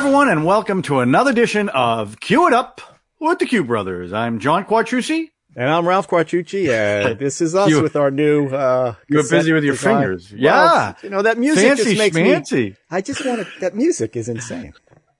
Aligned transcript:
Hello, 0.00 0.08
everyone, 0.08 0.28
and 0.30 0.46
welcome 0.46 0.80
to 0.82 1.00
another 1.00 1.30
edition 1.30 1.68
of 1.68 2.18
Cue 2.20 2.46
It 2.46 2.54
Up 2.54 2.80
with 3.20 3.38
the 3.38 3.44
Cue 3.44 3.62
Brothers. 3.62 4.14
I'm 4.14 4.38
John 4.38 4.64
Quattrucci. 4.64 5.26
And 5.54 5.68
I'm 5.68 5.86
Ralph 5.86 6.08
Quartucci, 6.08 6.70
and 6.70 7.18
this 7.18 7.42
is 7.42 7.54
us 7.54 7.68
You- 7.68 7.82
with 7.82 7.96
our 7.96 8.10
new. 8.10 8.48
Uh, 8.48 8.94
You 9.08 9.18
were 9.18 9.22
cassette 9.24 9.40
busy 9.40 9.52
with 9.52 9.62
your 9.62 9.74
design. 9.74 9.96
fingers. 10.00 10.32
Well, 10.32 10.40
Yeah. 10.40 10.94
you 11.02 11.10
know 11.10 11.20
that 11.20 11.36
music 11.36 11.64
Fancy 11.68 11.84
just 11.84 11.98
makes 11.98 12.16
schmancy. 12.16 12.70
me. 12.70 12.76
I 12.90 13.02
just 13.02 13.26
want 13.26 13.42
to. 13.42 13.60
That 13.60 13.74
music 13.74 14.16
is 14.16 14.30
insane. 14.30 14.72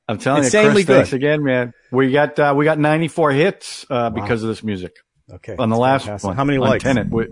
I'm 0.08 0.16
telling 0.16 0.44
Insanely 0.44 0.80
you, 0.80 0.86
Chris, 0.86 0.96
thanks 0.96 1.10
good. 1.10 1.16
again, 1.16 1.44
man. 1.44 1.74
We 1.92 2.10
got 2.10 2.38
uh, 2.38 2.54
we 2.56 2.64
got 2.64 2.78
94 2.78 3.32
hits 3.32 3.84
uh, 3.90 4.08
because 4.08 4.42
of 4.42 4.48
this 4.48 4.64
music 4.64 4.96
Okay. 5.30 5.56
on 5.58 5.68
the 5.68 5.76
last 5.76 6.06
fantastic. 6.06 6.26
one. 6.28 6.36
How 6.36 6.44
many 6.44 6.56
on 6.58 6.68
likes? 6.70 6.84
Tenet. 6.84 7.10
We- 7.10 7.28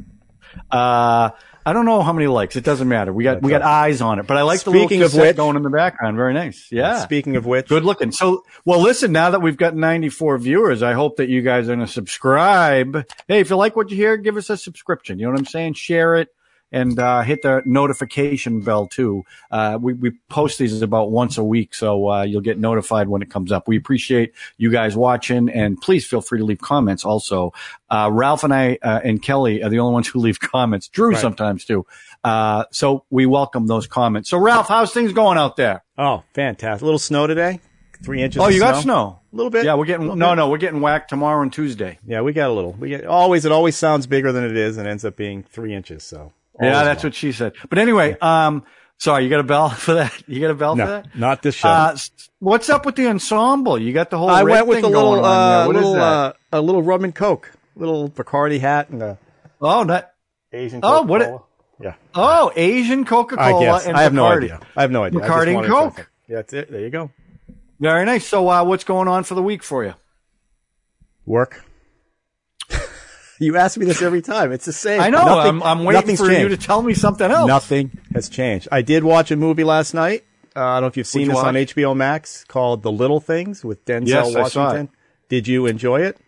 Uh, 0.70 1.30
I 1.68 1.74
don't 1.74 1.84
know 1.84 2.02
how 2.02 2.14
many 2.14 2.28
likes. 2.28 2.56
It 2.56 2.64
doesn't 2.64 2.88
matter. 2.88 3.12
We 3.12 3.24
got 3.24 3.42
we 3.42 3.50
got 3.50 3.60
eyes 3.60 4.00
on 4.00 4.18
it, 4.18 4.26
but 4.26 4.38
I 4.38 4.42
like 4.42 4.60
the 4.62 4.70
Speaking 4.70 5.00
little 5.00 5.18
of 5.20 5.26
which- 5.26 5.36
going 5.36 5.56
in 5.56 5.62
the 5.62 5.68
background. 5.68 6.16
Very 6.16 6.32
nice. 6.32 6.66
Yeah. 6.70 7.00
Speaking 7.00 7.36
of 7.36 7.44
which, 7.44 7.68
Good 7.68 7.84
looking. 7.84 8.10
So, 8.10 8.42
well, 8.64 8.80
listen, 8.80 9.12
now 9.12 9.30
that 9.30 9.42
we've 9.42 9.58
got 9.58 9.76
94 9.76 10.38
viewers, 10.38 10.82
I 10.82 10.94
hope 10.94 11.16
that 11.16 11.28
you 11.28 11.42
guys 11.42 11.68
are 11.68 11.76
going 11.76 11.86
to 11.86 11.92
subscribe. 11.92 13.04
Hey, 13.28 13.40
if 13.40 13.50
you 13.50 13.56
like 13.56 13.76
what 13.76 13.90
you 13.90 13.96
hear, 13.96 14.16
give 14.16 14.38
us 14.38 14.48
a 14.48 14.56
subscription. 14.56 15.18
You 15.18 15.26
know 15.26 15.32
what 15.32 15.40
I'm 15.40 15.46
saying? 15.46 15.74
Share 15.74 16.14
it 16.16 16.28
and 16.70 16.98
uh, 16.98 17.22
hit 17.22 17.42
the 17.42 17.62
notification 17.64 18.60
bell 18.60 18.86
too. 18.86 19.24
Uh, 19.50 19.78
we, 19.80 19.92
we 19.94 20.10
post 20.28 20.58
these 20.58 20.80
about 20.82 21.10
once 21.10 21.38
a 21.38 21.44
week, 21.44 21.74
so 21.74 22.10
uh, 22.10 22.22
you'll 22.22 22.40
get 22.40 22.58
notified 22.58 23.08
when 23.08 23.22
it 23.22 23.30
comes 23.30 23.50
up. 23.52 23.66
We 23.68 23.76
appreciate 23.76 24.32
you 24.56 24.70
guys 24.70 24.96
watching, 24.96 25.48
and 25.48 25.80
please 25.80 26.06
feel 26.06 26.20
free 26.20 26.38
to 26.38 26.44
leave 26.44 26.60
comments 26.60 27.04
also. 27.04 27.52
Uh, 27.90 28.10
Ralph 28.12 28.44
and 28.44 28.52
I 28.52 28.78
uh, 28.82 29.00
and 29.02 29.22
Kelly 29.22 29.62
are 29.62 29.70
the 29.70 29.78
only 29.78 29.94
ones 29.94 30.08
who 30.08 30.18
leave 30.20 30.40
comments. 30.40 30.88
Drew 30.88 31.10
Right. 31.12 31.18
sometimes 31.18 31.64
too. 31.64 31.86
Uh, 32.24 32.64
so 32.72 33.04
we 33.10 33.26
welcome 33.26 33.66
those 33.66 33.86
comments. 33.86 34.28
So, 34.28 34.38
Ralph, 34.38 34.68
how's 34.68 34.92
things 34.92 35.12
going 35.12 35.38
out 35.38 35.56
there? 35.56 35.84
oh, 35.96 36.22
fantastic! 36.34 36.82
A 36.82 36.84
little 36.84 36.98
snow 36.98 37.26
today. 37.26 37.60
Three 38.02 38.22
inches. 38.22 38.40
Oh, 38.40 38.46
you 38.48 38.60
got 38.60 38.80
snow? 38.82 39.18
A 39.32 39.36
little 39.36 39.50
bit. 39.50 39.64
Yeah, 39.64 39.74
we're 39.74 39.84
getting 39.84 40.06
no, 40.06 40.12
bit. 40.30 40.36
no, 40.36 40.48
we're 40.48 40.58
getting 40.58 40.80
whacked 40.80 41.10
tomorrow 41.10 41.42
and 41.42 41.52
Tuesday. 41.52 41.98
Yeah, 42.06 42.20
we 42.20 42.32
got 42.32 42.48
a 42.48 42.52
little. 42.52 42.72
We 42.72 42.90
get 42.90 43.04
always. 43.06 43.44
It 43.44 43.50
always 43.52 43.76
sounds 43.76 44.06
bigger 44.06 44.30
than 44.30 44.44
it 44.44 44.56
is, 44.56 44.76
and 44.76 44.86
ends 44.86 45.04
up 45.04 45.16
being 45.16 45.42
three 45.42 45.74
inches. 45.74 46.04
So. 46.04 46.32
Yeah, 46.60 46.84
that's 46.84 47.04
what 47.04 47.14
she 47.14 47.32
said. 47.32 47.54
But 47.68 47.78
anyway, 47.78 48.16
um, 48.20 48.64
sorry, 48.96 49.24
you 49.24 49.30
got 49.30 49.40
a 49.40 49.44
bell 49.44 49.70
for 49.86 49.94
that? 49.94 50.12
You 50.26 50.40
got 50.40 50.50
a 50.50 50.54
bell 50.54 50.74
for 50.74 50.78
No, 50.78 50.86
that? 50.86 51.16
not 51.16 51.42
this 51.42 51.54
show. 51.56 51.68
Uh, 51.68 51.96
what's 52.38 52.68
up 52.68 52.84
with 52.86 52.96
the 52.96 53.06
ensemble? 53.08 53.78
You 53.80 53.92
got 53.92 54.10
the 54.10 54.18
whole. 54.18 54.30
I 54.30 54.42
went 54.42 54.66
with 54.66 54.78
thing 54.78 54.84
a 54.84 54.88
little, 54.88 55.24
uh, 55.24 55.58
there. 55.58 55.66
What 55.66 55.76
is 55.76 55.84
little, 55.84 56.00
uh, 56.02 56.32
a 56.52 56.60
little 56.60 56.82
rum 56.82 57.04
and 57.04 57.14
coke, 57.14 57.52
little 57.76 58.08
Bacardi 58.08 58.60
hat, 58.60 58.90
and 58.90 59.02
a 59.02 59.18
oh, 59.60 59.82
not, 59.84 60.10
Asian. 60.52 60.80
Coca-Cola. 60.80 61.00
Oh, 61.00 61.06
what 61.06 61.22
it- 61.22 61.34
Yeah. 61.80 61.94
oh, 62.14 62.52
Asian 62.56 63.04
Coca 63.04 63.36
I 63.38 63.52
Cola 63.52 63.64
guess. 63.64 63.86
and 63.86 63.96
I 63.96 64.02
have 64.02 64.12
no 64.14 64.26
idea. 64.26 64.60
I 64.76 64.82
have 64.82 64.90
no 64.90 65.04
idea. 65.04 65.20
Bacardi 65.20 65.46
and 65.48 65.54
wanted 65.56 65.68
to 65.68 65.72
try 65.72 65.80
Coke. 65.80 65.94
something. 65.96 66.04
Yeah, 66.28 66.36
that's 66.36 66.52
it. 66.52 66.70
There 66.70 66.80
you 66.80 66.90
go. 66.90 67.10
Very 67.80 68.04
nice. 68.04 68.26
So, 68.26 68.48
uh, 68.48 68.64
what's 68.64 68.82
going 68.84 69.06
on 69.08 69.22
for 69.24 69.34
the 69.36 69.42
week 69.42 69.62
for 69.62 69.84
you? 69.84 69.94
Work. 71.24 71.64
You 73.38 73.56
ask 73.56 73.76
me 73.78 73.86
this 73.86 74.02
every 74.02 74.22
time. 74.22 74.52
It's 74.52 74.64
the 74.64 74.72
same. 74.72 75.00
I 75.00 75.10
know. 75.10 75.24
Nothing- 75.24 75.62
I'm, 75.62 75.62
I'm 75.62 75.84
waiting 75.84 76.16
for 76.16 76.30
you 76.30 76.48
to 76.48 76.56
tell 76.56 76.82
me 76.82 76.94
something 76.94 77.30
else. 77.30 77.46
Nothing 77.48 77.90
has 78.14 78.28
changed. 78.28 78.68
I 78.72 78.82
did 78.82 79.04
watch 79.04 79.30
a 79.30 79.36
movie 79.36 79.64
last 79.64 79.94
night. 79.94 80.24
Uh, 80.56 80.60
I 80.64 80.74
don't 80.76 80.82
know 80.82 80.86
if 80.88 80.96
you've 80.96 81.06
seen 81.06 81.22
you 81.22 81.28
this 81.28 81.38
on? 81.38 81.54
HBO 81.54 81.96
Max 81.96 82.44
called 82.44 82.82
The 82.82 82.90
Little 82.90 83.20
Things 83.20 83.64
with 83.64 83.84
Denzel 83.84 84.08
Yes, 84.08 84.26
I 84.26 84.30
saw 84.30 84.38
it. 84.40 84.42
Washington. 84.64 84.88
Did 85.28 85.46
you 85.46 85.66
enjoy 85.66 86.00
it? 86.02 86.18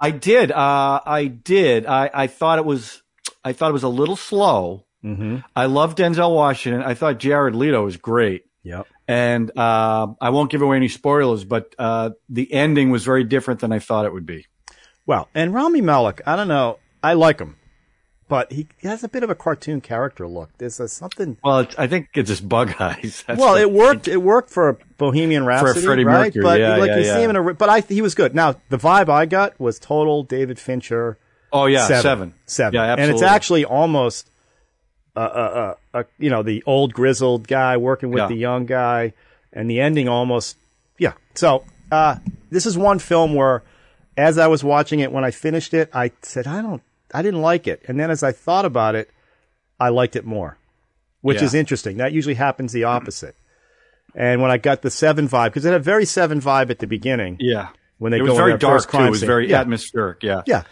I 0.00 0.10
did. 0.12 0.52
Uh, 0.52 1.00
I 1.04 1.26
did. 1.26 1.84
I, 1.84 2.08
I 2.14 2.26
thought 2.28 2.58
it 2.58 2.64
was. 2.64 3.02
I 3.44 3.52
thought 3.52 3.70
it 3.70 3.72
was 3.74 3.82
a 3.82 3.88
little 3.88 4.16
slow. 4.16 4.84
Mm-hmm. 5.04 5.38
I 5.54 5.66
love 5.66 5.94
Denzel 5.96 6.34
Washington. 6.34 6.82
I 6.82 6.94
thought 6.94 7.18
Jared 7.18 7.54
Leto 7.54 7.84
was 7.84 7.96
great. 7.96 8.44
Yep. 8.62 8.86
And 9.06 9.56
uh, 9.56 10.08
I 10.20 10.30
won't 10.30 10.50
give 10.50 10.60
away 10.62 10.76
any 10.76 10.88
spoilers, 10.88 11.44
but 11.44 11.74
uh, 11.78 12.10
the 12.28 12.52
ending 12.52 12.90
was 12.90 13.04
very 13.04 13.24
different 13.24 13.60
than 13.60 13.72
I 13.72 13.78
thought 13.78 14.04
it 14.06 14.12
would 14.12 14.26
be. 14.26 14.46
Well, 15.08 15.30
and 15.34 15.54
Rami 15.54 15.80
Malek, 15.80 16.20
I 16.26 16.36
don't 16.36 16.48
know. 16.48 16.78
I 17.02 17.14
like 17.14 17.40
him, 17.40 17.56
but 18.28 18.52
he 18.52 18.68
has 18.82 19.02
a 19.02 19.08
bit 19.08 19.22
of 19.22 19.30
a 19.30 19.34
cartoon 19.34 19.80
character 19.80 20.28
look. 20.28 20.50
There's 20.58 20.78
a, 20.80 20.86
something. 20.86 21.38
Well, 21.42 21.60
it's, 21.60 21.74
I 21.78 21.86
think 21.86 22.10
it's 22.12 22.28
just 22.28 22.46
bug 22.46 22.74
eyes. 22.78 23.24
That's 23.26 23.40
well, 23.40 23.56
it 23.56 23.72
worked. 23.72 24.06
It 24.06 24.18
worked 24.18 24.50
for 24.50 24.78
Bohemian 24.98 25.46
Rhapsody, 25.46 25.80
Freddie 25.80 26.04
right? 26.04 26.26
Mercury, 26.26 26.42
But 26.42 26.60
yeah, 26.60 26.76
like 26.76 26.88
yeah, 26.88 26.96
you 26.98 27.04
yeah. 27.06 27.16
see 27.16 27.22
him 27.22 27.30
in 27.30 27.36
a. 27.36 27.54
But 27.54 27.70
I, 27.70 27.80
he 27.80 28.02
was 28.02 28.14
good. 28.14 28.34
Now 28.34 28.56
the 28.68 28.76
vibe 28.76 29.08
I 29.08 29.24
got 29.24 29.58
was 29.58 29.78
total 29.78 30.24
David 30.24 30.58
Fincher. 30.58 31.16
Oh 31.54 31.64
yeah, 31.64 31.86
seven, 31.86 32.34
seven. 32.44 32.74
Yeah, 32.74 32.82
absolutely. 32.82 33.04
And 33.04 33.12
it's 33.14 33.22
actually 33.22 33.64
almost, 33.64 34.30
uh, 35.16 35.20
uh, 35.20 35.74
uh, 35.94 36.02
you 36.18 36.28
know, 36.28 36.42
the 36.42 36.62
old 36.66 36.92
grizzled 36.92 37.48
guy 37.48 37.78
working 37.78 38.10
with 38.10 38.18
Yeah. 38.18 38.26
the 38.28 38.36
young 38.36 38.66
guy, 38.66 39.14
and 39.54 39.70
the 39.70 39.80
ending 39.80 40.06
almost, 40.06 40.58
yeah. 40.98 41.14
So 41.34 41.64
uh, 41.90 42.16
this 42.50 42.66
is 42.66 42.76
one 42.76 42.98
film 42.98 43.34
where, 43.34 43.62
as 44.18 44.36
I 44.36 44.46
was 44.48 44.62
watching 44.64 45.00
it, 45.00 45.12
when 45.12 45.24
I 45.24 45.30
finished 45.30 45.72
it, 45.72 45.88
I 45.94 46.10
said, 46.22 46.46
I 46.46 46.60
don't, 46.60 46.82
I 47.14 47.22
didn't 47.22 47.40
like 47.40 47.66
it, 47.66 47.82
and 47.88 47.98
then 47.98 48.10
as 48.10 48.22
I 48.22 48.32
thought 48.32 48.64
about 48.66 48.94
it, 48.94 49.08
I 49.80 49.88
liked 49.90 50.16
it 50.16 50.26
more, 50.26 50.58
which 51.22 51.38
Yeah. 51.38 51.44
is 51.44 51.54
interesting. 51.54 51.96
That 51.98 52.12
usually 52.12 52.34
happens 52.34 52.72
the 52.72 52.84
opposite. 52.84 53.36
And 54.14 54.42
when 54.42 54.50
I 54.50 54.58
got 54.58 54.82
the 54.82 54.90
seven 54.90 55.28
vibe, 55.28 55.46
because 55.46 55.64
it 55.64 55.70
had 55.72 55.80
a 55.80 55.84
very 55.84 56.04
seven 56.04 56.40
vibe 56.40 56.70
at 56.70 56.80
the 56.80 56.86
beginning, 56.86 57.36
yeah. 57.40 57.68
when 57.98 58.10
they 58.10 58.16
it 58.18 58.20
go 58.20 58.26
was 58.30 58.36
very 58.36 58.58
dark 58.58 58.82
first 58.82 58.90
too. 58.90 58.98
It 58.98 59.10
was 59.10 59.20
scene. 59.20 59.26
very 59.28 59.50
Yeah. 59.50 59.60
atmospheric. 59.60 60.22
Yeah. 60.22 60.42
Yeah. 60.46 60.64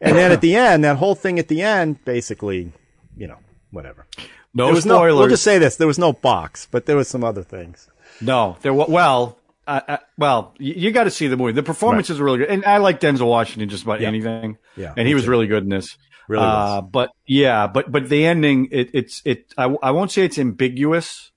And 0.00 0.16
then 0.16 0.30
at 0.32 0.40
the 0.40 0.54
end, 0.56 0.84
that 0.84 0.96
whole 0.96 1.14
thing 1.14 1.38
at 1.38 1.48
the 1.48 1.62
end, 1.62 2.04
basically, 2.04 2.72
you 3.16 3.26
know, 3.26 3.38
whatever. 3.70 4.06
No 4.54 4.66
there 4.66 4.74
was 4.74 4.84
spoilers. 4.84 5.12
no. 5.14 5.18
We'll 5.18 5.28
just 5.28 5.42
say 5.44 5.58
this: 5.58 5.76
there 5.76 5.86
was 5.86 5.98
no 5.98 6.12
box, 6.12 6.68
but 6.70 6.86
there 6.86 6.96
was 6.96 7.08
some 7.08 7.24
other 7.24 7.42
things. 7.42 7.88
No, 8.20 8.56
there. 8.62 8.74
Well, 8.74 9.38
uh, 9.88 9.96
well, 10.18 10.54
you, 10.58 10.74
you 10.76 10.90
got 10.90 11.04
to 11.04 11.10
see 11.10 11.26
the 11.28 11.36
movie. 11.36 11.52
The 11.52 11.62
performances 11.62 12.20
are 12.20 12.24
really 12.24 12.38
good, 12.38 12.48
and 12.48 12.64
I 12.64 12.78
like 12.78 13.00
Denzel 13.00 13.26
Washington 13.28 13.68
just 13.68 13.84
about 13.84 14.00
Yeah. 14.00 14.08
anything. 14.08 14.58
Yeah, 14.76 14.94
and 14.96 15.06
he 15.08 15.14
was 15.14 15.24
too. 15.24 15.30
really 15.30 15.46
good 15.46 15.62
in 15.62 15.68
this. 15.68 15.96
Really 16.28 16.44
uh. 16.44 16.80
But 16.82 17.10
yeah, 17.26 17.66
but 17.66 17.90
but 17.90 18.08
the 18.08 18.24
ending, 18.26 18.68
it, 18.70 18.90
it's 18.94 19.22
it. 19.24 19.52
I, 19.58 19.64
I 19.82 19.90
won't 19.92 20.10
say 20.10 20.24
it's 20.24 20.38
ambiguous, 20.38 21.30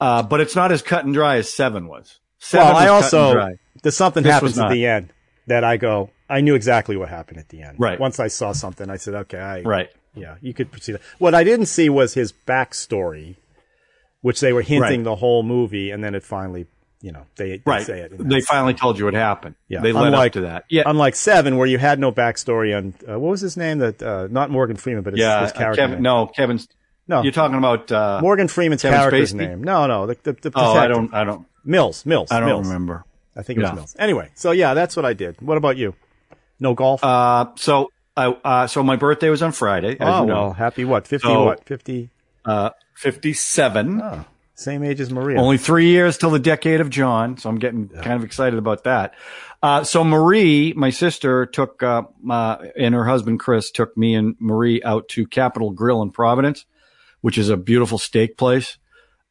uh, 0.00 0.22
but 0.22 0.40
it's 0.40 0.56
not 0.56 0.72
as 0.72 0.82
cut 0.82 1.04
and 1.04 1.12
dry 1.14 1.36
as 1.36 1.52
Seven 1.52 1.86
was. 1.86 2.18
Seven 2.38 2.66
well, 2.68 2.76
I 2.76 2.90
was 2.90 3.12
and 3.12 3.22
also 3.22 3.48
there's 3.82 3.96
something 3.96 4.22
This 4.22 4.32
happens 4.32 4.58
at 4.58 4.70
the 4.70 4.86
end 4.86 5.12
that 5.46 5.64
I 5.64 5.76
go. 5.76 6.10
I 6.28 6.40
knew 6.40 6.54
exactly 6.54 6.96
what 6.96 7.08
happened 7.08 7.38
at 7.38 7.48
the 7.48 7.62
end. 7.62 7.76
Right. 7.80 7.98
Once 7.98 8.20
I 8.20 8.28
saw 8.28 8.52
something, 8.52 8.88
I 8.88 8.96
said, 8.96 9.14
"Okay, 9.14 9.38
I, 9.38 9.62
right. 9.62 9.88
yeah, 10.14 10.36
you 10.40 10.54
could 10.54 10.70
proceed." 10.70 10.96
What 11.18 11.34
I 11.34 11.44
didn't 11.44 11.66
see 11.66 11.88
was 11.90 12.14
his 12.14 12.32
backstory, 12.32 13.36
which 14.22 14.40
they 14.40 14.52
were 14.52 14.62
hinting 14.62 15.00
Right. 15.00 15.04
the 15.04 15.16
whole 15.16 15.42
movie, 15.42 15.90
and 15.90 16.02
then 16.04 16.14
it 16.14 16.22
finally, 16.22 16.66
you 17.00 17.12
know, 17.12 17.24
they, 17.36 17.56
they 17.58 17.62
Right. 17.64 17.86
say 17.86 18.00
it. 18.00 18.12
in 18.12 18.28
They 18.28 18.40
finally 18.40 18.74
told 18.74 18.98
you 18.98 19.06
what 19.06 19.14
happened. 19.14 19.54
Yeah, 19.68 19.80
They 19.80 19.92
led 19.92 20.12
up 20.12 20.32
to 20.32 20.42
that. 20.42 20.64
Yeah. 20.68 20.82
Unlike 20.86 21.16
Seven, 21.16 21.56
where 21.56 21.66
you 21.66 21.78
had 21.78 21.98
no 21.98 22.12
backstory 22.12 22.76
on 22.76 22.92
uh, 23.10 23.18
what 23.18 23.30
was 23.30 23.40
his 23.40 23.56
name? 23.56 23.78
That 23.78 24.02
uh, 24.02 24.28
not 24.30 24.50
Morgan 24.50 24.76
Freeman, 24.76 25.02
but 25.02 25.14
his, 25.14 25.20
yeah. 25.20 25.42
his 25.42 25.52
uh. 25.52 25.72
Kevin, 25.74 25.90
name. 25.92 26.02
no, 26.02 26.26
Kevin's. 26.26 26.68
no, 27.08 27.22
You're 27.22 27.32
talking 27.32 27.56
about. 27.56 27.90
Uh, 27.90 28.20
Morgan 28.22 28.48
Freeman's 28.48 28.82
Kevin 28.82 28.98
character's 28.98 29.32
Spacey? 29.32 29.36
name. 29.36 29.64
No, 29.64 29.86
no, 29.86 30.06
the, 30.06 30.16
the, 30.22 30.32
the 30.34 30.52
oh, 30.54 30.72
I 30.74 30.86
don't. 30.88 31.12
I 31.14 31.24
don't. 31.24 31.46
Mills, 31.64 32.04
Mills, 32.06 32.30
I 32.30 32.40
don't 32.40 32.48
Mills. 32.48 32.66
remember. 32.66 33.04
I 33.36 33.42
think 33.42 33.58
it 33.58 33.62
was 33.62 33.70
Yeah. 33.70 33.74
Mills. 33.76 33.96
Anyway, 33.98 34.30
so 34.34 34.50
yeah, 34.50 34.74
that's 34.74 34.96
what 34.96 35.04
I 35.04 35.12
did. 35.14 35.40
What 35.40 35.56
about 35.56 35.76
you? 35.76 35.94
No 36.58 36.74
golf? 36.74 37.02
Uh, 37.02 37.46
so 37.56 37.90
I 38.16 38.26
uh, 38.26 38.66
so 38.66 38.82
my 38.82 38.96
birthday 38.96 39.30
was 39.30 39.42
on 39.42 39.52
Friday. 39.52 39.96
Oh 40.00 40.20
you 40.20 40.26
know. 40.26 40.34
well, 40.34 40.52
happy 40.52 40.84
what? 40.84 41.06
Fifty 41.06 41.28
So- 41.28 41.44
what? 41.44 41.64
Fifty? 41.64 42.10
Uh, 42.44 42.70
57. 42.96 44.00
Oh, 44.02 44.24
same 44.60 44.82
age 44.84 45.00
as 45.00 45.10
Maria. 45.10 45.38
Only 45.40 45.58
three 45.58 45.88
years 45.88 46.18
till 46.18 46.30
the 46.30 46.38
decade 46.38 46.80
of 46.80 46.90
John. 46.90 47.36
So 47.38 47.48
I'm 47.48 47.58
getting 47.58 47.88
kind 47.88 48.12
of 48.12 48.24
excited 48.24 48.58
about 48.58 48.84
that. 48.84 49.14
Uh, 49.62 49.84
so 49.84 50.04
Marie, 50.04 50.72
my 50.74 50.90
sister 50.90 51.46
took, 51.46 51.82
uh, 51.82 52.02
uh, 52.30 52.56
and 52.78 52.94
her 52.94 53.04
husband 53.04 53.40
Chris 53.40 53.70
took 53.70 53.96
me 53.96 54.14
and 54.14 54.36
Marie 54.38 54.82
out 54.82 55.08
to 55.10 55.26
Capital 55.26 55.70
Grille 55.70 56.02
in 56.02 56.10
Providence, 56.10 56.64
which 57.20 57.36
is 57.38 57.48
a 57.50 57.56
beautiful 57.56 57.98
steak 57.98 58.36
place. 58.36 58.78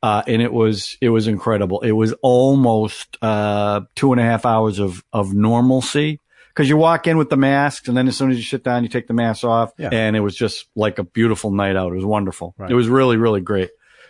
Uh, 0.02 0.22
and 0.28 0.42
it 0.42 0.54
was, 0.54 0.98
it 1.02 1.10
was 1.10 1.28
incredible. 1.28 1.82
It 1.82 1.92
was 1.92 2.14
almost, 2.22 3.18
uh, 3.22 3.82
two 3.96 4.12
and 4.14 4.22
a 4.22 4.24
half 4.24 4.46
hours 4.46 4.80
of, 4.80 5.04
of 5.12 5.34
normalcy. 5.34 6.20
Cause 6.56 6.68
you 6.68 6.76
walk 6.78 7.08
in 7.08 7.18
with 7.18 7.30
the 7.30 7.38
masks 7.38 7.88
and 7.88 7.96
then 7.96 8.08
as 8.10 8.18
soon 8.18 8.32
as 8.32 8.38
you 8.38 8.44
sit 8.44 8.64
down, 8.66 8.84
you 8.84 8.90
take 8.90 9.08
the 9.08 9.14
mask 9.14 9.46
off 9.46 9.72
Yeah. 9.78 9.90
and 9.94 10.16
it 10.16 10.20
was 10.20 10.36
just 10.36 10.66
like 10.76 11.00
a 11.00 11.04
beautiful 11.04 11.52
night 11.52 11.78
out. 11.78 11.92
It 11.94 11.96
was 11.96 12.04
wonderful. 12.06 12.54
Right. 12.58 12.70
It 12.70 12.76
was 12.76 12.90
really, 12.90 13.16
really 13.16 13.40
great. 13.40 13.70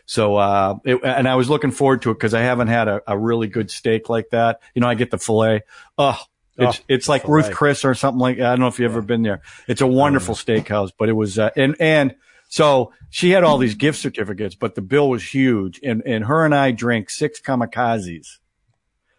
So, 0.10 0.38
uh, 0.38 0.80
it, 0.86 1.00
and 1.04 1.28
I 1.28 1.36
was 1.36 1.52
looking 1.52 1.70
forward 1.70 2.02
to 2.02 2.10
it 2.10 2.16
because 2.16 2.34
I 2.34 2.42
haven't 2.42 2.70
had 2.70 2.88
a, 2.88 3.04
a 3.06 3.16
really 3.16 3.46
good 3.46 3.70
steak 3.70 4.10
like 4.10 4.32
that. 4.32 4.60
You 4.74 4.82
know, 4.82 4.88
I 4.88 4.96
get 4.96 5.12
the 5.12 5.20
filet. 5.20 5.62
Oh, 6.00 6.20
it's, 6.58 6.80
Oh, 6.80 6.84
it's 6.88 7.08
like 7.08 7.22
filet. 7.22 7.44
Ruth 7.44 7.52
Chris 7.52 7.86
or 7.86 7.94
something 7.94 8.18
like, 8.18 8.38
I 8.40 8.50
don't 8.50 8.60
know 8.60 8.66
if 8.66 8.80
you've 8.80 8.92
ever 8.92 9.04
been 9.04 9.22
there. 9.22 9.44
It's 9.68 9.82
a 9.82 9.86
wonderful 9.86 10.34
steakhouse, 10.34 10.90
but 10.98 11.10
it 11.10 11.14
was, 11.14 11.38
uh, 11.38 11.52
and, 11.56 11.76
and 11.80 12.16
so 12.48 12.92
she 13.12 13.30
had 13.30 13.44
all 13.44 13.60
these 13.60 13.76
gift 13.76 14.00
certificates, 14.00 14.56
but 14.56 14.74
the 14.74 14.82
bill 14.82 15.12
was 15.12 15.24
huge 15.24 15.80
and, 15.84 16.02
and 16.08 16.26
her 16.26 16.44
and 16.44 16.56
I 16.56 16.72
drank 16.72 17.12
six 17.12 17.40
kamikazes 17.40 18.40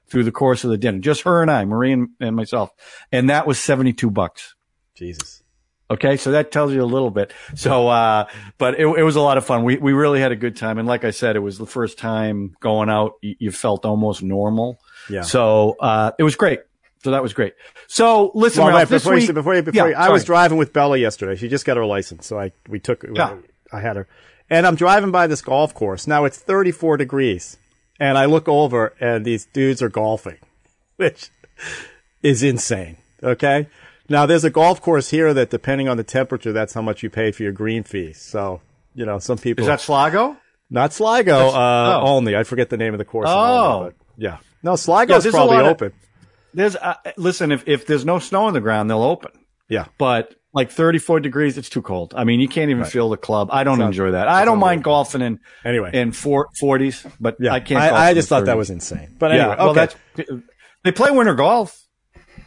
through 0.09 0.25
the 0.25 0.33
course 0.33 0.65
of 0.65 0.71
the 0.71 0.77
dinner. 0.77 0.99
Just 0.99 1.23
her 1.23 1.41
and 1.41 1.53
I, 1.53 1.67
Marie 1.67 1.93
and, 1.93 2.09
and 2.19 2.35
myself. 2.35 2.73
And 3.13 3.31
that 3.31 3.47
was 3.47 3.61
72 3.61 4.11
bucks. 4.11 4.57
Jesus. 4.97 5.40
Okay, 5.91 6.17
so 6.17 6.31
that 6.31 6.53
tells 6.53 6.73
you 6.73 6.83
a 6.83 6.87
little 6.87 7.11
bit. 7.11 7.33
So, 7.57 7.89
uh, 7.89 8.27
but 8.59 8.75
it, 8.79 8.87
it 8.87 9.03
was 9.03 9.17
a 9.17 9.21
lot 9.21 9.39
of 9.39 9.45
fun. 9.45 9.65
We 9.65 9.77
we 9.77 9.93
really 9.93 10.21
had 10.21 10.31
a 10.31 10.37
good 10.37 10.57
time, 10.57 10.79
and 10.79 10.87
like 10.87 11.05
I 11.05 11.11
said, 11.11 11.35
it 11.35 11.41
was 11.41 11.59
the 11.59 11.67
first 11.67 11.99
time 11.99 12.55
going 12.61 12.89
out. 12.89 13.15
You, 13.23 13.35
you 13.41 13.51
felt 13.51 13.85
almost 13.85 14.23
normal. 14.23 14.81
Yeah. 15.09 15.23
So 15.23 15.77
uh, 15.81 16.13
it 16.19 16.23
was 16.23 16.37
great. 16.37 16.61
So 17.03 17.11
that 17.13 17.23
was 17.23 17.33
great. 17.33 17.55
So 17.89 18.31
listen, 18.35 18.63
Well, 18.63 18.75
Ralph, 18.77 18.91
wait, 18.91 18.97
before 18.99 19.15
you, 19.15 19.21
week- 19.27 19.35
before 19.35 19.55
you, 19.55 19.63
before 19.63 19.89
Yeah, 19.89 19.89
you, 19.89 19.95
I 19.97 20.11
was 20.11 20.23
driving 20.23 20.59
with 20.59 20.73
Bella 20.73 20.97
yesterday. 20.99 21.35
She 21.35 21.49
just 21.49 21.65
got 21.65 21.77
her 21.77 21.87
license, 21.87 22.27
so 22.27 22.39
I 22.39 22.53
we 22.69 22.79
took. 22.79 23.05
Yeah. 23.13 23.39
I 23.73 23.81
had 23.81 23.97
her, 23.97 24.07
and 24.49 24.67
I'm 24.67 24.77
driving 24.77 25.11
by 25.11 25.27
this 25.27 25.43
golf 25.43 25.75
course. 25.75 26.07
Now 26.07 26.25
it's 26.25 26.39
34 26.39 26.99
degrees, 26.99 27.57
and 27.99 28.17
I 28.19 28.27
look 28.27 28.49
over, 28.49 28.95
and 29.01 29.25
these 29.25 29.47
dudes 29.47 29.83
are 29.83 29.89
golfing, 29.89 30.39
which 30.97 31.31
is 32.23 32.43
insane. 32.45 32.97
Okay. 33.23 33.67
Now 34.11 34.27
there's 34.27 34.45
a 34.45 34.51
golf 34.51 34.83
course 34.83 35.09
here 35.09 35.33
that, 35.33 35.49
depending 35.49 35.89
on 35.89 35.97
the 35.97 36.05
temperature, 36.05 36.53
that's 36.53 36.75
how 36.75 36.83
much 36.83 37.03
you 37.03 37.09
pay 37.09 37.33
for 37.33 37.43
your 37.45 37.53
green 37.53 37.83
fees. 37.85 38.21
So 38.21 38.61
you 38.95 39.07
know, 39.07 39.19
some 39.19 39.39
people 39.39 39.63
Is 39.63 39.69
that 39.69 39.81
Sligo? 39.81 40.37
not 40.69 40.93
Sligo 40.93 41.49
uh, 41.51 42.01
oh. 42.03 42.07
only. 42.09 42.37
I 42.37 42.43
forget 42.43 42.69
the 42.71 42.77
name 42.77 42.93
of 42.93 42.99
the 42.99 43.05
course. 43.05 43.29
Oh. 43.31 43.93
Yeah. 44.19 44.39
No, 44.63 44.77
Sligo's 44.77 45.25
Yeah, 45.25 45.31
probably 45.31 45.57
lot 45.57 45.65
of- 45.65 45.71
open. 45.71 45.93
There's 46.53 46.75
uh, 46.75 46.95
listen. 47.17 47.53
If 47.53 47.67
if 47.69 47.87
there's 47.87 48.05
no 48.05 48.19
snow 48.19 48.47
on 48.47 48.53
the 48.53 48.61
ground, 48.61 48.91
they'll 48.91 49.05
open. 49.05 49.31
yeah. 49.69 49.87
But 49.99 50.35
like 50.53 50.73
34 50.73 51.21
degrees, 51.21 51.57
it's 51.57 51.69
too 51.69 51.81
cold. 51.81 52.13
I 52.17 52.25
mean, 52.25 52.41
you 52.41 52.49
can't 52.49 52.73
even 52.73 52.85
feel 52.85 53.09
the 53.09 53.17
club. 53.17 53.51
I 53.53 53.63
don't 53.63 53.79
Sounds- 53.79 53.95
enjoy 53.97 54.11
that. 54.11 54.27
I 54.27 54.45
don't 54.45 54.59
mind 54.59 54.83
golfing 54.83 55.23
in 55.23 55.39
Anyway. 55.65 55.91
in 55.95 56.11
four, 56.11 56.49
40s, 56.61 57.09
but 57.21 57.37
Yeah. 57.39 57.53
I 57.53 57.61
can't. 57.61 57.81
golf 57.81 57.93
I, 57.93 58.15
just 58.15 58.29
thought 58.29 58.47
that 58.47 58.57
was 58.57 58.69
insane. 58.71 59.15
But 59.17 59.31
anyway, 59.31 59.47
yeah. 59.47 59.57
Well, 59.57 59.69
okay. 59.71 59.95
that's 60.17 60.43
they 60.83 60.91
play 60.91 61.13
winter 61.13 61.35
golf. 61.35 61.87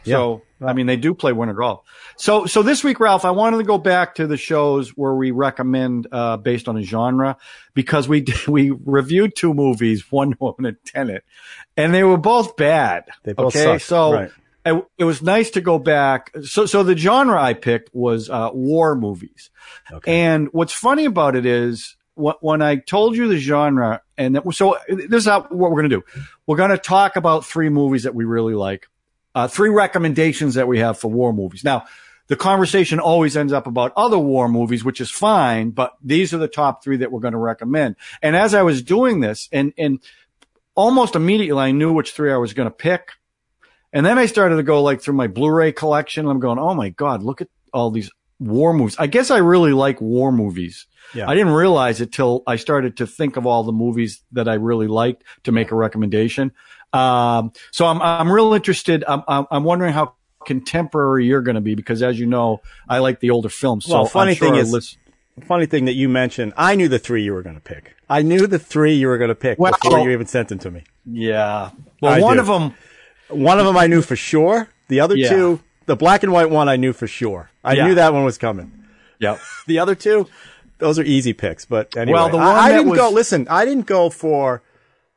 So 0.04 0.42
Yeah. 0.60 0.66
I 0.68 0.72
mean, 0.72 0.86
they 0.86 0.96
do 0.96 1.14
play 1.14 1.32
winter 1.32 1.54
golf. 1.54 1.82
So 2.16 2.46
so 2.46 2.62
this 2.62 2.82
week, 2.84 3.00
Ralph, 3.00 3.24
I 3.24 3.32
wanted 3.32 3.58
to 3.58 3.64
go 3.64 3.78
back 3.78 4.14
to 4.16 4.26
the 4.26 4.36
shows 4.36 4.90
where 4.90 5.14
we 5.14 5.30
recommend 5.30 6.06
uh, 6.12 6.36
based 6.36 6.68
on 6.68 6.76
a 6.76 6.82
genre 6.82 7.36
because 7.74 8.08
we 8.08 8.24
we 8.46 8.70
reviewed 8.70 9.34
two 9.36 9.52
movies, 9.54 10.10
One 10.10 10.34
Woman 10.40 10.66
and 10.66 10.76
Tenet, 10.84 11.24
and 11.76 11.92
they 11.92 12.04
were 12.04 12.16
both 12.16 12.56
bad. 12.56 13.04
They 13.24 13.32
both 13.32 13.54
okay, 13.56 13.64
sucked. 13.64 13.82
so. 13.84 14.12
Right. 14.12 14.30
It, 14.66 14.82
it 14.96 15.04
was 15.04 15.20
nice 15.20 15.50
to 15.50 15.60
go 15.60 15.78
back. 15.78 16.32
So, 16.42 16.64
so 16.64 16.82
the 16.82 16.96
genre 16.96 17.38
I 17.38 17.52
picked 17.52 17.94
was 17.94 18.30
uh, 18.30 18.48
war 18.54 18.94
movies. 18.96 19.50
Okay. 19.92 20.22
And 20.24 20.48
what's 20.52 20.72
funny 20.72 21.04
about 21.04 21.36
it 21.36 21.44
is 21.44 21.96
wh- 22.14 22.42
when 22.42 22.62
I 22.62 22.76
told 22.76 23.14
you 23.14 23.28
the 23.28 23.36
genre, 23.36 24.00
and 24.16 24.36
that, 24.36 24.54
so 24.54 24.78
this 24.88 25.12
is 25.12 25.26
how, 25.26 25.42
what 25.42 25.70
we're 25.70 25.82
going 25.82 25.90
to 25.90 25.96
do. 25.96 26.02
We're 26.46 26.56
going 26.56 26.70
to 26.70 26.78
talk 26.78 27.16
about 27.16 27.44
three 27.44 27.68
movies 27.68 28.04
that 28.04 28.14
we 28.14 28.24
really 28.24 28.54
like, 28.54 28.88
uh, 29.34 29.48
three 29.48 29.70
recommendations 29.70 30.54
that 30.54 30.68
we 30.68 30.78
have 30.78 30.98
for 30.98 31.10
war 31.10 31.32
movies. 31.32 31.64
Now, 31.64 31.84
the 32.26 32.36
conversation 32.36 33.00
always 33.00 33.36
ends 33.36 33.52
up 33.52 33.66
about 33.66 33.92
other 33.96 34.18
war 34.18 34.48
movies, 34.48 34.84
which 34.84 35.00
is 35.00 35.10
fine, 35.10 35.70
but 35.70 35.92
these 36.02 36.32
are 36.32 36.38
the 36.38 36.48
top 36.48 36.82
three 36.82 36.96
that 36.98 37.12
we're 37.12 37.20
going 37.20 37.32
to 37.32 37.38
recommend. 37.38 37.96
And 38.22 38.34
as 38.34 38.54
I 38.54 38.62
was 38.62 38.82
doing 38.82 39.20
this, 39.20 39.48
and 39.52 39.74
and 39.76 40.00
almost 40.74 41.16
immediately 41.16 41.62
I 41.62 41.72
knew 41.72 41.92
which 41.92 42.12
three 42.12 42.32
I 42.32 42.36
was 42.36 42.54
going 42.54 42.68
to 42.68 42.74
pick. 42.74 43.12
And 43.92 44.04
then 44.04 44.18
I 44.18 44.26
started 44.26 44.56
to 44.56 44.62
go 44.62 44.82
like 44.82 45.02
through 45.02 45.14
my 45.14 45.28
Blu-ray 45.28 45.72
collection. 45.72 46.26
I'm 46.26 46.40
going, 46.40 46.58
oh 46.58 46.74
my 46.74 46.88
god, 46.88 47.22
look 47.22 47.40
at 47.40 47.48
all 47.72 47.90
these 47.90 48.10
war 48.40 48.72
movies. 48.72 48.96
I 48.98 49.06
guess 49.06 49.30
I 49.30 49.38
really 49.38 49.72
like 49.72 50.00
war 50.00 50.32
movies. 50.32 50.86
Yeah. 51.14 51.28
I 51.28 51.34
didn't 51.34 51.52
realize 51.52 52.00
it 52.00 52.10
till 52.10 52.42
I 52.46 52.56
started 52.56 52.96
to 52.96 53.06
think 53.06 53.36
of 53.36 53.46
all 53.46 53.62
the 53.62 53.72
movies 53.72 54.22
that 54.32 54.48
I 54.48 54.54
really 54.54 54.88
liked 54.88 55.22
to 55.44 55.52
make 55.52 55.70
a 55.70 55.76
recommendation. 55.76 56.52
Um, 56.94 57.52
so 57.72 57.86
I'm 57.86 58.00
I'm 58.02 58.30
real 58.30 58.54
interested. 58.54 59.04
I'm 59.06 59.22
I'm, 59.28 59.46
I'm 59.50 59.64
wondering 59.64 59.92
how 59.92 60.14
contemporary 60.46 61.26
you're 61.26 61.42
going 61.42 61.54
to 61.56 61.60
be 61.60 61.74
because, 61.74 62.02
as 62.02 62.18
you 62.20 62.26
know, 62.26 62.60
I 62.88 62.98
like 62.98 63.20
the 63.20 63.30
older 63.30 63.48
films. 63.48 63.86
So 63.86 63.94
Well, 63.94 64.06
funny 64.06 64.34
sure 64.34 64.50
thing 64.50 64.58
is- 64.60 64.72
list- 64.72 64.98
Funny 65.48 65.66
thing 65.66 65.86
that 65.86 65.94
you 65.94 66.08
mentioned, 66.08 66.52
I 66.56 66.76
knew 66.76 66.86
the 66.86 67.00
three 67.00 67.24
you 67.24 67.32
were 67.32 67.42
going 67.42 67.56
to 67.56 67.60
pick. 67.60 67.96
I 68.08 68.22
knew 68.22 68.46
the 68.46 68.58
three 68.60 68.94
you 68.94 69.08
were 69.08 69.18
going 69.18 69.30
to 69.30 69.34
pick 69.34 69.58
Well- 69.58 69.72
before 69.82 69.98
you 69.98 70.10
even 70.10 70.26
sent 70.28 70.48
them 70.48 70.60
to 70.60 70.70
me. 70.70 70.84
yeah. 71.04 71.70
Well, 72.00 72.12
I 72.12 72.20
one 72.20 72.36
do. 72.36 72.42
of 72.42 72.46
them. 72.46 72.74
One 73.30 73.58
of 73.58 73.66
them 73.66 73.76
I 73.76 73.88
knew 73.88 74.00
for 74.00 74.14
sure. 74.14 74.68
The 74.86 75.00
other 75.00 75.16
Yeah. 75.16 75.30
two, 75.30 75.60
the 75.86 75.96
black 75.96 76.22
and 76.22 76.30
white 76.32 76.50
one, 76.50 76.68
I 76.68 76.76
knew 76.76 76.92
for 76.92 77.08
sure. 77.08 77.50
I 77.64 77.72
Yeah. 77.72 77.88
knew 77.88 77.94
that 77.96 78.12
one 78.12 78.22
was 78.24 78.38
coming. 78.38 78.70
Yep. 79.18 79.40
The 79.66 79.80
other 79.80 79.96
two, 79.96 80.28
those 80.78 81.00
are 81.00 81.02
easy 81.02 81.32
picks. 81.32 81.64
But 81.64 81.96
anyway, 81.96 82.14
Well, 82.16 82.28
the 82.28 82.38
I- 82.38 82.46
one 82.46 82.56
I, 82.56 82.68
that 82.70 82.76
didn't 82.76 82.90
was- 82.90 82.98
go. 83.00 83.10
Listen, 83.10 83.48
I 83.50 83.64
didn't 83.64 83.86
go 83.86 84.10
for 84.10 84.62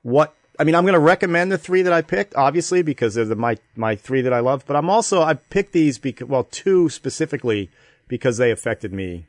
what. 0.02 0.34
I 0.60 0.64
mean, 0.64 0.76
I'm 0.76 0.84
going 0.84 0.94
to 0.94 1.00
recommend 1.00 1.52
the 1.52 1.58
three 1.58 1.84
that 1.84 1.94
I 1.94 2.02
picked, 2.02 2.36
obviously, 2.36 2.82
because 2.82 3.14
they're 3.16 3.26
the, 3.26 3.36
my 3.36 3.58
my 3.76 3.96
three 3.96 4.22
that 4.22 4.34
I 4.34 4.40
love. 4.40 4.66
But 4.66 4.76
I'm 4.76 4.90
also 4.90 5.22
I 5.22 5.36
picked 5.36 5.74
these 5.74 5.98
because 5.98 6.28
well, 6.28 6.44
two 6.44 6.90
specifically 6.90 7.70
because 8.08 8.38
they 8.38 8.52
affected 8.52 8.94
me. 8.94 9.28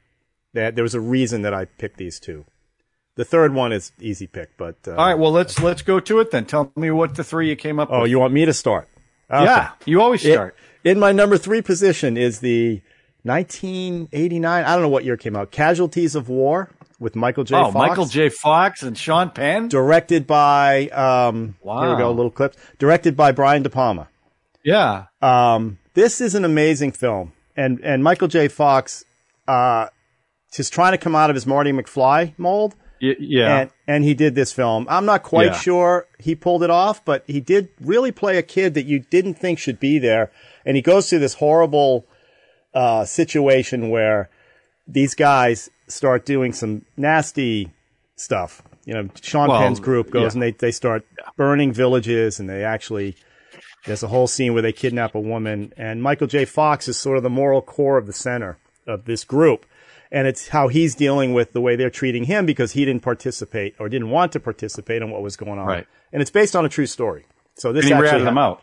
That 0.55 0.75
there 0.75 0.83
was 0.83 0.95
a 0.95 1.01
reason 1.01 1.43
that 1.43 1.53
I 1.53 1.67
picked 1.67 1.99
these 1.99 2.19
two. 2.19 2.47
The 3.17 3.25
third 3.25 3.53
one 3.53 3.73
is 3.73 3.93
easy 4.01 4.27
pick, 4.27 4.57
but 4.57 4.77
uh, 4.87 4.93
All 4.93 5.07
right. 5.07 5.19
Well, 5.19 5.33
let's 5.33 5.61
let's 5.61 5.83
go 5.83 6.01
to 6.01 6.21
it 6.21 6.31
then. 6.31 6.47
Tell 6.47 6.73
me 6.75 6.91
what 6.91 7.17
the 7.17 7.25
three 7.25 7.49
you 7.51 7.57
came 7.57 7.79
up 7.79 7.89
oh, 7.91 8.03
with. 8.03 8.11
you 8.11 8.19
want 8.19 8.33
me 8.33 8.47
to 8.47 8.55
start? 8.55 8.89
Okay. 9.31 9.45
Yeah. 9.45 9.73
You 9.85 10.01
always 10.01 10.25
It- 10.25 10.33
start. 10.33 10.57
in 10.85 10.99
my 10.99 11.13
number 11.13 11.37
three 11.37 11.61
position 11.61 12.17
is 12.17 12.41
the 12.41 12.81
1989. 13.25 14.65
I 14.65 14.73
don't 14.73 14.83
know 14.83 14.89
what 14.89 15.05
year 15.05 15.17
came 15.17 15.37
out. 15.37 15.51
Casualties 15.51 16.15
of 16.15 16.29
War 16.29 16.71
with 16.99 17.15
Michael 17.17 17.45
J. 17.45 17.55
oh, 17.56 17.65
Fox. 17.71 17.75
Michael 17.75 18.06
J. 18.06 18.29
Fox 18.29 18.83
and 18.83 18.97
Sean 18.99 19.31
Penn. 19.31 19.69
Directed 19.69 20.27
by, 20.27 20.89
um, 20.89 21.56
Wow. 21.62 21.81
here 21.83 21.91
we 21.91 21.97
go, 21.97 22.11
little 22.11 22.31
clips. 22.31 22.56
Directed 22.79 23.17
by 23.17 23.33
Brian 23.33 23.62
De 23.62 23.71
Palma. 23.71 24.09
Yeah. 24.65 25.05
Um, 25.23 25.79
this 25.95 26.21
is 26.21 26.35
an 26.35 26.45
amazing 26.45 26.93
film. 26.93 27.33
And, 27.56 27.81
and 27.83 28.03
Michael 28.05 28.29
J. 28.29 28.49
Fox, 28.49 29.05
uh, 29.47 29.89
just 30.53 30.73
trying 30.73 30.93
to 30.93 30.99
come 30.99 31.15
out 31.15 31.31
of 31.31 31.35
his 31.35 31.47
Marty 31.47 31.73
McFly 31.73 32.35
mold. 32.39 32.75
Y- 33.01 33.15
yeah. 33.21 33.59
And, 33.61 33.71
and 33.87 34.05
he 34.05 34.15
did 34.15 34.35
this 34.35 34.53
film. 34.53 34.87
I'm 34.89 35.05
not 35.06 35.23
quite 35.23 35.47
Yeah. 35.53 35.59
sure 35.59 36.06
he 36.19 36.35
pulled 36.35 36.62
it 36.65 36.71
off, 36.71 37.05
but 37.05 37.23
he 37.27 37.41
did 37.41 37.69
really 37.81 38.11
play 38.12 38.39
a 38.39 38.43
kid 38.43 38.75
that 38.75 38.87
you 38.87 38.99
didn't 38.99 39.35
think 39.35 39.59
should 39.59 39.79
be 39.79 39.99
there. 40.01 40.31
And 40.67 40.75
he 40.77 40.83
goes 40.83 41.09
through 41.09 41.21
this 41.21 41.35
horrible 41.35 42.06
uh, 42.75 43.05
situation 43.05 43.89
where 43.89 44.29
these 44.87 45.15
guys 45.15 45.71
start 45.88 46.25
doing 46.25 46.52
some 46.52 46.85
nasty 46.96 47.70
stuff. 48.17 48.62
You 48.85 48.94
know, 48.94 49.08
Sean 49.20 49.49
Well, 49.49 49.61
Penn's 49.61 49.81
group 49.81 50.11
goes 50.11 50.22
yeah. 50.22 50.32
and 50.34 50.43
they, 50.43 50.51
they 50.53 50.70
start 50.70 51.06
burning 51.36 51.72
villages 51.72 52.41
and 52.41 52.48
they 52.48 52.65
actually, 52.65 53.17
there's 53.86 54.03
a 54.03 54.08
whole 54.08 54.27
scene 54.27 54.53
where 54.55 54.63
they 54.63 54.72
kidnap 54.72 55.15
a 55.15 55.20
woman 55.20 55.72
and 55.77 56.03
Michael 56.03 56.27
J. 56.27 56.44
Fox 56.44 56.89
is 56.89 56.96
sort 56.96 57.17
of 57.17 57.22
the 57.22 57.31
moral 57.31 57.60
core 57.63 57.98
of 57.98 58.06
the 58.06 58.13
center 58.13 58.58
of 58.86 59.05
this 59.05 59.24
group. 59.24 59.67
And 60.10 60.27
it's 60.27 60.48
how 60.48 60.69
he's 60.69 60.94
dealing 60.94 61.34
with 61.34 61.53
the 61.53 61.60
way 61.60 61.77
they're 61.77 61.91
treating 61.91 62.24
him 62.24 62.46
because 62.46 62.72
he 62.72 62.86
didn't 62.86 63.03
participate 63.03 63.74
or 63.79 63.91
didn't 63.91 64.08
want 64.08 64.32
to 64.32 64.41
participate 64.41 65.03
in 65.03 65.10
what 65.10 65.20
was 65.20 65.36
going 65.36 65.58
on. 65.58 65.67
Right. 65.67 65.86
And 66.13 66.22
it's 66.22 66.31
based 66.31 66.56
on 66.56 66.65
a 66.65 66.69
true 66.70 66.86
story. 66.86 67.27
So 67.56 67.74
this 67.74 67.84
and 67.84 67.89
he 67.89 67.93
actually 67.93 68.22
ratted 68.22 68.27
hap- 68.29 68.36
out. 68.39 68.63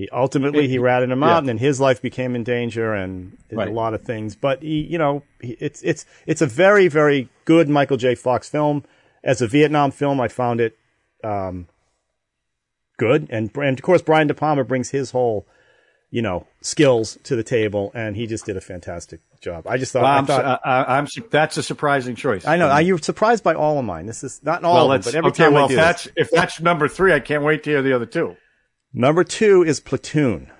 He 0.00 0.08
ultimately 0.10 0.66
he 0.68 0.78
ratted 0.78 1.10
him 1.10 1.20
Yeah. 1.22 1.30
out, 1.34 1.38
and 1.38 1.48
then 1.48 1.58
his 1.58 1.80
life 1.80 2.00
became 2.02 2.34
in 2.34 2.44
danger, 2.44 2.94
and 2.94 3.36
Right. 3.52 3.68
a 3.68 3.72
lot 3.72 3.94
of 3.94 4.02
things. 4.02 4.34
But 4.36 4.62
he, 4.62 4.80
you 4.82 4.98
know, 4.98 5.22
he, 5.40 5.56
it's 5.60 5.82
it's 5.82 6.06
it's 6.26 6.40
a 6.42 6.46
very 6.46 6.88
very 6.88 7.28
good 7.44 7.68
Michael 7.68 7.96
J. 7.96 8.14
Fox 8.14 8.48
film. 8.48 8.84
As 9.22 9.42
a 9.42 9.46
Vietnam 9.46 9.90
film, 9.90 10.20
I 10.20 10.28
found 10.28 10.60
it 10.60 10.76
um, 11.22 11.66
good, 12.98 13.26
and 13.30 13.50
and 13.56 13.78
of 13.78 13.82
course 13.82 14.02
Brian 14.02 14.26
De 14.28 14.34
Palma 14.34 14.64
brings 14.64 14.90
his 14.90 15.10
whole, 15.10 15.46
you 16.10 16.22
know, 16.22 16.46
skills 16.62 17.18
to 17.24 17.36
the 17.36 17.42
table, 17.44 17.90
and 17.94 18.16
he 18.16 18.26
just 18.26 18.46
did 18.46 18.56
a 18.56 18.60
fantastic 18.60 19.20
job. 19.40 19.66
I 19.66 19.76
just 19.76 19.92
thought, 19.92 20.02
Well, 20.02 20.12
I 20.12 20.16
I'm, 20.18 20.26
thought. 20.26 20.60
su- 20.62 20.68
I, 20.70 20.98
I'm 20.98 21.06
that's 21.30 21.56
a 21.56 21.62
surprising 21.62 22.14
choice. 22.14 22.46
I 22.46 22.56
know. 22.56 22.68
I, 22.68 22.80
you're 22.80 22.98
surprised 22.98 23.44
by 23.44 23.54
all 23.54 23.78
of 23.78 23.84
mine. 23.84 24.06
This 24.06 24.24
is 24.24 24.40
not 24.42 24.64
all 24.64 24.74
well, 24.88 24.92
of 24.92 25.04
them, 25.04 25.12
but 25.12 25.18
every 25.18 25.30
okay, 25.30 25.44
time 25.44 25.52
well, 25.54 25.64
I 25.64 25.68
do 25.68 25.74
if 25.74 25.76
that's 25.80 26.08
if 26.16 26.30
that's 26.30 26.60
number 26.60 26.88
three, 26.88 27.12
I 27.12 27.20
can't 27.20 27.42
wait 27.44 27.62
to 27.64 27.70
hear 27.70 27.82
the 27.82 27.92
other 27.94 28.06
two. 28.06 28.36
Number 28.92 29.24
two 29.24 29.62
is 29.62 29.80
Platoon, 29.80 30.50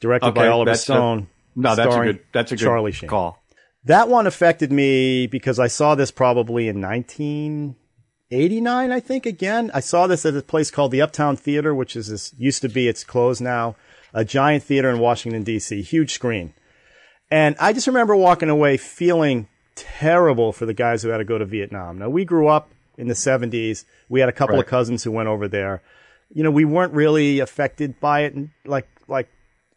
directed 0.00 0.34
by 0.34 0.48
Oliver 0.48 0.70
that's 0.70 0.80
a- 0.82 0.84
Stone. 0.84 1.28
No, 1.56 1.74
that's 1.74 1.94
a 1.94 1.98
good 2.00 2.20
that's 2.32 2.52
a 2.52 2.56
good 2.56 2.64
Charlie 2.64 2.92
Sheen. 2.92 3.08
call. 3.08 3.42
That 3.84 4.08
one 4.08 4.26
affected 4.26 4.70
me 4.72 5.26
because 5.26 5.58
I 5.58 5.66
saw 5.68 5.94
this 5.94 6.10
probably 6.10 6.68
in 6.68 6.80
1989, 6.80 8.92
I 8.92 9.00
think. 9.00 9.24
Again, 9.26 9.70
I 9.74 9.80
saw 9.80 10.06
this 10.06 10.24
at 10.26 10.36
a 10.36 10.42
place 10.42 10.70
called 10.70 10.90
the 10.92 11.00
Uptown 11.02 11.36
Theater, 11.36 11.74
which 11.74 11.96
is 11.96 12.08
this 12.08 12.34
used 12.38 12.62
to 12.62 12.68
be. 12.68 12.88
It's 12.88 13.04
closed 13.04 13.40
now. 13.40 13.76
A 14.14 14.24
giant 14.24 14.62
theater 14.64 14.88
in 14.90 14.98
Washington 15.00 15.42
D.C., 15.44 15.82
huge 15.82 16.12
screen, 16.14 16.54
and 17.30 17.54
I 17.60 17.72
just 17.74 17.86
remember 17.86 18.16
walking 18.16 18.48
away 18.48 18.78
feeling 18.78 19.48
terrible 19.76 20.50
for 20.52 20.64
the 20.64 20.72
guys 20.74 21.02
who 21.02 21.10
had 21.10 21.18
to 21.18 21.24
go 21.24 21.36
to 21.38 21.44
Vietnam. 21.44 21.98
Now 21.98 22.08
we 22.08 22.24
grew 22.24 22.48
up 22.48 22.70
in 22.96 23.08
the 23.08 23.14
70s. 23.14 23.84
We 24.08 24.20
had 24.20 24.28
a 24.30 24.32
couple 24.32 24.56
Right. 24.56 24.64
of 24.64 24.70
cousins 24.70 25.04
who 25.04 25.12
went 25.12 25.28
over 25.28 25.46
there. 25.46 25.82
You 26.30 26.42
know, 26.42 26.50
we 26.50 26.64
weren't 26.64 26.92
really 26.92 27.40
affected 27.40 27.98
by 28.00 28.20
it, 28.20 28.34
and 28.34 28.50
like 28.66 28.88
like 29.08 29.28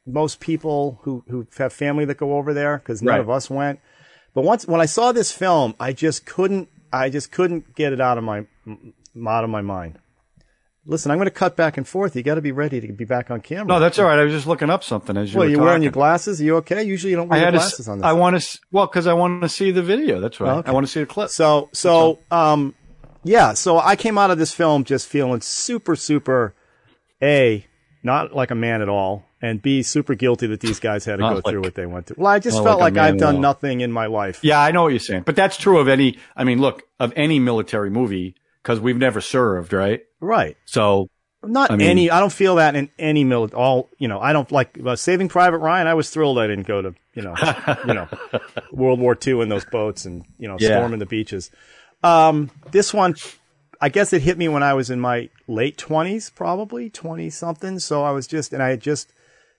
most 0.06 0.40
people 0.40 1.00
who 1.04 1.24
who 1.30 1.48
have 1.58 1.72
family 1.74 2.06
that 2.06 2.18
go 2.18 2.38
over 2.38 2.54
there 2.54 2.78
because 2.78 3.02
none 3.02 3.14
Right. 3.14 3.22
of 3.22 3.30
us 3.30 3.50
went. 3.50 3.80
But 4.34 4.44
once 4.44 4.68
when 4.68 4.82
I 4.82 4.86
saw 4.86 5.12
this 5.12 5.32
film, 5.32 5.76
I 5.80 5.94
just 5.94 6.26
couldn't 6.26 6.70
I 6.92 7.10
just 7.10 7.32
couldn't 7.32 7.76
get 7.76 7.94
it 7.94 8.02
out 8.02 8.18
of 8.18 8.24
my 8.24 8.46
out 9.28 9.44
of 9.44 9.50
my 9.50 9.62
mind. 9.62 10.00
Listen, 10.84 11.12
I'm 11.12 11.20
going 11.20 11.28
to 11.28 11.32
cut 11.32 11.56
back 11.56 11.78
and 11.78 11.88
forth. 11.88 12.16
You 12.16 12.24
got 12.24 12.36
to 12.36 12.42
be 12.42 12.52
ready 12.52 12.82
to 12.82 12.92
be 12.92 13.06
back 13.06 13.30
on 13.30 13.40
camera. 13.42 13.66
No, 13.68 13.80
that's 13.80 14.00
all 14.00 14.06
right. 14.06 14.18
I 14.18 14.24
was 14.24 14.34
just 14.34 14.48
looking 14.48 14.72
up 14.72 14.84
something 14.84 15.16
as 15.16 15.32
you 15.32 15.38
Well, 15.38 15.46
were 15.46 15.50
you 15.52 15.58
talking. 15.58 15.66
wearing 15.68 15.84
your 15.84 15.92
glasses? 15.92 16.42
Are 16.42 16.44
you 16.44 16.56
okay? 16.58 16.82
Usually 16.84 17.12
you 17.12 17.18
don't 17.18 17.28
wear 17.28 17.38
I 17.38 17.44
your 17.44 17.52
to. 17.52 17.58
glasses 17.60 17.82
s- 17.82 17.88
on 17.88 18.00
this. 18.00 18.06
I 18.06 18.14
want 18.14 18.42
to. 18.42 18.60
Well, 18.72 18.88
because 18.88 19.06
I 19.06 19.14
want 19.14 19.44
to 19.44 19.48
see 19.50 19.70
the 19.70 19.84
video. 19.84 20.20
That's 20.20 20.40
right. 20.40 20.50
Oh, 20.50 20.58
okay. 20.58 20.70
I 20.70 20.74
want 20.74 20.88
to 20.88 20.92
see 20.92 21.00
the 21.00 21.06
clip. 21.06 21.30
So, 21.30 21.70
so, 21.72 22.18
um, 22.32 22.74
yeah, 23.24 23.54
so 23.54 23.80
I 23.80 23.96
came 23.96 24.18
out 24.18 24.32
of 24.32 24.38
this 24.38 24.54
film 24.54 24.84
just 24.84 25.08
feeling 25.08 25.42
super, 25.42 25.96
super, 25.96 26.54
A, 27.22 27.66
not 28.04 28.34
like 28.36 28.52
a 28.52 28.56
man 28.56 28.82
at 28.82 28.90
all, 28.90 29.26
and 29.42 29.62
B, 29.62 29.84
super 29.84 30.16
guilty 30.16 30.48
that 30.48 30.60
these 30.60 30.80
guys 30.80 31.06
had 31.06 31.18
to 31.18 31.22
Not 31.22 31.44
go 31.44 31.52
through 31.52 31.62
what 31.62 31.76
they 31.76 31.86
went 31.86 32.08
through. 32.08 32.18
Well, 32.20 32.32
I 32.32 32.40
just 32.40 32.64
felt 32.64 32.80
like 32.80 32.96
like, 32.96 33.04
I've 33.04 33.18
done 33.18 33.42
nothing 33.42 33.82
in 33.82 33.92
my 33.92 34.06
life. 34.08 34.40
Yeah, 34.44 34.60
I 34.60 34.72
know 34.72 34.84
what 34.84 34.90
you're 34.90 35.00
saying, 35.00 35.24
but 35.26 35.36
that's 35.36 35.58
true 35.58 35.80
of 35.80 35.88
any. 35.88 36.18
I 36.36 36.44
mean, 36.44 36.60
look, 36.60 36.84
of 37.00 37.14
any 37.16 37.40
military 37.40 37.90
movie 37.90 38.36
because 38.62 38.80
we've 38.80 38.98
never 38.98 39.22
served, 39.22 39.74
right? 39.74 40.02
Right. 40.20 40.56
So 40.66 41.10
Not 41.44 41.72
I 41.72 41.76
mean- 41.76 41.88
any, 41.88 42.12
I 42.12 42.20
don't 42.20 42.32
feel 42.34 42.56
that 42.56 42.76
in 42.76 42.90
any 43.00 43.24
military, 43.24 43.60
all, 43.60 43.90
you 43.98 44.08
know, 44.08 44.20
I 44.20 44.34
don't 44.34 44.52
like, 44.52 44.78
uh, 44.86 44.96
Saving 44.96 45.30
Private 45.30 45.58
Ryan, 45.58 45.88
I 45.88 45.96
was 45.96 46.12
thrilled 46.12 46.38
I 46.38 46.46
didn't 46.46 46.68
go 46.68 46.82
to, 46.84 46.94
you 47.16 47.24
know, 47.24 47.36
you 47.88 47.94
know, 47.96 48.08
World 48.72 49.00
War 49.00 49.18
II 49.26 49.42
in 49.42 49.50
those 49.50 49.66
boats 49.66 50.06
and, 50.06 50.24
you 50.38 50.48
know, 50.48 50.58
Yeah. 50.60 50.78
storming 50.78 51.00
the 51.00 51.08
beaches. 51.08 51.50
Um, 52.04 52.50
this 52.72 52.94
one, 52.94 53.16
I 53.80 53.90
guess 53.90 54.14
it 54.14 54.22
hit 54.22 54.38
me 54.38 54.48
when 54.48 54.64
I 54.64 54.74
was 54.74 54.90
in 54.90 55.00
my 55.00 55.30
late 55.48 55.78
twenties, 55.78 56.30
probably 56.30 56.90
twenty 56.90 57.30
something. 57.30 57.80
So 57.80 58.04
I 58.04 58.12
was 58.12 58.28
just, 58.28 58.54
and 58.54 58.62
I 58.62 58.70
had 58.70 58.82
just 58.82 59.14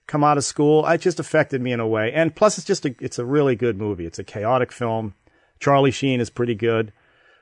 come 0.06 0.25
out 0.25 0.38
of 0.38 0.44
school. 0.44 0.87
It 0.87 1.00
just 1.00 1.20
affected 1.20 1.61
me 1.61 1.72
in 1.72 1.80
a 1.80 1.87
way. 1.87 2.12
And 2.12 2.34
plus, 2.34 2.58
it's 2.58 2.66
just 2.66 2.84
a, 2.84 2.94
it's 3.00 3.18
a 3.18 3.25
really 3.25 3.56
good 3.56 3.78
movie. 3.78 4.06
It's 4.06 4.18
a 4.18 4.25
chaotic 4.25 4.72
film. 4.72 5.14
Charlie 5.61 5.92
Sheen 5.92 6.20
is 6.20 6.30
pretty 6.30 6.54
good. 6.56 6.92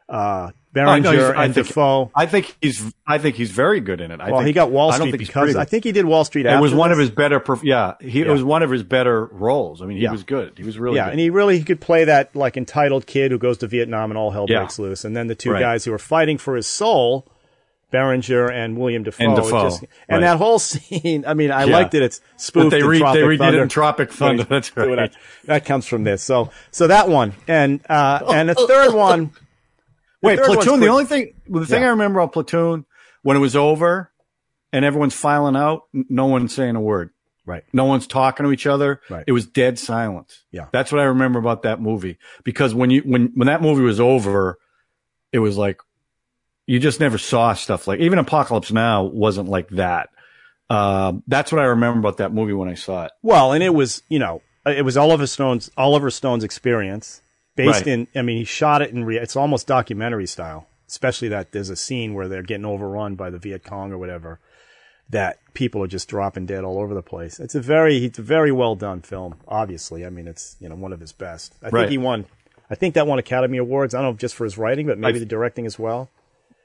Uh, 0.09 0.51
Berenger 0.73 1.35
Oh, 1.35 1.39
I 1.39 1.47
and 1.47 1.55
think- 1.55 1.67
Dafoe. 1.67 2.13
I 2.15 2.27
think 2.27 2.57
he's. 2.63 2.95
I 3.05 3.19
think 3.19 3.35
he's 3.35 3.51
very 3.51 3.81
good 3.81 4.01
in 4.01 4.13
it. 4.13 4.21
I 4.21 4.31
Well, 4.31 4.39
think, 4.41 4.47
he 4.47 4.53
got 4.53 4.71
Wall 4.71 4.93
I 4.93 4.97
Street 4.99 5.11
think 5.11 5.19
because 5.19 5.57
I 5.57 5.65
think 5.65 5.83
he 5.83 5.91
did 5.91 6.05
Wall 6.05 6.25
Street. 6.25 6.47
it 6.47 6.61
was 6.61 6.73
one 6.73 6.93
of 6.93 6.99
his 6.99 7.11
better. 7.11 7.43
Yeah, 7.65 7.95
he, 8.01 8.21
it 8.21 8.29
was 8.29 8.45
one 8.45 8.63
of 8.63 8.71
his 8.71 8.85
better 8.85 9.25
roles. 9.27 9.83
I 9.83 9.87
mean, 9.87 9.97
he 9.97 10.05
Yeah. 10.05 10.13
was 10.13 10.23
good. 10.23 10.53
He 10.57 10.63
was 10.63 10.79
really 10.79 10.97
Yeah, 10.97 11.07
good. 11.07 11.11
and 11.13 11.21
he 11.21 11.29
really 11.31 11.59
he 11.59 11.65
could 11.65 11.81
play 11.81 12.05
that 12.05 12.37
like 12.37 12.57
entitled 12.57 13.07
kid 13.07 13.33
who 13.33 13.39
goes 13.39 13.59
to 13.59 13.67
Vietnam 13.67 14.13
and 14.13 14.19
all 14.19 14.31
hell 14.31 14.47
Yeah. 14.49 14.59
breaks 14.61 14.79
loose, 14.79 15.05
and 15.05 15.17
then 15.17 15.27
the 15.27 15.35
two 15.35 15.51
Right. 15.51 15.59
guys 15.61 15.85
who 15.85 15.93
are 15.93 15.99
fighting 15.99 16.39
for 16.39 16.55
his 16.55 16.69
soul, 16.69 17.27
Berenger 17.91 18.49
and 18.49 18.79
William 18.79 19.03
Dafoe. 19.03 19.25
And 19.25 19.35
Dafoe, 19.37 19.63
just- 19.65 19.83
and 20.09 20.23
right. 20.23 20.31
that 20.31 20.37
whole 20.37 20.59
scene. 20.61 21.25
I 21.27 21.35
mean, 21.35 21.51
I 21.51 21.65
Yeah. 21.65 21.73
liked 21.77 21.95
it. 21.95 22.03
It's 22.05 22.21
But 22.21 22.41
spoofed. 22.41 22.71
they 22.71 22.79
in 22.79 22.87
re- 22.87 22.99
they 23.01 23.05
redid 23.05 23.39
Thunder. 23.39 23.59
it 23.59 23.63
in 23.63 23.69
Tropic 23.69 24.13
Thunder. 24.13 24.45
That's 24.45 24.71
right. 24.77 25.11
That 25.47 25.65
comes 25.65 25.87
from 25.87 26.05
this. 26.05 26.23
So 26.23 26.51
so 26.71 26.87
that 26.87 27.09
one, 27.09 27.33
and 27.49 27.81
uh, 27.89 28.21
and 28.33 28.49
the 28.51 28.55
third 28.55 28.95
one. 28.95 29.33
Wait, 30.23 30.39
Platoon. 30.41 30.81
The 30.81 30.89
only 30.89 31.05
thing, 31.05 31.35
the 31.49 31.65
thing 31.67 31.83
Yeah. 31.83 31.89
I 31.89 31.91
remember 31.91 32.21
about 32.21 32.33
Platoon 32.33 32.85
when 33.23 33.37
it 33.37 33.41
was 33.41 33.57
over 33.57 34.11
and 34.73 34.85
everyone's 34.85 35.15
filing 35.15 35.57
out, 35.57 35.85
no 35.93 36.27
one's 36.27 36.55
saying 36.55 36.77
a 36.77 36.81
word. 36.81 37.11
right. 37.47 37.65
No 37.73 37.85
one's 37.87 38.07
talking 38.07 38.45
to 38.45 38.53
each 38.53 38.67
other. 38.67 39.01
Right. 39.09 39.25
It 39.27 39.33
was 39.33 39.47
dead 39.47 39.79
silence. 39.79 40.43
Yeah. 40.53 40.67
That's 40.73 40.93
what 40.93 41.01
I 41.01 41.05
remember 41.05 41.39
about 41.39 41.63
that 41.63 41.81
movie. 41.81 42.19
Because 42.45 42.75
when 42.75 42.91
you 42.91 43.01
when 43.03 43.33
when 43.35 43.47
that 43.47 43.63
movie 43.63 43.83
was 43.83 43.99
over, 44.01 44.59
it 45.33 45.39
was 45.39 45.57
like 45.57 45.81
you 46.67 46.79
just 46.79 47.01
never 47.01 47.19
saw 47.19 47.53
stuff 47.55 47.89
like 47.89 48.01
even 48.01 48.19
Apocalypse 48.19 48.71
Now 48.71 49.03
wasn't 49.05 49.49
like 49.49 49.69
that. 49.71 50.11
Um, 50.69 51.25
that's 51.27 51.51
what 51.51 51.61
I 51.61 51.65
remember 51.65 51.99
about 51.99 52.19
that 52.19 52.33
movie 52.33 52.53
when 52.53 52.69
I 52.69 52.75
saw 52.75 53.07
it. 53.07 53.13
Well, 53.23 53.53
and 53.53 53.63
it 53.65 53.75
was, 53.75 54.05
you 54.09 54.21
know, 54.21 54.41
it 54.65 54.85
was 54.85 54.97
Oliver 54.97 55.27
Stone's 55.27 55.71
Oliver 55.77 56.11
Stone's 56.11 56.45
experience 56.45 57.23
based 57.67 57.87
Right. 57.87 57.87
in. 57.89 58.09
I 58.15 58.23
mean, 58.23 58.37
he 58.39 58.45
shot 58.45 58.83
it 58.83 58.91
in. 58.91 59.05
Rea- 59.05 59.19
it's 59.19 59.37
almost 59.37 59.67
documentary 59.67 60.27
style. 60.27 60.67
Especially 60.89 61.29
that 61.29 61.53
there's 61.53 61.71
a 61.71 61.77
scene 61.77 62.15
where 62.15 62.27
they're 62.29 62.43
getting 62.43 62.65
overrun 62.67 63.15
by 63.15 63.31
the 63.31 63.39
Viet 63.39 63.63
Cong 63.65 63.93
or 63.93 63.99
whatever. 63.99 64.41
That 65.11 65.39
people 65.55 65.83
are 65.83 65.89
just 65.89 66.09
dropping 66.09 66.47
dead 66.47 66.63
all 66.65 66.79
over 66.79 66.95
the 66.95 67.03
place. 67.03 67.41
It's 67.41 67.55
a 67.57 67.61
very, 67.61 68.05
it's 68.05 68.19
a 68.19 68.23
very 68.23 68.53
well 68.53 68.77
done 68.77 69.01
film. 69.03 69.35
Obviously, 69.49 70.07
I 70.07 70.11
mean, 70.11 70.29
it's 70.29 70.57
you 70.61 70.69
know 70.69 70.77
one 70.77 70.93
of 70.93 71.01
his 71.01 71.13
best. 71.13 71.55
I 71.63 71.69
Right. 71.69 71.83
think 71.83 71.91
he 71.91 71.99
won. 71.99 72.27
I 72.69 72.77
think 72.77 72.95
that 72.95 73.07
won 73.09 73.19
Academy 73.19 73.59
Awards. 73.59 73.95
I 73.95 74.03
don't 74.03 74.13
know 74.13 74.17
just 74.17 74.35
for 74.37 74.45
his 74.45 74.57
writing, 74.57 74.87
but 74.87 74.99
maybe 74.99 75.17
I- 75.17 75.21
the 75.21 75.27
directing 75.27 75.67
as 75.67 75.79
well. 75.79 76.09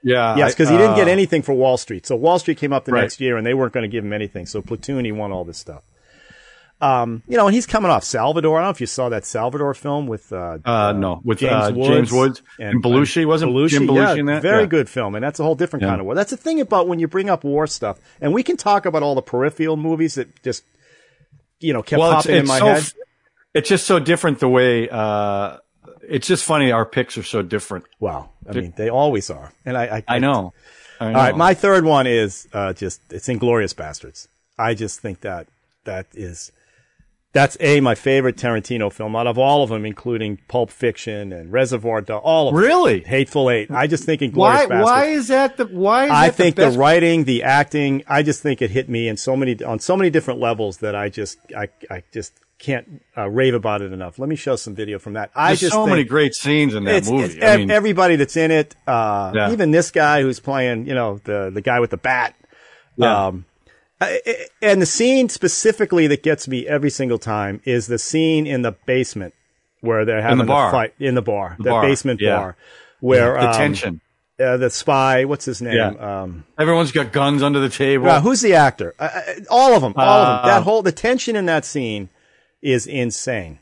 Yeah. 0.03 0.35
Yes, 0.37 0.53
because 0.53 0.69
he 0.69 0.77
didn't 0.77 0.95
get 0.97 1.07
uh, 1.07 1.11
anything 1.11 1.41
for 1.41 1.53
Wall 1.55 1.77
Street. 1.77 2.05
So 2.05 2.15
Wall 2.15 2.37
Street 2.37 2.59
came 2.59 2.71
up 2.71 2.85
the 2.85 2.91
Right. 2.91 3.01
next 3.01 3.19
year, 3.19 3.37
and 3.37 3.45
they 3.47 3.55
weren't 3.55 3.73
going 3.73 3.81
to 3.81 3.87
give 3.87 4.05
him 4.05 4.13
anything. 4.13 4.45
So 4.45 4.61
Platoon, 4.61 5.03
he 5.05 5.11
won 5.11 5.31
all 5.31 5.43
this 5.45 5.57
stuff. 5.57 5.81
Um, 6.85 7.23
you 7.27 7.37
know, 7.37 7.47
and 7.47 7.55
he's 7.55 7.65
coming 7.65 7.89
off 7.89 8.03
Salvador. 8.03 8.57
I 8.57 8.61
don't 8.61 8.67
know 8.67 8.71
if 8.71 8.81
you 8.81 8.87
saw 8.87 9.09
that 9.09 9.25
Salvador 9.25 9.73
film 9.73 10.07
with 10.07 10.31
uh, 10.31 10.59
Uh, 10.63 10.93
no, 10.93 11.21
with 11.23 11.39
James 11.39 11.51
uh, 11.69 11.71
Woods 11.73 11.87
James 11.89 12.11
Woods 12.11 12.41
and, 12.59 12.83
Belushi. 12.83 13.25
Wasn't 13.25 13.51
Belushi, 13.51 13.69
Jim 13.69 13.87
Belushi 13.87 13.95
yeah, 14.15 14.19
in 14.19 14.25
that? 14.27 14.41
Very 14.41 14.61
Yeah. 14.63 14.67
good 14.67 14.89
film, 14.89 15.15
and 15.15 15.23
that's 15.23 15.39
a 15.39 15.43
whole 15.43 15.55
different 15.55 15.83
Yeah. 15.83 15.89
kind 15.89 16.01
of 16.01 16.05
war. 16.05 16.15
That's 16.15 16.31
the 16.31 16.37
thing 16.37 16.61
about 16.61 16.87
when 16.87 16.99
you 16.99 17.07
bring 17.07 17.29
up 17.29 17.43
war 17.43 17.65
stuff, 17.67 17.97
and 18.21 18.33
we 18.33 18.43
can 18.43 18.57
talk 18.57 18.85
about 18.85 19.03
all 19.03 19.15
the 19.15 19.21
peripheral 19.21 19.77
movies 19.77 20.15
that 20.15 20.27
just 20.43 20.63
you 21.59 21.73
know 21.73 21.81
kept 21.81 21.99
Well, 21.99 22.11
it's, 22.17 22.25
popping 22.27 22.35
in 22.41 22.47
my 22.47 22.59
so, 22.59 22.65
head. 22.65 22.83
it's 23.53 23.69
just 23.69 23.85
so 23.87 23.99
different 23.99 24.39
the 24.39 24.49
way, 24.49 24.87
uh, 24.89 25.57
it's 26.07 26.27
just 26.27 26.43
funny. 26.43 26.71
Our 26.71 26.85
picks 26.85 27.17
are 27.17 27.23
so 27.23 27.41
different. 27.41 27.85
Wow, 27.99 28.29
I 28.47 28.53
mean 28.53 28.73
they 28.77 28.89
always 28.89 29.29
are, 29.29 29.51
and 29.65 29.75
I 29.77 29.83
I, 29.97 30.03
I 30.15 30.19
know. 30.19 30.53
I 30.99 31.11
know. 31.11 31.17
All 31.17 31.25
right, 31.25 31.35
my 31.35 31.53
third 31.55 31.83
one 31.83 32.05
is 32.07 32.47
uh, 32.53 32.73
just 32.73 33.01
it's 33.11 33.27
Inglourious 33.27 33.73
Basterds. 33.73 34.27
I 34.57 34.73
just 34.75 34.99
think 34.99 35.21
that 35.21 35.47
that 35.85 36.07
is 36.13 36.51
that's 37.35 37.57
a 37.59 37.81
my 37.81 37.95
favorite 37.95 38.37
Tarantino 38.37 38.91
film 38.91 39.13
out 39.13 39.27
of 39.27 39.37
all 39.37 39.61
of 39.61 39.69
them, 39.69 39.85
including 39.85 40.37
Pulp 40.47 40.71
Fiction 40.71 41.33
and 41.33 41.51
Reservoir 41.51 41.99
Dogs. 41.99 42.23
All 42.23 42.47
of 42.47 42.55
them. 42.55 42.63
Really? 42.63 43.01
Hateful 43.01 43.51
Eight. 43.51 43.69
I 43.69 43.87
just 43.87 44.05
think 44.05 44.21
Inglourious 44.21 44.69
Why? 44.69 44.81
Why 44.81 45.05
is 45.07 45.27
that 45.27 45.57
the? 45.57 45.65
Why 45.65 46.05
is 46.05 46.11
I 46.11 46.29
think 46.29 46.55
the, 46.55 46.69
the, 46.69 46.79
writing, 46.79 47.25
the 47.25 47.43
acting, 47.43 48.05
I 48.07 48.23
just 48.23 48.41
think 48.41 48.61
it 48.61 48.71
hit 48.71 48.87
me 48.87 49.09
in 49.09 49.17
so 49.17 49.35
many 49.35 49.61
on 49.61 49.79
so 49.79 49.97
many 49.97 50.09
different 50.09 50.39
levels 50.39 50.77
that 50.77 50.95
I 50.95 51.09
just 51.09 51.37
I 51.55 51.67
I 51.91 52.03
just 52.13 52.31
can't 52.57 53.03
uh, 53.17 53.29
rave 53.29 53.53
about 53.53 53.81
it 53.81 53.91
enough. 53.91 54.17
Let 54.17 54.29
me 54.29 54.37
show 54.37 54.55
some 54.55 54.73
video 54.73 54.97
from 54.97 55.13
that. 55.13 55.29
I 55.35 55.49
There's 55.49 55.59
just 55.59 55.73
so 55.73 55.87
many 55.87 56.05
great 56.05 56.35
scenes 56.35 56.73
in 56.73 56.85
that 56.85 56.95
it's, 56.95 57.11
movie. 57.11 57.33
it's 57.33 57.43
I 57.43 57.57
mean, 57.57 57.69
everybody 57.69 58.15
that's 58.15 58.37
in 58.37 58.51
it. 58.51 58.77
Uh, 58.87 59.33
Yeah. 59.35 59.51
Even 59.51 59.71
this 59.71 59.91
guy 59.91 60.21
who's 60.21 60.39
playing, 60.39 60.87
you 60.87 60.95
know, 60.95 61.19
the 61.25 61.51
the 61.53 61.61
guy 61.61 61.81
with 61.81 61.89
the 61.89 61.97
bat. 61.97 62.33
Yeah. 62.95 63.27
Um, 63.27 63.45
I- 64.01 64.47
and 64.61 64.81
the 64.81 64.85
scene 64.85 65.29
specifically 65.29 66.07
that 66.07 66.21
gets 66.23 66.47
me 66.47 66.67
every 66.67 66.89
single 66.89 67.17
time 67.17 67.61
is 67.63 67.87
the 67.87 67.97
scene 67.97 68.45
in 68.45 68.61
the 68.61 68.73
basement 68.85 69.33
where 69.81 70.03
they're 70.05 70.21
having 70.21 70.39
the 70.39 70.43
bar. 70.45 70.71
fight 70.71 70.93
in 70.99 71.15
the 71.15 71.21
bar, 71.21 71.55
the, 71.59 71.69
bar, 71.69 71.81
basement 71.81 72.19
yeah. 72.21 72.35
bar, 72.37 72.57
where 72.99 73.33
the 73.33 73.47
um, 73.49 73.53
tension. 73.53 74.01
uh, 74.39 74.57
the 74.57 74.69
spy, 74.69 75.23
what's 75.25 75.45
his 75.45 75.61
name? 75.61 75.75
Yeah. 75.75 76.21
Um, 76.23 76.43
Everyone's 76.57 76.91
got 76.91 77.11
guns 77.13 77.41
under 77.43 77.59
the 77.59 77.69
table. 77.69 78.09
uh, 78.09 78.19
who's 78.19 78.41
the 78.41 78.55
actor? 78.55 78.93
Uh, 78.99 79.03
uh, 79.13 79.21
all 79.49 79.73
of 79.75 79.81
them, 79.81 79.93
all 79.95 80.21
of 80.21 80.27
them. 80.27 80.39
Uh, 80.43 80.47
That 80.55 80.63
whole 80.63 80.81
the 80.81 80.91
tension 80.91 81.35
in 81.35 81.45
that 81.45 81.63
scene 81.65 82.09
is 82.61 82.87
insane. 82.87 83.59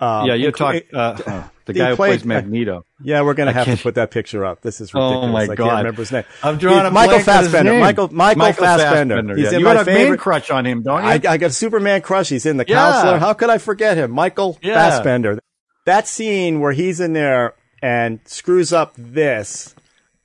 Um, 0.00 0.26
yeah, 0.26 0.34
you 0.34 0.50
inclu- 0.50 0.90
talk. 0.90 1.52
The 1.66 1.72
he 1.72 1.78
guy 1.78 1.90
who 1.90 1.96
plays 1.96 2.24
Magneto. 2.26 2.84
Yeah, 3.02 3.22
we're 3.22 3.32
gonna 3.34 3.52
have 3.52 3.64
to 3.64 3.70
can't- 3.70 3.82
put 3.82 3.94
that 3.94 4.10
picture 4.10 4.44
up. 4.44 4.60
This 4.60 4.80
is 4.82 4.92
ridiculous. 4.92 5.24
Oh, 5.24 5.28
my 5.32 5.42
I 5.44 5.46
can't 5.46 5.58
remember 5.60 6.02
his 6.02 6.12
name. 6.12 6.24
I'm 6.42 6.58
drawing 6.58 6.80
He's 6.80 6.88
a 6.88 6.90
Michael 6.90 7.08
blank 7.16 7.28
on 7.28 7.42
his 7.42 7.52
Fassbender. 7.52 7.70
name. 7.72 7.80
Michael 7.80 8.08
Michael, 8.12 8.52
Fassbender. 8.52 9.36
He's 9.36 9.44
yeah. 9.46 9.52
in 9.54 9.58
you 9.60 9.64
my 9.64 9.74
got 9.74 9.86
favorite. 9.86 10.20
crush 10.20 10.50
on 10.50 10.66
him, 10.66 10.82
don't 10.82 11.02
you? 11.02 11.08
I, 11.08 11.12
I 11.14 11.36
got 11.38 11.42
a 11.42 11.50
Superman 11.50 12.02
crush. 12.02 12.28
He's 12.28 12.44
in 12.44 12.58
the 12.58 12.64
Yeah. 12.68 12.74
counselor. 12.92 13.18
How 13.18 13.32
could 13.32 13.48
I 13.50 13.56
forget 13.58 13.96
him? 13.96 14.10
Michael 14.10 14.58
Yeah. 14.62 14.74
Fassbender. 14.74 15.38
That 15.86 16.06
scene 16.06 16.60
where 16.60 16.72
he's 16.72 17.00
in 17.00 17.14
there 17.14 17.54
and 17.82 18.20
screws 18.26 18.72
up 18.72 18.92
this 18.98 19.74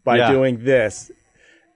by 0.03 0.17
Yeah. 0.17 0.31
doing 0.31 0.63
this. 0.65 1.09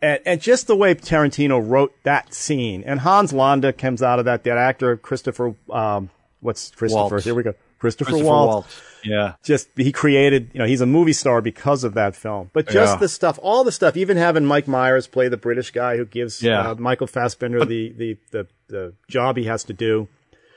And, 0.02 0.20
and 0.26 0.42
just 0.42 0.68
the 0.68 0.76
way 0.76 0.94
Tarantino 0.96 1.66
wrote 1.66 1.94
that 2.04 2.34
scene. 2.34 2.84
And 2.86 3.00
Hans 3.00 3.32
Landa 3.32 3.72
comes 3.72 4.04
out 4.04 4.20
of 4.20 4.26
that, 4.26 4.44
that 4.44 4.58
actor, 4.58 4.98
Christopher, 4.98 5.56
um, 5.72 6.10
what's 6.42 6.72
Christopher? 6.72 7.10
Waltz. 7.16 7.24
Here 7.24 7.34
we 7.34 7.44
go. 7.44 7.54
Christopher, 7.80 8.12
Christopher 8.12 8.30
Waltz 8.30 8.54
Waltz. 8.54 8.82
Yeah. 9.04 9.34
just 9.44 9.70
he 9.76 9.92
created 9.92 10.50
you 10.54 10.60
know 10.60 10.66
he's 10.66 10.82
a 10.82 10.86
movie 10.86 11.14
star 11.14 11.42
because 11.42 11.84
of 11.84 11.94
that 11.96 12.16
film 12.16 12.50
but 12.54 12.68
just 12.68 12.94
Yeah. 12.96 13.00
the 13.00 13.08
stuff 13.10 13.40
all 13.42 13.64
the 13.64 13.72
stuff 13.72 13.98
even 13.98 14.18
having 14.18 14.46
mike 14.46 14.68
myers 14.68 15.08
play 15.08 15.28
the 15.28 15.38
british 15.38 15.72
guy 15.72 15.98
who 15.98 16.06
gives 16.06 16.42
Yeah. 16.42 16.72
uh, 16.72 16.76
michael 16.76 17.08
fassbender 17.08 17.66
the, 17.66 17.92
the, 17.98 18.18
the, 18.32 18.48
the 18.68 18.94
job 19.10 19.38
he 19.38 19.44
has 19.46 19.64
to 19.66 19.74
do 19.74 20.08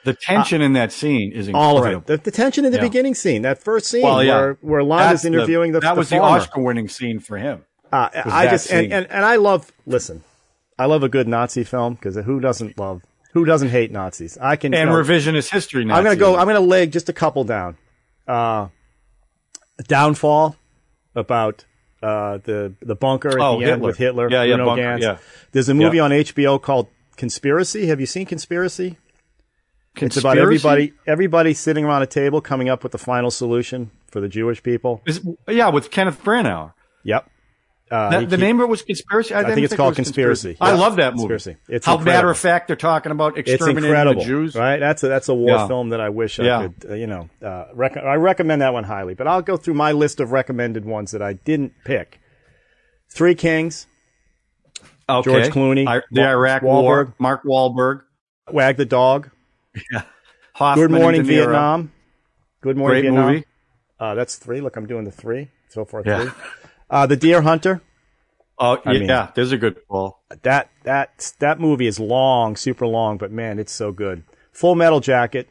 The 0.05 0.15
tension 0.15 0.63
in 0.63 0.75
that 0.75 0.93
scene 0.93 1.33
is 1.33 1.49
incredible. 1.49 1.61
all 1.79 1.85
of 1.85 1.87
it 1.93 2.07
the, 2.07 2.17
the 2.19 2.31
tension 2.31 2.65
in 2.65 2.71
the 2.73 2.79
Yeah. 2.79 2.85
beginning 2.85 3.15
scene 3.15 3.43
that 3.43 3.59
first 3.63 3.87
scene 3.87 4.03
Well, 4.03 4.19
where, 4.19 4.59
where 4.61 4.83
Landa's 4.83 5.11
That's 5.11 5.23
the- 5.23 5.29
interviewing 5.29 5.73
the, 5.73 5.81
That 5.81 5.95
the 5.95 5.99
was 5.99 6.11
the. 6.11 6.19
Oscar-winning 6.21 6.89
scene 6.89 7.19
for 7.21 7.39
him. 7.39 7.65
Uh, 7.93 8.09
I 8.25 8.47
just 8.49 8.71
and, 8.71 8.93
and, 8.93 9.07
and 9.11 9.25
I 9.25 9.37
love 9.37 9.73
listen 9.87 10.23
I 10.79 10.85
love 10.87 11.03
a 11.03 11.09
good 11.09 11.27
Nazi 11.29 11.65
film 11.65 11.95
because 11.95 12.17
who 12.17 12.39
doesn't 12.41 12.79
love 12.79 13.03
who 13.33 13.45
doesn't 13.45 13.69
hate 13.69 13.91
Nazis 13.93 14.37
I 14.41 14.57
can 14.57 14.73
And 14.75 14.89
tell- 14.89 14.97
revisionist 14.99 15.51
history. 15.53 15.85
Now. 15.85 15.97
I'm 15.97 16.05
gonna 16.05 16.17
go. 16.17 16.37
I'm 16.37 16.47
gonna 16.47 16.61
leg 16.61 16.91
just 16.93 17.09
a 17.09 17.13
couple 17.13 17.45
down. 17.45 17.77
Uh, 18.27 18.69
downfall 19.89 20.57
about 21.15 21.65
uh, 22.03 22.39
the 22.45 22.75
the 22.81 22.95
bunker 22.95 23.29
at 23.31 23.39
Oh, 23.41 23.59
the 23.59 23.65
end 23.65 23.71
Hitler. 23.75 23.87
with 23.87 23.97
Hitler. 23.99 24.31
Yeah, 24.31 24.43
yeah, 24.43 24.57
bunker, 24.59 24.99
yeah. 25.01 25.19
There's 25.53 25.69
a 25.69 25.75
movie 25.75 25.97
Yeah. 25.99 26.05
on 26.05 26.11
HBO 26.13 26.61
called 26.61 26.89
Conspiracy. 27.17 27.87
Have 27.87 28.01
you 28.01 28.07
seen 28.07 28.27
Conspiracy? 28.27 28.99
Conspiracy? 29.95 30.07
It's 30.07 30.17
about 30.19 30.39
everybody 30.39 30.93
everybody 31.07 31.55
sitting 31.55 31.85
around 31.85 32.03
a 32.03 32.07
table 32.07 32.41
coming 32.41 32.69
up 32.69 32.83
with 32.83 32.93
the 32.93 32.99
final 32.99 33.31
solution 33.31 33.91
for 34.09 34.21
the 34.21 34.29
Jewish 34.29 34.63
people. 34.63 35.03
Is- 35.07 35.27
yeah, 35.49 35.69
with 35.71 35.91
Kenneth 35.91 36.23
Branagh. 36.23 36.73
Yep. 37.05 37.31
Uh, 37.89 38.11
That- 38.11 38.21
he 38.23 38.27
the 38.27 38.37
name 38.37 38.59
of 38.59 38.65
it 38.65 38.69
was 38.69 38.83
conspiracy. 38.83 39.33
I, 39.35 39.45
think 39.45 39.59
it's 39.65 39.73
it 39.73 39.77
called 39.77 39.91
was 39.97 39.97
Conspiracy. 39.97 40.57
I 40.61 40.73
Yeah, 40.73 40.79
love 40.81 40.97
that 40.97 41.15
movie. 41.15 41.29
Conspiracy. 41.29 41.57
It's 41.69 41.87
How 41.87 41.93
incredible. 41.93 42.17
matter 42.17 42.31
of 42.31 42.39
fact 42.39 42.67
they're 42.67 42.75
talking 42.77 43.13
about 43.13 43.39
exterminating 43.39 44.19
the 44.19 44.25
Jews. 44.25 44.57
right? 44.57 44.79
That's 44.81 45.05
a 45.05 45.09
that's 45.09 45.29
a 45.29 45.35
war 45.35 45.51
Yeah. 45.51 45.67
film 45.69 45.91
that 45.91 46.01
I 46.01 46.09
wish 46.09 46.41
I 46.41 46.63
could, 46.69 46.91
uh, 46.91 46.95
you 46.95 47.07
know, 47.07 47.29
uh, 47.41 47.67
rec- 47.75 47.97
I 47.97 48.15
recommend 48.17 48.61
that 48.63 48.73
one 48.73 48.83
highly. 48.85 49.15
But 49.15 49.29
I'll 49.29 49.41
go 49.43 49.57
through 49.57 49.75
my 49.75 49.93
list 49.93 50.19
of 50.19 50.33
recommended 50.33 50.85
ones 50.85 51.13
that 51.13 51.23
I 51.23 51.35
didn't 51.35 51.75
pick. 51.85 52.19
Three 53.09 53.37
Kings, 53.37 53.87
Okay. 55.09 55.31
George 55.31 55.53
Clooney, 55.55 55.87
I- 55.87 56.03
the 56.11 56.23
Wa- 56.23 56.31
Iraq 56.31 56.63
Wahlberg. 56.63 56.83
War, 56.83 57.15
Mark 57.21 57.45
Wahlberg, 57.45 58.01
Wag 58.51 58.77
the 58.79 58.85
Dog, 58.85 59.31
Hoffman, 60.55 60.89
Good 60.89 60.91
Morning 61.01 61.21
and 61.21 61.29
De 61.29 61.35
Niro. 61.35 61.39
Vietnam, 61.45 61.93
Good 62.63 62.77
Morning 62.77 62.95
Great 62.95 63.03
Vietnam. 63.03 63.27
movie. 63.33 63.45
Uh, 64.01 64.15
that's 64.17 64.35
three. 64.37 64.61
Look, 64.61 64.77
I'm 64.77 64.87
doing 64.87 65.05
the 65.05 65.13
three 65.13 65.51
so 65.69 65.85
far. 65.85 66.03
Yeah. 66.05 66.23
Three. 66.23 66.33
Uh, 66.91 67.07
the 67.07 67.17
Deer 67.17 67.43
Hunter. 67.43 67.83
Oh 68.59 68.79
yeah, 68.87 68.93
mean- 68.93 69.09
yeah, 69.09 69.31
there's 69.35 69.53
a 69.53 69.59
good 69.59 69.77
Paul. 69.89 70.23
That 70.43 70.71
that 70.85 71.33
that 71.41 71.61
movie 71.61 71.87
is 71.87 72.01
long, 72.01 72.57
super 72.57 72.87
long, 72.87 73.19
but 73.19 73.31
man, 73.31 73.59
it's 73.59 73.73
so 73.73 73.93
good. 73.93 74.23
Full 74.53 74.75
Metal 74.75 75.01
Jacket, 75.01 75.49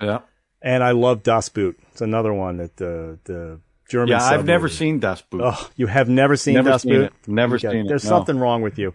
Yeah, 0.00 0.20
and 0.60 0.82
I 0.82 0.90
love 0.90 1.22
Das 1.22 1.48
Boot. 1.48 1.78
It's 1.92 2.00
another 2.00 2.32
one 2.32 2.56
that 2.56 2.76
the 2.76 3.18
the 3.24 3.60
German. 3.88 4.08
yeah. 4.08 4.24
I've 4.24 4.44
never 4.44 4.68
seen 4.68 4.98
Das 4.98 5.22
Boot. 5.22 5.42
Oh, 5.44 5.70
you 5.76 5.86
have 5.86 6.08
never 6.08 6.34
seen 6.36 6.54
Never 6.54 6.70
Das 6.70 6.82
seen 6.82 6.92
Boot? 6.94 7.04
it. 7.04 7.12
Never 7.28 7.54
Okay, 7.56 7.70
seen 7.70 7.86
it, 7.86 7.88
There's 7.88 8.02
no. 8.04 8.08
something 8.10 8.38
wrong 8.38 8.62
with 8.62 8.76
you. 8.78 8.92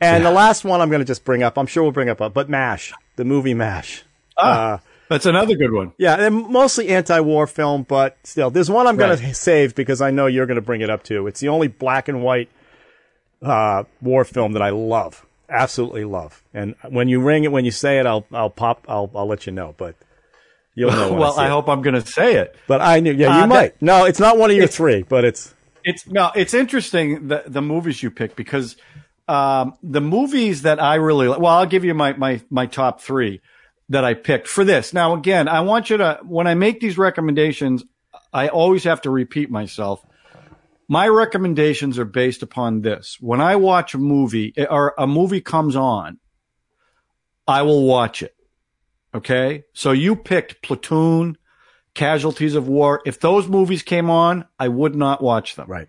And 0.00 0.24
the 0.24 0.30
last 0.30 0.64
one 0.64 0.80
I'm 0.80 0.88
going 0.88 1.00
to 1.00 1.04
just 1.04 1.24
bring 1.24 1.42
up. 1.42 1.58
I'm 1.58 1.66
sure 1.66 1.82
we'll 1.82 1.92
bring 1.92 2.08
up, 2.08 2.18
but 2.18 2.48
Mash, 2.48 2.92
the 3.16 3.24
movie 3.24 3.52
Mash. 3.54 4.04
Ah, 4.38 4.74
Uh, 4.74 4.78
that's 5.10 5.26
another 5.26 5.54
good 5.56 5.72
one. 5.72 5.92
yeah, 5.98 6.16
they're 6.16 6.30
mostly 6.30 6.88
anti-war 6.88 7.46
film, 7.46 7.82
but 7.82 8.16
still, 8.24 8.48
there's 8.48 8.70
one 8.70 8.86
I'm 8.86 8.96
going 8.96 9.10
Right. 9.10 9.18
to 9.28 9.34
save 9.48 9.74
because 9.74 10.00
I 10.00 10.10
know 10.10 10.26
you're 10.26 10.46
going 10.46 10.54
to 10.56 10.62
bring 10.62 10.80
it 10.80 10.88
up 10.88 11.02
too. 11.02 11.26
It's 11.26 11.40
the 11.40 11.48
only 11.48 11.68
black 11.68 12.08
and 12.08 12.22
white 12.22 12.48
uh, 13.42 13.84
war 14.00 14.24
film 14.24 14.52
that 14.52 14.62
I 14.62 14.70
love, 14.70 15.26
absolutely 15.48 16.04
love. 16.04 16.42
And 16.54 16.74
when 16.88 17.08
you 17.08 17.20
ring 17.20 17.44
it, 17.44 17.52
when 17.52 17.64
you 17.64 17.70
say 17.70 17.98
it, 17.98 18.06
I'll 18.06 18.26
I'll 18.32 18.50
pop, 18.50 18.86
I'll 18.88 19.10
I'll 19.14 19.26
let 19.26 19.46
you 19.46 19.52
know. 19.52 19.74
But 19.76 19.96
you'll 20.74 20.92
know. 20.92 21.12
well, 21.18 21.32
see 21.32 21.40
I 21.42 21.48
hope 21.48 21.68
I'm 21.68 21.82
going 21.82 21.94
to 22.00 22.06
say 22.06 22.36
it. 22.36 22.56
But 22.66 22.80
I 22.80 23.00
knew. 23.00 23.12
Yeah, 23.12 23.38
you 23.38 23.44
Uh, 23.44 23.46
might. 23.46 23.82
no, 23.82 24.04
it's 24.04 24.20
not 24.20 24.38
one 24.38 24.50
of 24.50 24.56
your 24.56 24.66
three, 24.68 25.02
but 25.02 25.24
it's 25.24 25.54
It's 25.84 26.06
no, 26.06 26.30
it's 26.34 26.54
interesting 26.54 27.28
the 27.28 27.42
the 27.46 27.62
movies 27.62 28.02
you 28.02 28.10
pick 28.10 28.36
because 28.36 28.76
um, 29.28 29.74
the 29.82 30.00
movies 30.00 30.62
that 30.62 30.80
I 30.82 30.96
really 30.96 31.28
like. 31.28 31.38
Well, 31.40 31.52
I'll 31.54 31.66
give 31.66 31.84
you 31.84 31.94
my 31.94 32.12
my 32.12 32.42
my 32.50 32.66
top 32.66 33.00
three 33.00 33.40
that 33.90 34.04
I 34.04 34.14
picked 34.14 34.48
for 34.48 34.64
this. 34.64 34.94
Now, 34.94 35.14
again, 35.14 35.48
I 35.48 35.60
want 35.60 35.90
you 35.90 35.98
to 35.98 36.20
when 36.22 36.46
I 36.46 36.54
make 36.54 36.80
these 36.80 36.96
recommendations, 36.96 37.84
I 38.32 38.48
always 38.48 38.84
have 38.84 39.02
to 39.02 39.10
repeat 39.10 39.50
myself. 39.50 40.04
My 40.88 41.06
recommendations 41.08 41.98
are 41.98 42.04
based 42.04 42.42
upon 42.42 42.80
this. 42.80 43.16
When 43.20 43.40
I 43.40 43.56
watch 43.56 43.94
a 43.94 43.98
movie 43.98 44.52
eh, 44.56 44.66
or 44.68 44.94
a 44.96 45.06
movie 45.06 45.40
comes 45.40 45.76
on, 45.76 46.18
I 47.46 47.62
will 47.62 47.84
watch 47.84 48.22
it. 48.22 48.34
Okay. 49.14 49.64
So 49.72 49.90
you 49.90 50.14
picked 50.14 50.62
Platoon, 50.62 51.36
Casualties 51.94 52.54
of 52.54 52.68
War. 52.68 53.02
If 53.04 53.18
those 53.18 53.48
movies 53.48 53.82
came 53.82 54.08
on, 54.08 54.46
I 54.58 54.68
would 54.68 54.94
not 54.94 55.22
watch 55.22 55.56
them. 55.56 55.68
right. 55.68 55.88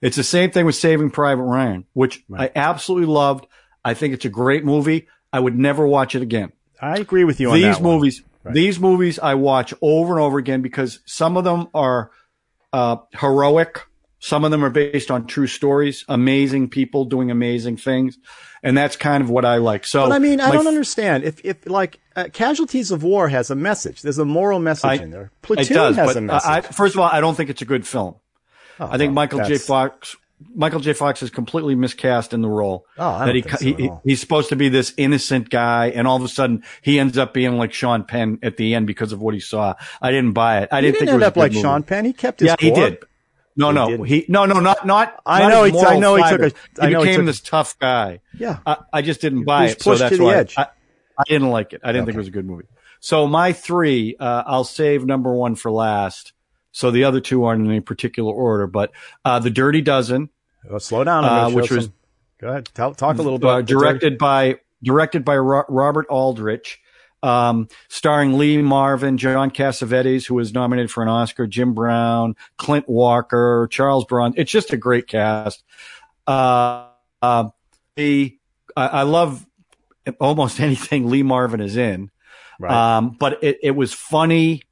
It's 0.00 0.16
the 0.16 0.22
same 0.22 0.50
thing 0.50 0.64
with 0.64 0.76
Saving 0.76 1.10
Private 1.10 1.42
Ryan, 1.42 1.84
which 1.92 2.22
I 2.32 2.50
absolutely 2.54 3.08
loved. 3.08 3.46
I 3.84 3.94
think 3.94 4.14
it's 4.14 4.24
a 4.24 4.30
great 4.30 4.64
movie. 4.64 5.08
I 5.32 5.40
would 5.40 5.58
never 5.58 5.86
watch 5.86 6.14
it 6.14 6.22
again. 6.22 6.52
I 6.80 6.96
agree 6.98 7.24
with 7.24 7.40
you 7.40 7.50
on 7.50 7.54
These 7.56 7.76
that 7.76 7.80
one. 7.82 7.94
movies, 7.94 8.22
these 8.44 8.78
movies 8.80 9.18
I 9.18 9.34
watch 9.34 9.74
over 9.82 10.14
and 10.14 10.22
over 10.22 10.38
again 10.38 10.62
because 10.62 11.00
some 11.06 11.36
of 11.36 11.44
them 11.44 11.68
are 11.74 12.10
uh, 12.72 12.96
heroic. 13.18 13.82
Some 14.20 14.44
of 14.44 14.50
them 14.50 14.64
are 14.64 14.70
based 14.70 15.10
on 15.12 15.26
true 15.26 15.46
stories, 15.46 16.04
amazing 16.08 16.70
people 16.70 17.04
doing 17.04 17.30
amazing 17.30 17.76
things. 17.76 18.18
And 18.64 18.76
that's 18.76 18.96
kind 18.96 19.22
of 19.22 19.30
what 19.30 19.44
I 19.44 19.58
like. 19.58 19.86
So, 19.86 20.02
But 20.08 20.12
I 20.12 20.18
mean, 20.18 20.40
I 20.40 20.50
don't 20.50 20.62
f- 20.62 20.66
understand. 20.66 21.22
If, 21.22 21.40
if 21.44 21.68
like, 21.68 22.00
uh, 22.16 22.24
Casualties 22.32 22.90
of 22.90 23.04
War 23.04 23.28
has 23.28 23.50
a 23.50 23.54
message. 23.54 24.02
There's 24.02 24.18
a 24.18 24.24
moral 24.24 24.58
message 24.58 24.90
I- 24.90 24.94
in 25.02 25.10
there. 25.10 25.22
It 25.26 25.42
Platoon 25.42 25.76
does, 25.76 25.96
has 25.96 26.06
but 26.08 26.16
a 26.16 26.20
message. 26.20 26.48
I, 26.50 26.60
first 26.62 26.96
of 26.96 27.00
all, 27.00 27.08
I 27.08 27.20
don't 27.20 27.36
think 27.36 27.50
it's 27.50 27.62
a 27.62 27.64
good 27.64 27.86
film. 27.86 28.16
Oh, 28.80 28.86
I 28.90 28.98
think 28.98 29.10
well, 29.10 29.14
Michael 29.14 29.44
J. 29.44 29.58
Fox, 29.58 30.16
Michael 30.54 30.80
J. 30.80 30.92
Fox 30.92 31.22
is 31.22 31.30
completely 31.30 31.74
miscast 31.74 32.32
in 32.32 32.42
the 32.42 32.48
role. 32.48 32.86
Oh, 32.96 33.08
I 33.10 33.26
that 33.26 33.34
he, 33.34 33.42
so 33.42 33.56
he, 33.58 33.90
he's 34.04 34.20
supposed 34.20 34.48
to 34.50 34.56
be 34.56 34.68
this 34.68 34.94
innocent 34.96 35.50
guy, 35.50 35.86
and 35.88 36.06
all 36.06 36.16
of 36.16 36.22
a 36.22 36.28
sudden 36.28 36.62
he 36.82 36.98
ends 36.98 37.18
up 37.18 37.34
being 37.34 37.56
like 37.58 37.72
Sean 37.72 38.04
Penn 38.04 38.38
at 38.42 38.56
the 38.56 38.74
end 38.74 38.86
because 38.86 39.12
of 39.12 39.20
what 39.20 39.34
he 39.34 39.40
saw. 39.40 39.74
I 40.00 40.10
didn't 40.10 40.32
buy 40.34 40.60
it. 40.60 40.68
I 40.70 40.76
He 40.76 40.82
didn't 40.82 40.92
didn't 40.94 40.98
think 41.00 41.08
it 41.08 41.12
end 41.12 41.20
was 41.20 41.26
up 41.26 41.32
a 41.32 41.34
good 41.34 41.40
like 41.40 41.52
movie. 41.52 41.62
Sean 41.62 41.82
Penn. 41.82 42.04
He 42.04 42.12
kept 42.12 42.40
his 42.40 42.46
Yeah, 42.48 42.56
he 42.60 42.70
did. 42.70 42.98
No, 43.56 43.72
no, 43.72 43.88
didn't. 43.88 44.06
he 44.06 44.24
no, 44.28 44.46
no, 44.46 44.60
not 44.60 44.86
not. 44.86 45.20
I 45.26 45.40
not 45.40 45.48
know 45.48 45.64
he- 45.64 45.78
I 45.86 45.98
know 45.98 46.14
he 46.14 46.22
took 46.22 46.40
a- 46.40 46.52
I 46.84 46.90
know 46.90 47.00
he 47.00 47.06
became 47.06 47.20
took- 47.22 47.26
this 47.26 47.40
tough 47.40 47.76
guy. 47.80 48.20
Yeah. 48.38 48.58
I, 48.64 48.76
I 48.92 49.02
just 49.02 49.20
didn't 49.20 49.42
buy 49.44 49.66
it, 49.66 49.82
so 49.82 49.96
that's 49.96 50.12
to 50.12 50.18
the 50.18 50.24
why 50.24 50.36
edge. 50.36 50.54
I, 50.56 50.66
I 51.18 51.24
didn't 51.26 51.50
like 51.50 51.72
it. 51.72 51.80
I 51.82 51.90
didn't 51.90 52.06
think 52.06 52.14
it 52.14 52.18
was 52.18 52.28
a 52.28 52.32
good 52.32 52.46
movie. 52.46 52.66
So 53.00 53.26
my 53.26 53.52
three, 53.52 54.14
uh, 54.20 54.44
I'll 54.46 54.62
save 54.64 55.04
number 55.04 55.32
one 55.34 55.56
for 55.56 55.72
last. 55.72 56.32
So 56.78 56.92
the 56.92 57.02
other 57.02 57.18
two 57.20 57.42
aren't 57.42 57.64
in 57.64 57.68
any 57.68 57.80
particular 57.80 58.32
order, 58.32 58.68
but 58.68 58.92
uh, 59.24 59.40
the 59.40 59.50
Dirty 59.50 59.80
Dozen, 59.80 60.28
Oh, 60.70 60.78
slow 60.78 61.02
down. 61.02 61.24
Uh, 61.24 61.50
which 61.50 61.72
was- 61.72 61.86
some- 61.86 61.94
Go 62.40 62.50
ahead. 62.50 62.68
Tell, 62.72 62.94
talk 62.94 63.18
a 63.18 63.22
little 63.22 63.40
bit. 63.40 63.48
uh, 63.48 63.56
Dirty- 63.62 63.72
directed 63.72 64.18
by 64.18 64.60
directed 64.80 65.24
by 65.24 65.36
Ro- 65.36 65.64
Robert 65.68 66.06
Aldrich, 66.08 66.78
um, 67.24 67.66
starring 67.88 68.38
Lee 68.38 68.58
Marvin, 68.62 69.18
John 69.18 69.50
Cassavetes, 69.50 70.24
who 70.24 70.36
was 70.36 70.54
nominated 70.54 70.88
for 70.92 71.02
an 71.02 71.08
Oscar, 71.08 71.48
Jim 71.48 71.74
Brown, 71.74 72.36
Clint 72.58 72.88
Walker, 72.88 73.66
Charles 73.72 74.04
Bronson. 74.04 74.40
It's 74.40 74.52
just 74.52 74.72
a 74.72 74.76
great 74.76 75.08
cast. 75.08 75.64
Uh, 76.28 76.84
uh, 77.20 77.48
the 77.96 78.38
I, 78.76 78.86
I 78.86 79.02
love 79.02 79.44
almost 80.20 80.60
anything 80.68 81.10
Lee 81.10 81.24
Marvin 81.24 81.60
is 81.60 81.76
in. 81.76 82.12
Right. 82.60 82.96
Um, 82.98 83.16
but 83.18 83.42
it, 83.42 83.58
it 83.64 83.70
was 83.72 83.92
funny. 83.92 84.62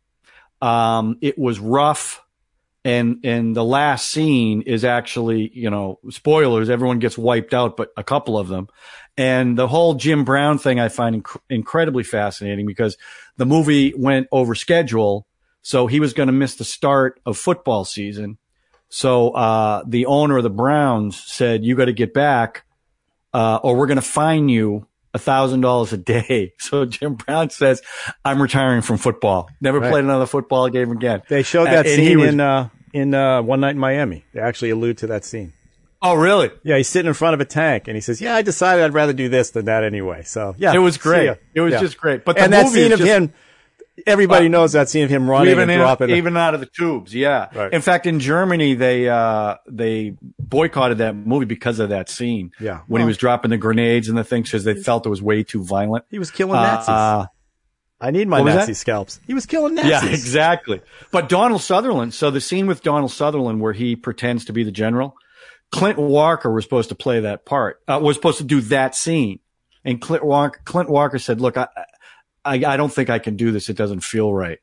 Um, 0.61 1.19
it 1.21 1.39
was 1.39 1.59
rough. 1.59 2.23
And, 2.85 3.25
and 3.25 3.57
the 3.57 3.65
last 3.65 4.11
scene 4.11 4.63
is 4.63 4.85
actually, 4.85 5.51
you 5.53 5.71
know, 5.71 5.99
spoilers. 6.11 6.71
Everyone 6.71 7.01
gets 7.01 7.19
wiped 7.19 7.53
out, 7.53 7.77
but 7.77 7.93
a 7.97 8.05
couple 8.05 8.39
of 8.39 8.47
them. 8.47 8.69
And 9.17 9.59
the 9.59 9.67
whole 9.67 9.95
Jim 9.95 10.25
Brown 10.25 10.59
thing 10.59 10.79
I 10.79 10.89
find 10.89 11.25
inc- 11.25 11.41
incredibly 11.51 12.05
fascinating 12.05 12.65
because 12.65 12.97
the 13.39 13.47
movie 13.47 13.93
went 13.97 14.29
over 14.31 14.55
schedule. 14.55 15.27
So 15.63 15.89
he 15.89 15.99
was 15.99 16.13
going 16.13 16.29
to 16.29 16.33
miss 16.33 16.55
the 16.55 16.65
start 16.65 17.21
of 17.27 17.37
football 17.37 17.85
season. 17.85 18.39
So, 18.89 19.31
uh, 19.31 19.83
the 19.85 20.07
owner 20.07 20.37
of 20.37 20.45
the 20.45 20.51
Browns 20.51 21.21
said, 21.21 21.65
you 21.65 21.75
got 21.75 21.87
to 21.87 21.93
get 21.93 22.15
back, 22.15 22.65
uh, 23.35 23.59
or 23.65 23.75
we're 23.75 23.89
going 23.89 23.97
to 23.97 24.03
fine 24.03 24.49
you 24.49 24.87
thousand 25.19 25.61
dollars 25.61 25.93
a 25.93 25.97
day. 25.97 26.53
So 26.61 26.85
Jim 26.85 27.15
Brown 27.15 27.51
says, 27.51 27.81
I'm 28.25 28.41
retiring 28.43 28.83
from 28.83 28.97
football. 28.99 29.49
Never 29.61 29.79
Right. 29.81 29.91
played 29.91 30.05
another 30.05 30.27
football 30.27 30.69
game 30.69 30.91
again. 30.91 31.23
they 31.29 31.43
showed 31.43 31.67
that 31.67 31.87
and 31.87 31.95
scene 31.95 32.19
was- 32.21 32.29
in 32.31 32.41
uh, 32.41 32.69
in 32.93 33.15
uh, 33.15 33.43
One 33.43 33.61
Night 33.61 33.71
in 33.73 33.79
Miami. 33.79 34.25
They 34.33 34.41
actually 34.41 34.71
allude 34.71 34.99
to 34.99 35.07
that 35.09 35.25
scene. 35.25 35.53
Oh, 36.03 36.15
really? 36.15 36.51
Yeah, 36.63 36.77
he's 36.77 36.89
sitting 36.89 37.09
in 37.09 37.15
front 37.15 37.35
of 37.35 37.41
a 37.41 37.45
tank, 37.45 37.89
and 37.89 37.95
he 37.97 38.01
says, 38.01 38.21
"Yeah, 38.21 38.35
I 38.37 38.43
decided 38.43 38.85
I'd 38.85 38.95
rather 38.95 39.13
do 39.15 39.29
this 39.29 39.51
than 39.51 39.65
that 39.65 39.83
anyway." 39.83 40.23
So 40.25 40.55
yeah, 40.59 40.73
It 40.75 40.79
was 40.79 40.99
great. 40.99 41.37
It 41.55 41.61
was 41.61 41.73
Yeah. 41.73 41.81
just 41.81 41.97
great. 41.99 42.25
But 42.25 42.37
the 42.37 42.43
and 42.43 42.53
that 42.53 42.67
movie 42.67 42.83
scene 42.83 42.93
of 42.93 42.99
just- 42.99 43.09
him, 43.11 43.33
everybody 44.07 44.49
knows 44.49 44.73
that 44.73 44.89
scene 44.89 45.05
of 45.05 45.11
him 45.11 45.29
running 45.29 45.51
even 45.51 45.63
and 45.65 45.73
in, 45.73 45.79
dropping. 45.79 46.11
even 46.11 46.37
out 46.37 46.55
of 46.55 46.61
the 46.61 46.67
tubes. 46.67 47.15
Yeah. 47.15 47.49
Right. 47.55 47.73
In 47.73 47.83
fact, 47.83 48.07
in 48.07 48.21
Germany, 48.21 48.75
they 48.75 49.09
uh, 49.09 49.57
they 49.69 50.17
boycotted 50.39 50.99
that 50.99 51.15
movie 51.15 51.47
because 51.47 51.79
of 51.79 51.91
that 51.91 52.09
scene. 52.09 52.53
Yeah. 52.61 52.81
When 52.87 53.01
he 53.01 53.07
was 53.07 53.17
dropping 53.17 53.51
the 53.51 53.59
grenades 53.59 54.09
and 54.09 54.19
the 54.19 54.25
things 54.25 54.49
because 54.49 54.65
they 54.65 54.75
felt 54.75 55.07
it 55.07 55.11
was 55.11 55.23
way 55.23 55.43
too 55.43 55.63
violent. 55.65 56.05
he 56.11 56.19
was 56.19 56.31
killing 56.31 56.55
Nazis. 56.55 56.89
Uh, 56.89 57.27
I 57.99 58.11
need 58.11 58.29
my 58.29 58.43
Nazi 58.43 58.73
that? 58.73 58.75
scalps. 58.75 59.21
He 59.27 59.33
was 59.33 59.47
killing 59.47 59.75
Nazis. 59.75 59.91
yeah, 59.91 60.05
exactly. 60.11 60.83
But 61.11 61.29
Donald 61.31 61.63
Sutherland. 61.63 62.13
So 62.13 62.31
the 62.31 62.43
scene 62.43 62.67
with 62.67 62.83
Donald 62.83 63.11
Sutherland 63.11 63.61
where 63.61 63.73
he 63.73 63.97
pretends 63.97 64.45
to 64.47 64.53
be 64.53 64.65
the 64.65 64.71
general, 64.71 65.17
Clint 65.71 65.99
Walker 65.99 66.53
was 66.53 66.65
supposed 66.65 66.91
to 66.91 66.95
play 66.95 67.21
that 67.21 67.47
part. 67.47 67.81
Uh, 67.89 67.99
was 68.03 68.17
supposed 68.17 68.39
to 68.39 68.45
do 68.45 68.61
that 68.63 68.95
scene, 68.95 69.41
and 69.85 70.01
Clint 70.01 70.25
Walker, 70.25 70.61
Clint 70.65 70.91
Walker 70.91 71.19
said, 71.19 71.41
"Look, 71.41 71.57
I, 71.57 71.69
I, 72.47 72.55
I 72.75 72.77
don't 72.77 72.93
think 72.93 73.11
I 73.11 73.19
can 73.19 73.37
do 73.37 73.51
this. 73.53 73.69
It 73.69 73.77
doesn't 73.77 74.01
feel 74.01 74.33
right." 74.33 74.59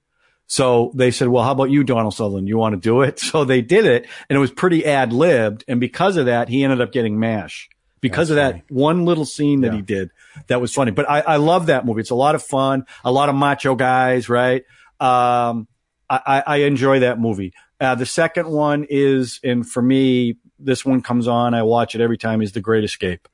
So 0.48 0.91
they 0.93 1.10
said, 1.10 1.30
well, 1.30 1.43
how 1.43 1.52
about 1.54 1.69
you, 1.72 1.84
Donald 1.84 2.13
Sutherland? 2.13 2.48
You 2.50 2.58
want 2.58 2.74
to 2.74 2.80
do 2.80 3.02
it? 3.02 3.19
So 3.32 3.46
they 3.46 3.62
did 3.62 3.86
it 3.86 4.06
and 4.30 4.36
it 4.36 4.39
was 4.39 4.52
pretty 4.52 4.86
ad 4.86 5.13
libbed. 5.13 5.63
And 5.69 5.80
because 5.80 6.17
of 6.17 6.26
that, 6.26 6.50
he 6.50 6.63
ended 6.63 6.82
up 6.82 6.91
getting 6.91 7.17
MASH 7.17 7.69
because 8.02 8.30
of 8.30 8.36
that 8.36 8.62
one 8.69 9.06
little 9.06 9.24
scene 9.26 9.62
that 9.62 9.67
Yeah. 9.72 9.78
he 9.78 9.82
did 9.82 10.12
that 10.48 10.60
was 10.60 10.74
funny. 10.74 10.91
But 10.91 11.10
I, 11.10 11.22
I 11.22 11.36
love 11.38 11.67
that 11.67 11.86
movie. 11.86 12.02
It's 12.02 12.10
a 12.12 12.15
lot 12.15 12.36
of 12.36 12.43
fun, 12.43 12.86
a 13.06 13.12
lot 13.12 13.30
of 13.30 13.36
macho 13.36 13.74
guys, 13.74 14.28
right? 14.28 14.63
Um, 15.00 15.67
I, 16.10 16.19
I, 16.26 16.43
I 16.46 16.56
enjoy 16.58 17.00
that 17.00 17.19
movie. 17.19 17.54
Uh, 17.80 17.96
the 17.96 18.06
second 18.06 18.50
one 18.50 18.86
is, 18.89 19.39
and 19.46 19.67
for 19.67 19.82
me, 19.82 20.36
this 20.60 20.86
one 20.86 21.02
comes 21.02 21.28
on. 21.28 21.54
I 21.54 21.63
watch 21.63 21.96
it 21.96 22.02
every 22.02 22.17
time. 22.17 22.41
Is 22.41 22.52
The 22.52 22.62
Great 22.62 22.84
Escape, 22.84 23.28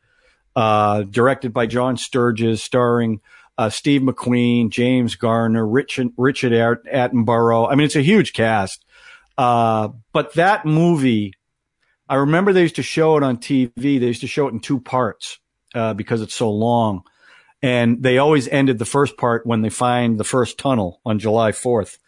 uh, 0.56 1.02
directed 1.04 1.54
by 1.54 1.66
John 1.66 1.98
Sturges, 1.98 2.62
starring 2.64 3.20
uh, 3.60 3.70
Steve 3.70 4.02
McQueen, 4.02 4.70
James 4.70 5.16
Garner, 5.16 5.68
Richard 5.68 6.08
Richard 6.18 6.54
At- 6.54 6.86
Attenborough. 6.86 7.70
I 7.70 7.76
mean, 7.76 7.86
it's 7.86 7.96
a 7.98 8.02
huge 8.02 8.32
cast. 8.34 8.84
Uh, 9.38 9.90
but 10.14 10.34
that 10.36 10.66
movie 10.66 11.34
I 12.08 12.16
remember 12.16 12.54
they 12.54 12.64
used 12.64 12.78
to 12.78 12.84
show 12.84 13.18
it 13.18 13.24
on 13.24 13.38
TV. 13.38 13.72
They 13.76 14.08
used 14.08 14.22
to 14.22 14.28
show 14.28 14.48
it 14.48 14.54
in 14.54 14.62
two 14.62 14.80
parts 14.80 15.38
uh, 15.76 15.94
because 15.94 16.22
it's 16.24 16.34
so 16.34 16.50
long, 16.50 17.04
and 17.62 18.02
they 18.02 18.18
always 18.18 18.48
ended 18.48 18.80
the 18.80 18.86
first 18.86 19.16
part 19.18 19.46
when 19.46 19.62
they 19.62 19.70
find 19.70 20.18
the 20.20 20.24
first 20.24 20.58
tunnel 20.58 21.02
on 21.06 21.20
July 21.20 21.52
Fourth. 21.52 22.00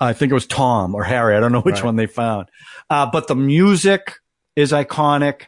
I 0.00 0.12
think 0.12 0.30
it 0.32 0.34
was 0.34 0.46
Tom 0.46 0.94
or 0.94 1.04
Harry. 1.04 1.36
I 1.36 1.40
don't 1.40 1.52
know 1.52 1.60
which 1.60 1.76
Right. 1.76 1.84
one 1.84 1.96
they 1.96 2.06
found, 2.06 2.48
uh, 2.90 3.06
but 3.12 3.28
the 3.28 3.36
music 3.36 4.16
is 4.56 4.72
iconic. 4.72 5.42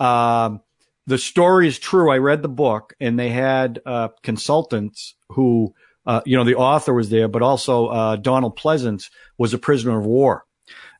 Um, 0.00 0.60
the 1.06 1.18
story 1.18 1.66
is 1.66 1.78
true. 1.78 2.10
I 2.10 2.18
read 2.18 2.42
the 2.42 2.48
book, 2.48 2.94
and 3.00 3.18
they 3.18 3.30
had 3.30 3.80
uh, 3.84 4.08
consultants 4.22 5.14
who, 5.30 5.74
uh, 6.06 6.20
you 6.24 6.36
know, 6.36 6.44
the 6.44 6.54
author 6.56 6.94
was 6.94 7.10
there, 7.10 7.28
but 7.28 7.42
also 7.42 7.86
uh, 7.86 8.16
Donald 8.16 8.58
Pleasence 8.58 9.10
was 9.38 9.54
a 9.54 9.58
prisoner 9.58 9.98
of 9.98 10.06
war. 10.06 10.44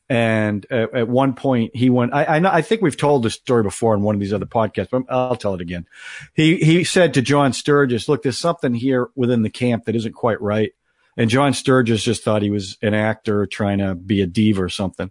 And 0.09 0.65
at, 0.69 0.93
at 0.93 1.07
one 1.07 1.33
point, 1.33 1.75
he 1.75 1.89
went. 1.89 2.13
I, 2.13 2.25
I 2.25 2.39
know. 2.39 2.49
I 2.51 2.61
think 2.61 2.81
we've 2.81 2.97
told 2.97 3.23
this 3.23 3.35
story 3.35 3.63
before 3.63 3.93
on 3.93 4.01
one 4.01 4.15
of 4.15 4.19
these 4.19 4.33
other 4.33 4.45
podcasts, 4.45 4.89
but 4.91 5.03
I'll 5.09 5.37
tell 5.37 5.53
it 5.53 5.61
again. 5.61 5.87
He 6.33 6.57
he 6.57 6.83
said 6.83 7.13
to 7.13 7.21
John 7.21 7.53
Sturges, 7.53 8.09
"Look, 8.09 8.21
there's 8.21 8.37
something 8.37 8.73
here 8.73 9.07
within 9.15 9.43
the 9.43 9.49
camp 9.49 9.85
that 9.85 9.95
isn't 9.95 10.13
quite 10.13 10.41
right." 10.41 10.73
And 11.15 11.29
John 11.29 11.53
Sturges 11.53 12.03
just 12.03 12.23
thought 12.23 12.41
he 12.41 12.49
was 12.49 12.77
an 12.81 12.93
actor 12.93 13.45
trying 13.45 13.77
to 13.77 13.95
be 13.95 14.21
a 14.21 14.27
diva 14.27 14.63
or 14.63 14.69
something 14.69 15.09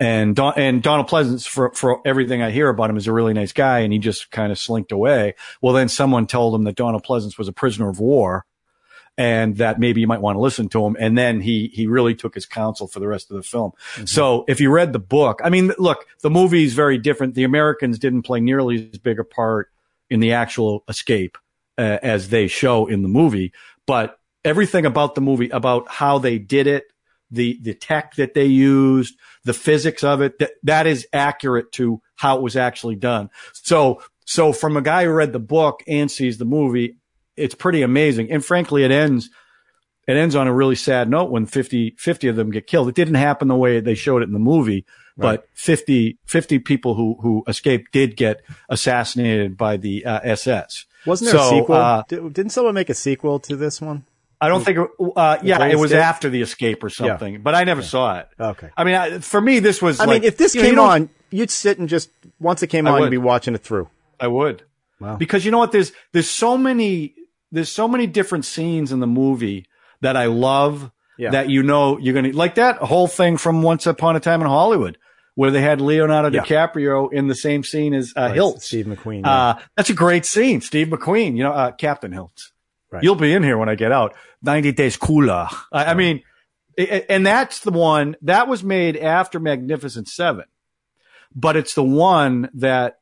and 0.00 0.34
Don, 0.34 0.54
and 0.56 0.82
Donald 0.82 1.08
Pleasence, 1.08 1.46
for 1.46 1.70
for 1.72 2.00
everything 2.06 2.40
I 2.40 2.50
hear 2.50 2.70
about 2.70 2.88
him, 2.88 2.96
is 2.96 3.06
a 3.06 3.12
really 3.12 3.34
nice 3.34 3.52
guy, 3.52 3.80
and 3.80 3.92
he 3.92 3.98
just 3.98 4.30
kind 4.30 4.50
of 4.50 4.58
slinked 4.58 4.90
away. 4.90 5.34
Well, 5.60 5.74
then 5.74 5.88
someone 5.88 6.26
told 6.26 6.54
him 6.54 6.64
that 6.64 6.74
Donald 6.74 7.04
Pleasence 7.04 7.36
was 7.36 7.48
a 7.48 7.52
prisoner 7.52 7.90
of 7.90 8.00
war, 8.00 8.46
and 9.18 9.58
that 9.58 9.78
maybe 9.78 10.00
you 10.00 10.06
might 10.06 10.22
want 10.22 10.36
to 10.36 10.40
listen 10.40 10.70
to 10.70 10.86
him. 10.86 10.96
And 10.98 11.18
then 11.18 11.42
he 11.42 11.70
he 11.74 11.86
really 11.86 12.14
took 12.14 12.34
his 12.34 12.46
counsel 12.46 12.86
for 12.86 12.98
the 12.98 13.06
rest 13.06 13.30
of 13.30 13.36
the 13.36 13.42
film. 13.42 13.72
So 14.06 14.46
if 14.48 14.60
you 14.60 14.70
read 14.70 14.94
the 14.94 14.98
book, 14.98 15.40
I 15.44 15.50
mean, 15.50 15.72
look, 15.78 16.06
the 16.22 16.30
movie 16.30 16.64
is 16.64 16.72
very 16.72 16.96
different. 16.96 17.34
The 17.34 17.44
Americans 17.44 17.98
didn't 17.98 18.22
play 18.22 18.40
nearly 18.40 18.88
as 18.90 18.98
big 18.98 19.20
a 19.20 19.24
part 19.24 19.70
in 20.08 20.20
the 20.20 20.32
actual 20.32 20.82
escape 20.88 21.36
uh, 21.76 21.98
as 22.02 22.30
they 22.30 22.46
show 22.46 22.86
in 22.86 23.02
the 23.02 23.08
movie, 23.08 23.52
but 23.86 24.18
everything 24.44 24.86
about 24.86 25.14
the 25.14 25.20
movie, 25.20 25.50
about 25.50 25.88
how 25.88 26.18
they 26.18 26.38
did 26.38 26.66
it, 26.66 26.84
the 27.30 27.58
the 27.62 27.74
tech 27.74 28.14
that 28.16 28.34
they 28.34 28.46
used, 28.46 29.14
the 29.44 29.52
physics 29.54 30.02
of 30.04 30.20
it, 30.20 30.38
that 30.38 30.52
that 30.62 30.86
is 30.86 31.06
accurate 31.12 31.72
to 31.72 32.00
how 32.16 32.36
it 32.36 32.42
was 32.42 32.56
actually 32.56 32.96
done. 32.96 33.30
So 33.52 34.02
so 34.24 34.52
from 34.52 34.76
a 34.76 34.82
guy 34.82 35.04
who 35.04 35.10
read 35.10 35.32
the 35.32 35.38
book 35.38 35.82
and 35.88 36.10
sees 36.10 36.38
the 36.38 36.44
movie, 36.44 36.96
it's 37.36 37.54
pretty 37.54 37.82
amazing. 37.82 38.30
And 38.30 38.44
frankly, 38.44 38.84
it 38.84 38.90
ends 38.90 39.30
it 40.08 40.16
ends 40.16 40.34
on 40.34 40.48
a 40.48 40.52
really 40.52 40.74
sad 40.74 41.08
note 41.08 41.30
when 41.30 41.46
50, 41.46 41.94
50 41.98 42.28
of 42.28 42.36
them 42.36 42.50
get 42.50 42.66
killed. 42.66 42.88
It 42.88 42.94
didn't 42.96 43.14
happen 43.14 43.48
the 43.48 43.54
way 43.54 43.78
they 43.80 43.94
showed 43.94 44.22
it 44.22 44.26
in 44.26 44.32
the 44.32 44.38
movie, 44.40 44.84
but 45.16 45.46
50, 45.54 46.18
50 46.24 46.58
people 46.60 46.94
who 46.94 47.16
who 47.20 47.44
escaped 47.46 47.92
did 47.92 48.16
get 48.16 48.40
assassinated 48.68 49.56
by 49.56 49.76
the 49.76 50.04
uh, 50.04 50.20
SS. 50.24 50.86
Wasn't 51.06 51.30
there 51.30 51.38
So, 51.40 51.46
a 51.46 51.60
sequel? 51.60 51.76
uh, 51.76 52.02
Di- 52.08 52.16
Didn't 52.30 52.50
someone 52.50 52.74
make 52.74 52.90
a 52.90 52.94
sequel 52.94 53.38
to 53.40 53.56
this 53.56 53.80
one? 53.80 54.04
I 54.40 54.48
don't 54.48 54.64
think, 54.64 54.78
uh, 55.16 55.38
yeah, 55.42 55.66
it 55.66 55.76
was 55.76 55.90
Escape? 55.92 56.02
after 56.04 56.30
the 56.30 56.40
escape 56.40 56.82
or 56.82 56.88
something, 56.90 57.42
but 57.42 57.54
I 57.54 57.64
never 57.64 57.82
saw 57.82 58.20
it. 58.20 58.28
Okay. 58.40 58.70
I 58.76 58.84
mean, 58.84 58.94
I, 58.94 59.18
for 59.18 59.40
me, 59.40 59.58
this 59.58 59.82
was. 59.82 60.00
I 60.00 60.06
like, 60.06 60.22
mean, 60.22 60.28
if 60.28 60.36
this 60.38 60.54
you 60.54 60.62
know, 60.62 60.68
came 60.70 60.78
on, 60.78 61.10
you'd 61.30 61.50
sit 61.50 61.78
and 61.78 61.88
just 61.88 62.08
once 62.38 62.62
it 62.62 62.68
came 62.68 62.86
I 62.86 62.90
on, 62.92 63.00
would. 63.00 63.04
you'd 63.06 63.10
be 63.10 63.18
watching 63.18 63.54
it 63.54 63.62
through. 63.62 63.88
I 64.18 64.28
would. 64.28 64.62
Wow. 64.98 65.16
Because 65.16 65.44
you 65.44 65.50
know 65.50 65.58
what? 65.58 65.72
There's 65.72 65.92
there's 66.12 66.30
so 66.30 66.56
many 66.56 67.14
there's 67.52 67.70
so 67.70 67.86
many 67.88 68.06
different 68.06 68.44
scenes 68.44 68.92
in 68.92 69.00
the 69.00 69.06
movie 69.06 69.66
that 70.00 70.16
I 70.16 70.26
love. 70.26 70.90
Yeah. 71.18 71.32
That 71.32 71.50
you 71.50 71.62
know 71.62 71.98
you're 71.98 72.14
gonna 72.14 72.32
like 72.32 72.54
that 72.54 72.78
whole 72.78 73.08
thing 73.08 73.36
from 73.36 73.60
Once 73.62 73.86
Upon 73.86 74.16
a 74.16 74.20
Time 74.20 74.40
in 74.40 74.46
Hollywood, 74.46 74.96
where 75.34 75.50
they 75.50 75.60
had 75.60 75.82
Leonardo 75.82 76.30
Yeah. 76.30 76.42
DiCaprio 76.44 77.12
in 77.12 77.28
the 77.28 77.34
same 77.34 77.62
scene 77.62 77.92
as 77.92 78.14
uh, 78.16 78.32
Right. 78.34 78.62
Steve 78.62 78.86
McQueen. 78.86 79.20
yeah. 79.26 79.30
Uh, 79.30 79.58
that's 79.76 79.90
a 79.90 79.94
great 79.94 80.24
scene. 80.24 80.62
Steve 80.62 80.88
McQueen, 80.88 81.36
you 81.36 81.42
know, 81.42 81.52
uh, 81.52 81.72
Captain 81.72 82.10
Hilts. 82.12 82.52
Right. 82.90 83.04
You'll 83.04 83.14
be 83.14 83.32
in 83.32 83.42
here 83.42 83.56
when 83.56 83.68
I 83.68 83.76
get 83.76 83.92
out. 83.92 84.14
90 84.42 84.72
days 84.72 84.96
cooler. 84.96 85.48
I, 85.72 85.86
I 85.86 85.94
mean, 85.94 86.22
and 86.76 87.24
that's 87.24 87.60
the 87.60 87.70
one 87.70 88.16
that 88.22 88.48
was 88.48 88.64
made 88.64 88.96
after 88.96 89.38
Magnificent 89.38 90.08
Seven, 90.08 90.46
but 91.34 91.56
it's 91.56 91.74
the 91.74 91.84
one 91.84 92.50
that 92.54 92.98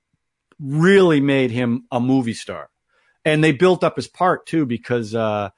really 0.58 1.20
made 1.20 1.50
him 1.50 1.84
a 1.90 2.00
movie 2.00 2.34
star. 2.34 2.68
And 3.24 3.42
they 3.42 3.52
built 3.52 3.84
up 3.84 3.96
his 3.96 4.08
part 4.08 4.46
too 4.46 4.66
because, 4.66 5.14
uh, 5.14 5.50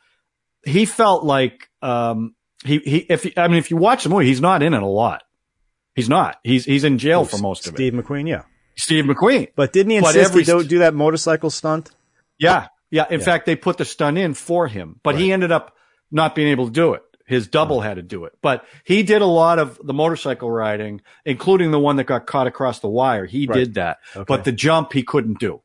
he 0.64 0.84
felt 0.84 1.24
like, 1.24 1.70
um, 1.82 2.34
he, 2.64 2.78
he, 2.78 2.96
if, 2.98 3.26
I 3.38 3.48
mean, 3.48 3.56
if 3.56 3.70
you 3.70 3.78
watch 3.78 4.04
the 4.04 4.10
movie, 4.10 4.26
he's 4.26 4.40
not 4.40 4.62
in 4.62 4.74
it 4.74 4.82
a 4.82 4.86
lot. 4.86 5.22
He's 5.94 6.08
not. 6.08 6.36
He's, 6.44 6.64
he's 6.64 6.84
in 6.84 6.98
jail 6.98 7.24
for 7.24 7.38
most 7.38 7.66
of 7.66 7.74
it. 7.74 7.76
Steve 7.76 7.94
McQueen, 7.94 8.28
yeah. 8.28 8.42
Steve 8.76 9.04
McQueen. 9.04 9.48
But 9.56 9.72
didn't 9.72 9.90
he 9.90 10.00
But 10.00 10.14
insist 10.14 10.30
every 10.30 10.42
he 10.42 10.46
don't 10.46 10.68
do 10.68 10.78
that 10.80 10.94
motorcycle 10.94 11.50
stunt? 11.50 11.90
Yeah. 12.38 12.68
Yeah. 12.90 13.06
In 13.10 13.20
fact, 13.20 13.46
they 13.46 13.56
put 13.56 13.78
the 13.78 13.84
stunt 13.84 14.18
in 14.18 14.34
for 14.34 14.66
him, 14.66 14.98
but 15.02 15.16
he 15.16 15.32
ended 15.32 15.52
up 15.52 15.76
not 16.10 16.34
being 16.34 16.48
able 16.48 16.66
to 16.66 16.72
do 16.72 16.94
it. 16.94 17.02
His 17.26 17.46
double 17.46 17.80
had 17.80 17.94
to 17.94 18.02
do 18.02 18.24
it, 18.24 18.32
but 18.42 18.64
he 18.82 19.04
did 19.04 19.22
a 19.22 19.26
lot 19.26 19.60
of 19.60 19.78
the 19.84 19.92
motorcycle 19.94 20.50
riding, 20.50 21.00
including 21.24 21.70
the 21.70 21.78
one 21.78 21.94
that 21.96 22.04
got 22.04 22.26
caught 22.26 22.48
across 22.48 22.80
the 22.80 22.88
wire. 22.88 23.24
He 23.24 23.46
Right. 23.46 23.54
did 23.54 23.74
that, 23.74 23.98
Okay. 24.16 24.24
but 24.26 24.42
the 24.42 24.50
jump 24.50 24.92
he 24.92 25.04
couldn't 25.04 25.38
do. 25.38 25.60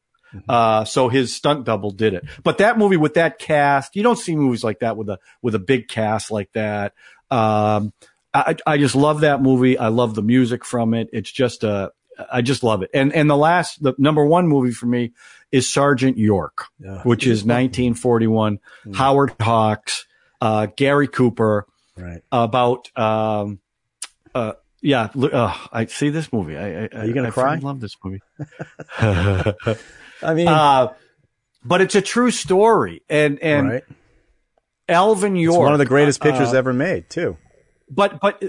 Uh, 0.50 0.84
so 0.86 1.08
his 1.10 1.34
stunt 1.34 1.66
double 1.66 1.90
did 1.92 2.14
it. 2.14 2.24
But 2.44 2.58
that 2.60 2.78
movie 2.78 2.98
with 2.98 3.14
that 3.16 3.40
cast, 3.40 3.96
you 3.96 4.04
don't 4.04 4.18
see 4.20 4.36
movies 4.36 4.64
like 4.64 4.80
that 4.82 4.96
with 4.98 5.10
a, 5.10 5.18
with 5.42 5.56
a 5.56 5.60
big 5.60 5.88
cast 5.88 6.30
like 6.30 6.52
that. 6.54 6.94
Um, 7.32 7.94
I, 8.34 8.58
I 8.68 8.78
just 8.78 8.96
love 8.96 9.22
that 9.22 9.42
movie. 9.42 9.78
I 9.78 9.88
love 9.88 10.14
the 10.14 10.22
music 10.22 10.66
from 10.66 10.94
it. 10.94 11.10
It's 11.14 11.32
just 11.32 11.64
a, 11.64 11.94
I 12.32 12.42
just 12.42 12.64
love 12.64 12.82
it. 12.84 12.90
And, 12.94 13.14
and 13.14 13.30
the 13.30 13.38
last, 13.38 13.82
the 13.84 13.94
number 13.98 14.26
one 14.26 14.48
movie 14.48 14.72
for 14.72 14.86
me 14.86 15.14
is 15.52 15.72
Sergeant 15.72 16.18
York, 16.18 16.66
Yeah. 16.80 17.02
which 17.04 17.26
is 17.28 17.40
1941. 17.44 18.60
Howard 18.94 19.34
Hawks, 19.40 20.06
uh, 20.42 20.68
Gary 20.76 21.08
Cooper 21.08 21.66
Right. 21.98 22.22
about, 22.32 22.90
um, 22.98 23.60
uh, 24.34 24.54
yeah, 24.82 25.10
uh, 25.16 25.56
I 25.72 25.86
see 25.86 26.10
this 26.10 26.32
movie. 26.34 26.58
I, 26.58 26.84
I, 26.84 26.90
Are 26.94 27.06
you 27.06 27.14
gonna 27.14 27.30
I 27.30 27.32
cry? 27.32 27.56
freaking 27.58 27.64
love 27.64 27.80
this 27.80 27.96
movie. 28.04 28.22
I 30.22 30.34
mean, 30.34 30.48
uh, 30.48 30.94
but 31.64 31.82
it's 31.82 31.96
a 31.96 32.02
true 32.02 32.32
story. 32.32 33.02
And, 33.10 33.40
and 33.40 33.70
right. 33.70 33.84
Alvin 34.88 35.36
York. 35.36 35.56
It's 35.56 35.60
one 35.64 35.74
of 35.74 35.80
the 35.80 35.86
greatest 35.86 36.22
pictures 36.22 36.54
uh, 36.54 36.58
ever 36.58 36.74
made, 36.74 37.10
too. 37.10 37.38
but 37.90 38.20
but 38.20 38.44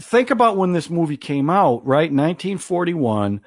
think 0.00 0.30
about 0.30 0.56
when 0.56 0.72
this 0.72 0.90
movie 0.90 1.16
came 1.16 1.50
out, 1.50 1.86
right? 1.86 2.10
1941. 2.10 3.40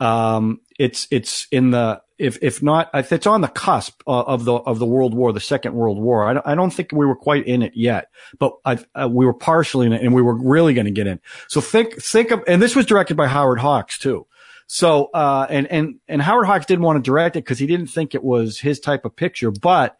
Um, 0.00 0.60
it's 0.78 1.06
it's 1.10 1.46
in 1.50 1.72
the 1.72 2.00
if 2.18 2.38
if 2.42 2.62
not 2.62 2.88
if 2.94 3.12
it's 3.12 3.26
on 3.26 3.42
the 3.42 3.48
cusp 3.48 4.02
uh, 4.06 4.22
of 4.22 4.44
the 4.44 4.54
of 4.54 4.78
the 4.78 4.86
World 4.86 5.14
War, 5.14 5.32
the 5.32 5.40
Second 5.40 5.74
World 5.74 5.98
War. 5.98 6.26
I 6.26 6.34
don't, 6.34 6.46
I 6.46 6.54
don't 6.54 6.70
think 6.70 6.92
we 6.92 7.04
were 7.04 7.16
quite 7.16 7.46
in 7.46 7.62
it 7.62 7.72
yet, 7.74 8.08
but 8.38 8.54
I, 8.64 8.78
uh, 8.94 9.08
we 9.10 9.26
were 9.26 9.34
partially 9.34 9.86
in 9.86 9.92
it, 9.92 10.02
and 10.02 10.14
we 10.14 10.22
were 10.22 10.34
really 10.34 10.72
going 10.72 10.86
to 10.86 10.90
get 10.90 11.06
in. 11.06 11.20
So 11.48 11.60
think 11.60 12.02
think 12.02 12.30
of 12.30 12.42
and 12.46 12.62
this 12.62 12.74
was 12.74 12.86
directed 12.86 13.16
by 13.16 13.26
Howard 13.26 13.58
Hawks 13.58 13.98
too. 13.98 14.26
So 14.66 15.10
uh, 15.12 15.46
and 15.50 15.66
and 15.66 15.96
and 16.08 16.22
Howard 16.22 16.46
Hawks 16.46 16.66
didn't 16.66 16.84
want 16.84 16.96
to 16.96 17.08
direct 17.08 17.36
it 17.36 17.44
because 17.44 17.58
he 17.58 17.66
didn't 17.66 17.88
think 17.88 18.14
it 18.14 18.24
was 18.24 18.58
his 18.58 18.80
type 18.80 19.04
of 19.04 19.16
picture, 19.16 19.50
but 19.50 19.98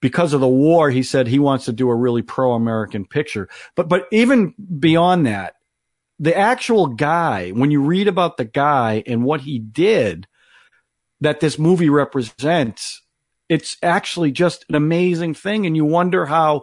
because 0.00 0.32
of 0.32 0.40
the 0.40 0.48
war, 0.48 0.90
he 0.90 1.02
said 1.02 1.26
he 1.26 1.38
wants 1.38 1.66
to 1.66 1.72
do 1.72 1.90
a 1.90 1.94
really 1.94 2.22
pro-American 2.22 3.04
picture. 3.06 3.48
But 3.76 3.88
but 3.88 4.06
even 4.10 4.54
beyond 4.78 5.26
that, 5.26 5.56
the 6.18 6.36
actual 6.36 6.86
guy, 6.86 7.50
when 7.50 7.70
you 7.70 7.82
read 7.82 8.08
about 8.08 8.36
the 8.36 8.44
guy 8.44 9.02
and 9.06 9.24
what 9.24 9.42
he 9.42 9.58
did, 9.58 10.26
that 11.20 11.40
this 11.40 11.58
movie 11.58 11.90
represents, 11.90 13.02
it's 13.48 13.76
actually 13.82 14.32
just 14.32 14.64
an 14.68 14.74
amazing 14.74 15.34
thing, 15.34 15.66
and 15.66 15.76
you 15.76 15.84
wonder 15.84 16.26
how 16.26 16.62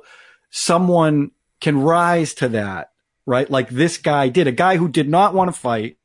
someone 0.50 1.32
can 1.60 1.80
rise 1.82 2.34
to 2.36 2.50
that, 2.50 2.90
right? 3.26 3.50
Like 3.50 3.70
this 3.70 3.98
guy 3.98 4.30
did, 4.30 4.48
a 4.48 4.52
guy 4.52 4.78
who 4.78 4.88
did 4.88 5.10
not 5.10 5.34
want 5.34 5.54
to 5.54 5.60
fight. 5.60 5.98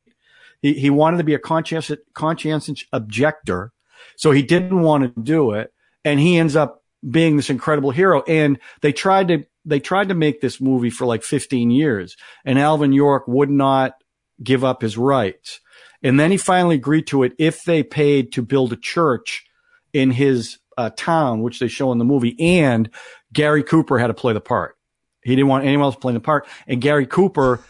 He 0.61 0.75
he 0.75 0.91
wanted 0.91 1.19
to 1.19 1.25
be 1.25 1.35
a 1.35 1.39
conscientious 1.39 1.99
conscientious 2.15 2.85
objector, 2.93 3.73
so 4.17 4.31
he 4.31 4.43
didn't 4.43 4.81
want 4.81 5.15
to 5.15 5.21
do 5.21 5.53
it, 5.53 5.73
and 6.05 6.21
he 6.21 6.37
ends 6.37 6.57
up 6.57 6.82
being 7.09 7.37
this 7.37 7.51
incredible 7.51 7.91
hero. 7.91 8.23
And 8.27 8.59
they 8.81 8.93
tried 8.93 9.29
to 9.29 9.45
they 9.65 9.81
tried 9.81 10.09
to 10.09 10.15
make 10.15 10.41
this 10.41 10.61
movie 10.61 10.91
for 10.91 11.07
like 11.07 11.23
15 11.23 11.71
years, 11.71 12.17
and 12.45 12.59
Alvin 12.59 12.93
York 12.93 13.29
would 13.29 13.51
not 13.51 13.95
give 14.43 14.65
up 14.65 14.83
his 14.83 14.99
rights. 14.99 15.61
And 16.03 16.19
then 16.19 16.33
he 16.33 16.37
finally 16.37 16.75
agreed 16.75 17.07
to 17.09 17.23
it 17.23 17.33
if 17.39 17.63
they 17.65 17.83
paid 17.85 18.33
to 18.33 18.43
build 18.43 18.73
a 18.73 18.77
church 18.77 19.45
in 19.93 20.11
his 20.11 20.59
uh, 20.77 20.91
town, 20.97 21.43
which 21.43 21.61
they 21.61 21.69
show 21.69 21.93
in 21.93 21.99
the 21.99 22.05
movie. 22.05 22.35
And 22.41 22.91
Gary 23.33 23.63
Cooper 23.63 23.99
had 23.99 24.09
to 24.09 24.15
play 24.15 24.33
the 24.33 24.41
part. 24.41 24.77
He 25.23 25.37
didn't 25.37 25.49
want 25.49 25.65
anyone 25.65 25.85
else 25.85 25.97
playing 25.97 26.15
the 26.15 26.21
part. 26.21 26.49
And 26.67 26.81
Gary 26.81 27.07
Cooper 27.07 27.61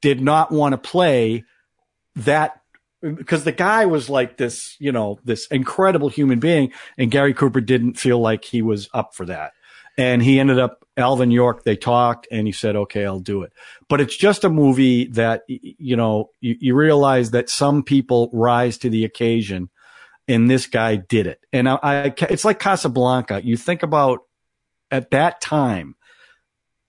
did 0.00 0.20
not 0.20 0.50
want 0.50 0.72
to 0.72 0.78
play 0.78 1.44
that 2.16 2.60
because 3.14 3.44
the 3.44 3.52
guy 3.52 3.86
was 3.86 4.08
like 4.08 4.36
this, 4.36 4.76
you 4.78 4.92
know, 4.92 5.18
this 5.24 5.46
incredible 5.48 6.08
human 6.08 6.38
being, 6.38 6.72
and 6.98 7.10
Gary 7.10 7.34
Cooper 7.34 7.60
didn't 7.60 7.94
feel 7.94 8.18
like 8.18 8.44
he 8.44 8.62
was 8.62 8.88
up 8.92 9.14
for 9.14 9.26
that. 9.26 9.52
And 9.98 10.22
he 10.22 10.38
ended 10.38 10.58
up 10.58 10.84
Alvin 10.96 11.30
York. 11.30 11.64
They 11.64 11.76
talked, 11.76 12.28
and 12.30 12.46
he 12.46 12.52
said, 12.52 12.76
"Okay, 12.76 13.04
I'll 13.04 13.20
do 13.20 13.42
it." 13.42 13.52
But 13.88 14.00
it's 14.00 14.16
just 14.16 14.44
a 14.44 14.50
movie 14.50 15.06
that 15.08 15.42
you 15.48 15.96
know 15.96 16.30
you, 16.40 16.56
you 16.60 16.74
realize 16.74 17.30
that 17.30 17.48
some 17.48 17.82
people 17.82 18.28
rise 18.32 18.78
to 18.78 18.90
the 18.90 19.04
occasion, 19.04 19.70
and 20.28 20.50
this 20.50 20.66
guy 20.66 20.96
did 20.96 21.26
it. 21.26 21.40
And 21.52 21.68
I, 21.68 21.78
I 21.82 22.14
it's 22.28 22.44
like 22.44 22.58
Casablanca. 22.58 23.40
You 23.42 23.56
think 23.56 23.82
about 23.82 24.20
at 24.90 25.10
that 25.12 25.40
time 25.40 25.96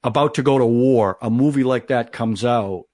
about 0.04 0.36
to 0.36 0.44
go 0.44 0.58
to 0.58 0.66
war, 0.66 1.18
a 1.22 1.30
movie 1.30 1.64
like 1.64 1.88
that 1.88 2.12
comes 2.12 2.44
out, 2.44 2.86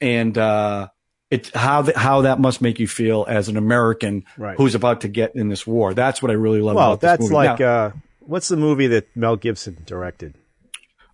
and 0.00 0.36
uh, 0.36 0.88
it's 1.30 1.50
how 1.54 1.82
th- 1.82 1.96
how 1.96 2.22
that 2.22 2.38
must 2.38 2.60
make 2.60 2.78
you 2.78 2.86
feel 2.88 3.24
as 3.28 3.48
an 3.48 3.56
American 3.56 4.24
Right. 4.38 4.56
who's 4.56 4.74
about 4.74 5.00
to 5.02 5.08
get 5.08 5.34
in 5.34 5.48
this 5.48 5.66
war. 5.66 5.92
That's 5.94 6.22
what 6.22 6.30
I 6.30 6.34
really 6.34 6.60
love. 6.60 6.76
Well, 6.76 6.92
about 6.92 7.00
this 7.00 7.08
that's 7.10 7.22
movie. 7.22 7.34
like 7.34 7.58
Now- 7.60 7.66
uh, 7.86 7.90
what's 8.20 8.48
the 8.48 8.56
movie 8.56 8.86
that 8.88 9.08
Mel 9.16 9.36
Gibson 9.36 9.78
directed? 9.86 10.34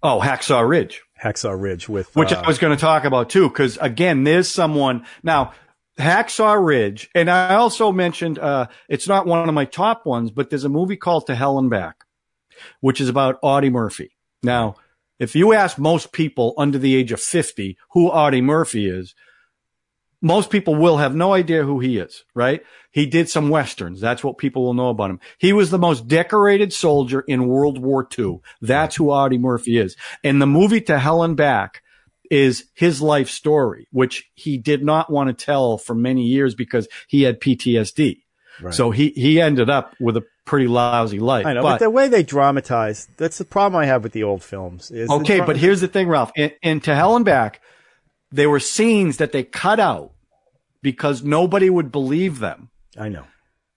oh, 0.04 0.20
Hacksaw 0.20 0.68
Ridge, 0.68 1.02
Hacksaw 1.22 1.58
Ridge 1.60 1.88
with 1.88 2.14
which 2.16 2.32
uh, 2.32 2.42
I 2.44 2.48
was 2.48 2.58
going 2.58 2.76
to 2.76 2.80
talk 2.80 3.04
about 3.04 3.30
too, 3.30 3.48
because 3.48 3.78
again, 3.80 4.24
there's 4.24 4.48
someone 4.48 5.04
now. 5.22 5.52
Hacksaw 5.98 6.64
Ridge, 6.64 7.10
and 7.14 7.30
I 7.30 7.54
also 7.56 7.92
mentioned 7.92 8.38
uh, 8.38 8.66
it's 8.88 9.06
not 9.06 9.26
one 9.26 9.46
of 9.46 9.54
my 9.54 9.66
top 9.66 10.06
ones, 10.06 10.30
but 10.30 10.48
there's 10.48 10.64
a 10.64 10.70
movie 10.70 10.96
called 10.96 11.26
To 11.26 11.34
Hell 11.34 11.58
and 11.58 11.68
Back, 11.68 12.04
which 12.80 12.98
is 12.98 13.10
about 13.10 13.38
Audie 13.42 13.68
Murphy. 13.68 14.16
Now, 14.42 14.76
if 15.18 15.36
you 15.36 15.52
ask 15.52 15.78
most 15.78 16.10
people 16.10 16.54
under 16.56 16.78
the 16.78 16.96
age 16.96 17.12
of 17.12 17.20
50 17.20 17.76
who 17.90 18.08
Audie 18.08 18.40
Murphy 18.40 18.88
is, 18.88 19.14
most 20.22 20.50
people 20.50 20.76
will 20.76 20.98
have 20.98 21.14
no 21.14 21.34
idea 21.34 21.64
who 21.64 21.80
he 21.80 21.98
is, 21.98 22.24
right? 22.34 22.62
He 22.92 23.06
did 23.06 23.28
some 23.28 23.48
westerns. 23.48 24.00
That's 24.00 24.22
what 24.22 24.38
people 24.38 24.64
will 24.64 24.74
know 24.74 24.88
about 24.88 25.10
him. 25.10 25.20
He 25.36 25.52
was 25.52 25.70
the 25.70 25.78
most 25.78 26.06
decorated 26.06 26.72
soldier 26.72 27.20
in 27.20 27.48
World 27.48 27.78
War 27.78 28.08
II. 28.16 28.40
That's 28.60 28.96
who 28.96 29.10
Audie 29.10 29.38
Murphy 29.38 29.78
is. 29.78 29.96
And 30.22 30.40
the 30.40 30.46
movie 30.46 30.80
To 30.82 30.98
Hell 30.98 31.24
and 31.24 31.36
Back 31.36 31.82
is 32.30 32.66
his 32.74 33.02
life 33.02 33.28
story, 33.28 33.88
which 33.90 34.30
he 34.34 34.56
did 34.56 34.84
not 34.84 35.10
want 35.10 35.28
to 35.28 35.44
tell 35.44 35.76
for 35.76 35.94
many 35.94 36.22
years 36.22 36.54
because 36.54 36.86
he 37.08 37.22
had 37.22 37.40
PTSD. 37.40 38.22
Right. 38.60 38.74
So 38.74 38.90
he, 38.90 39.08
he 39.10 39.40
ended 39.40 39.68
up 39.68 39.94
with 39.98 40.16
a 40.16 40.24
pretty 40.44 40.68
lousy 40.68 41.18
life. 41.18 41.46
I 41.46 41.54
know, 41.54 41.62
but, 41.62 41.78
the 41.78 41.90
way 41.90 42.08
they 42.08 42.22
dramatize, 42.22 43.08
that's 43.16 43.38
the 43.38 43.44
problem 43.44 43.82
I 43.82 43.86
have 43.86 44.02
with 44.02 44.12
the 44.12 44.22
old 44.22 44.42
films. 44.42 44.90
Is 44.90 45.10
Okay, 45.10 45.40
but 45.40 45.56
here's 45.56 45.80
the 45.80 45.88
thing, 45.88 46.08
Ralph. 46.08 46.30
In, 46.36 46.52
in 46.62 46.80
To 46.80 46.94
Hell 46.94 47.16
and 47.16 47.24
Back, 47.24 47.60
there 48.32 48.50
were 48.50 48.60
scenes 48.60 49.18
that 49.18 49.32
they 49.32 49.42
cut 49.44 49.78
out 49.78 50.12
because 50.82 51.22
nobody 51.22 51.70
would 51.70 51.92
believe 51.92 52.38
them. 52.38 52.70
I 52.98 53.08
know. 53.08 53.24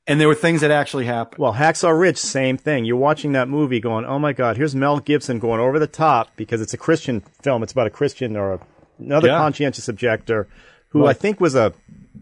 And 0.07 0.19
there 0.21 0.27
were 0.27 0.35
things 0.35 0.61
that 0.61 0.69
actually 0.71 1.05
happened. 1.05 1.39
Well, 1.39 1.53
Hacksaw 1.53 1.99
Ridge, 1.99 2.17
same 2.17 2.57
thing. 2.57 2.85
You're 2.85 2.95
watching 2.95 3.31
that 3.31 3.47
movie 3.49 3.79
going, 3.79 4.05
oh 4.05 4.19
my 4.19 4.33
God, 4.33 4.55
here's 4.55 4.75
Mel 4.75 4.99
Gibson 4.99 5.39
going 5.39 5.59
over 5.59 5.79
the 5.79 5.87
top 5.87 6.29
because 6.35 6.61
it's 6.61 6.73
a 6.73 6.77
Christian 6.77 7.21
film. 7.41 7.63
It's 7.63 7.71
about 7.71 7.87
a 7.87 7.91
Christian 7.91 8.35
or 8.37 8.53
a, 8.53 8.59
another 8.99 9.27
Yeah. 9.29 9.37
conscientious 9.37 9.87
objector 9.89 10.47
who 10.89 11.07
I 11.07 11.13
think 11.13 11.41
was 11.41 11.55
a 11.55 11.73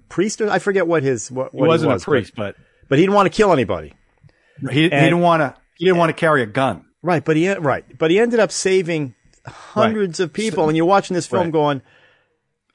priest. 0.09 0.39
Or, 0.39 0.49
I 0.49 0.59
forget 0.59 0.87
what 0.87 1.03
his, 1.03 1.29
what, 1.29 1.53
what 1.53 1.65
He 1.65 1.67
wasn't 1.67 1.91
was, 1.91 2.03
a 2.03 2.05
priest, 2.05 2.33
but, 2.35 2.55
but, 2.55 2.65
but 2.89 2.99
he 2.99 3.03
didn't 3.03 3.15
want 3.15 3.25
to 3.31 3.35
kill 3.35 3.51
anybody. 3.51 3.93
he, 4.71 4.83
he 4.83 4.89
didn't 4.89 5.19
want 5.19 5.41
to. 5.41 5.53
He 5.75 5.85
didn't 5.85 5.97
want 5.97 6.09
to 6.09 6.13
carry 6.13 6.41
a 6.41 6.45
gun. 6.45 6.85
Right, 7.01 7.23
but 7.25 7.35
he 7.35 7.51
right, 7.51 7.83
but 7.97 8.11
he 8.11 8.19
ended 8.19 8.39
up 8.39 8.51
saving 8.51 9.13
hundreds 9.45 10.19
of 10.21 10.31
people, 10.31 10.69
and 10.69 10.77
you're 10.77 10.85
watching 10.85 11.15
this 11.15 11.27
film 11.27 11.43
Right. 11.45 11.51
going, 11.51 11.81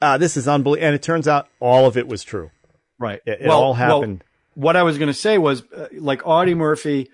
ah, 0.00 0.18
this 0.18 0.36
is 0.36 0.48
unbelievable, 0.48 0.86
and 0.86 0.94
it 0.94 1.02
turns 1.02 1.28
out 1.28 1.48
all 1.60 1.86
of 1.86 1.96
it 1.96 2.08
was 2.08 2.22
true. 2.22 2.50
Right. 2.98 3.20
It, 3.26 3.42
it 3.42 3.48
all 3.48 3.74
happened. 3.74 4.24
what 4.54 4.76
I 4.76 4.82
was 4.82 4.98
going 4.98 5.08
to 5.08 5.14
say 5.14 5.38
was 5.38 5.62
uh, 5.72 5.88
like 5.92 6.26
Audie 6.26 6.54
Murphy, 6.54 7.10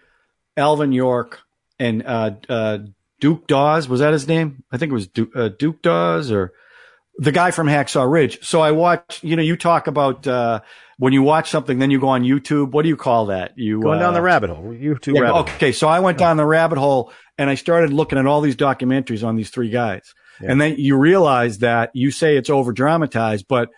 Alvin 0.57 0.93
York, 0.93 1.41
and 1.79 2.03
uh, 2.07 2.31
uh, 2.49 2.79
Duke 3.21 3.47
Dawes. 3.47 3.89
Was 3.89 4.01
that 4.01 4.13
his 4.13 4.27
name? 4.27 4.65
I 4.73 4.79
think 4.79 4.91
it 4.91 4.95
was 4.95 5.07
Duke, 5.09 5.31
uh, 5.35 5.49
Duke 5.49 5.83
Dawes 5.83 6.31
or 6.31 6.53
the 7.19 7.33
guy 7.33 7.51
from 7.51 7.67
Hacksaw 7.67 8.11
Ridge. 8.11 8.45
So 8.47 8.61
I 8.61 8.73
watched. 8.73 9.23
You 9.23 9.37
know, 9.37 9.43
you 9.43 9.57
talk 9.57 9.87
about 9.87 10.27
uh, 10.27 10.61
when 10.99 11.13
you 11.13 11.23
watch 11.23 11.51
something, 11.51 11.79
then 11.79 11.91
you 11.91 12.01
go 12.01 12.09
on 12.09 12.23
YouTube. 12.23 12.71
What 12.71 12.83
do 12.83 12.89
you 12.89 12.97
call 12.97 13.27
that? 13.27 13.53
You 13.57 13.81
going 13.81 14.01
down 14.01 14.15
uh, 14.15 14.17
the 14.17 14.23
rabbit 14.23 14.51
hole, 14.51 14.65
YouTube 14.65 15.15
yeah, 15.15 15.23
rabbit 15.23 15.35
hole. 15.35 15.55
okay, 15.57 15.73
so 15.73 15.89
I 15.89 16.01
went 16.01 16.19
down 16.19 16.37
the 16.37 16.47
rabbit 16.47 16.79
hole 16.79 17.13
and 17.37 17.51
I 17.51 17.57
started 17.57 17.93
looking 17.93 18.19
at 18.19 18.27
all 18.27 18.41
these 18.41 18.57
documentaries 18.57 19.27
on 19.27 19.37
these 19.37 19.51
three 19.51 19.71
guys. 19.71 20.15
And 20.41 20.61
then 20.61 20.77
you 20.79 20.97
realize 20.97 21.59
that 21.59 21.91
you 21.95 22.11
say 22.11 22.37
it's 22.37 22.51
over 22.51 22.73
dramatized, 22.73 23.47
but 23.49 23.71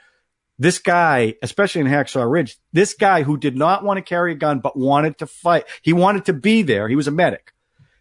this 0.59 0.79
guy, 0.79 1.35
especially 1.43 1.83
in 1.83 1.87
Hacksaw 1.87 2.31
Ridge, 2.31 2.57
this 2.73 2.95
guy 2.95 3.23
who 3.23 3.37
did 3.37 3.57
not 3.57 3.85
want 3.85 3.99
to 3.99 4.03
carry 4.03 4.33
a 4.33 4.37
gun, 4.37 4.61
but 4.61 4.77
wanted 4.77 5.19
to 5.19 5.27
fight. 5.27 5.65
He 5.83 5.93
wanted 5.93 6.25
to 6.27 6.33
be 6.33 6.63
there. 6.63 6.89
He 6.89 6.97
was 6.97 7.09
a 7.09 7.11
medic. 7.13 7.53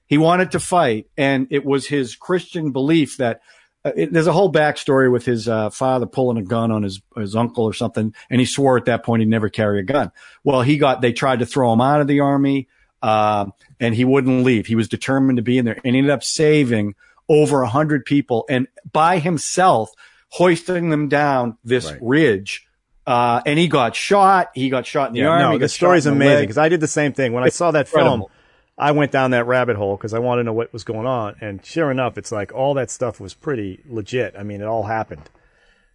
He 0.08 0.18
wanted 0.18 0.52
to 0.52 0.60
fight. 0.60 1.08
And 1.18 1.48
it 1.52 1.66
was 1.66 1.88
his 1.88 2.16
Christian 2.16 2.72
belief 2.72 3.18
that 3.18 3.42
uh, 3.84 3.92
it, 3.96 4.14
there's 4.14 4.28
a 4.28 4.34
whole 4.34 4.52
backstory 4.52 5.12
with 5.12 5.26
his 5.26 5.50
uh, 5.50 5.70
father 5.70 6.06
pulling 6.06 6.38
a 6.38 6.44
gun 6.44 6.72
on 6.72 6.84
his, 6.84 7.02
his 7.18 7.36
uncle 7.36 7.66
or 7.66 7.74
something. 7.74 8.14
And 8.30 8.40
he 8.40 8.46
swore 8.46 8.78
at 8.78 8.86
that 8.86 9.04
point 9.04 9.20
he'd 9.22 9.30
never 9.30 9.50
carry 9.50 9.80
a 9.80 9.84
gun. 9.84 10.12
Well, 10.44 10.62
he 10.62 10.78
got, 10.78 11.02
they 11.02 11.12
tried 11.12 11.40
to 11.40 11.46
throw 11.46 11.74
him 11.74 11.82
out 11.82 12.02
of 12.02 12.08
the 12.08 12.22
army. 12.22 12.70
Um, 13.02 13.52
and 13.80 13.94
he 13.94 14.06
wouldn't 14.06 14.44
leave. 14.44 14.66
He 14.66 14.76
was 14.76 14.88
determined 14.88 15.38
to 15.38 15.44
be 15.44 15.58
in 15.58 15.66
there 15.66 15.78
and 15.84 15.96
ended 15.96 16.10
up 16.10 16.24
saving 16.24 16.96
over 17.30 17.62
a 17.62 17.70
hundred 17.70 18.06
people 18.06 18.46
and 18.50 18.68
by 18.92 19.20
himself 19.20 19.90
hoisting 20.30 20.90
them 20.90 21.08
down 21.08 21.58
this 21.64 21.92
Right. 21.92 22.00
ridge. 22.02 22.68
Uh, 23.08 23.42
and 23.46 23.60
he 23.60 23.68
got 23.68 23.96
shot. 23.96 24.50
He 24.56 24.70
got 24.70 24.86
shot 24.86 25.10
in 25.10 25.14
the 25.14 25.20
Yeah, 25.22 25.30
army. 25.30 25.44
no, 25.44 25.58
the 25.60 25.70
story's 25.70 26.06
amazing 26.08 26.44
because 26.44 26.58
I 26.58 26.70
did 26.70 26.80
the 26.80 26.88
same 26.88 27.14
thing 27.14 27.34
when 27.34 27.44
I 27.44 27.50
saw 27.50 27.72
that 27.72 27.88
film. 27.88 28.24
I 28.78 28.92
went 28.92 29.12
down 29.12 29.32
that 29.32 29.46
rabbit 29.48 29.78
hole 29.78 29.96
because 29.96 30.14
I 30.14 30.20
wanted 30.20 30.42
to 30.42 30.46
know 30.48 30.54
what 30.54 30.74
was 30.74 30.84
going 30.84 31.06
on, 31.06 31.36
and 31.40 31.64
sure 31.66 31.92
enough, 31.92 32.18
it's 32.18 32.32
like 32.32 32.52
all 32.54 32.74
that 32.74 32.90
stuff 32.92 33.22
was 33.22 33.34
pretty 33.34 33.80
legit. 33.88 34.36
I 34.38 34.44
mean, 34.44 34.60
it 34.60 34.66
all 34.66 34.84
happened. 34.84 35.30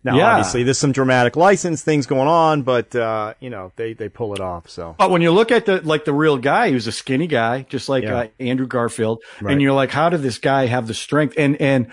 Now, 0.03 0.17
Yeah. 0.17 0.31
obviously, 0.31 0.63
there's 0.63 0.79
some 0.79 0.93
dramatic 0.93 1.37
license 1.37 1.83
things 1.83 2.07
going 2.07 2.27
on, 2.29 2.63
but 2.63 2.95
uh, 2.97 3.35
you 3.41 3.51
know, 3.51 3.71
they 3.77 3.93
they 3.93 4.09
pull 4.09 4.33
it 4.35 4.41
off. 4.41 4.69
So 4.71 4.95
But 4.99 5.11
when 5.11 5.21
you 5.23 5.31
look 5.31 5.53
at 5.53 5.67
the 5.67 5.81
like 5.83 6.05
the 6.07 6.15
real 6.15 6.39
guy, 6.39 6.69
he 6.69 6.75
was 6.75 6.87
a 6.87 6.93
skinny 6.93 7.27
guy, 7.27 7.67
just 7.69 7.89
like 7.89 8.05
Yeah. 8.05 8.17
uh, 8.17 8.27
Andrew 8.39 8.67
Garfield, 8.67 9.23
Right. 9.43 9.53
and 9.53 9.61
you're 9.63 9.75
like, 9.75 9.91
how 9.91 10.09
did 10.09 10.23
this 10.23 10.39
guy 10.39 10.67
have 10.67 10.87
the 10.87 10.95
strength? 10.95 11.35
And 11.37 11.61
and 11.61 11.89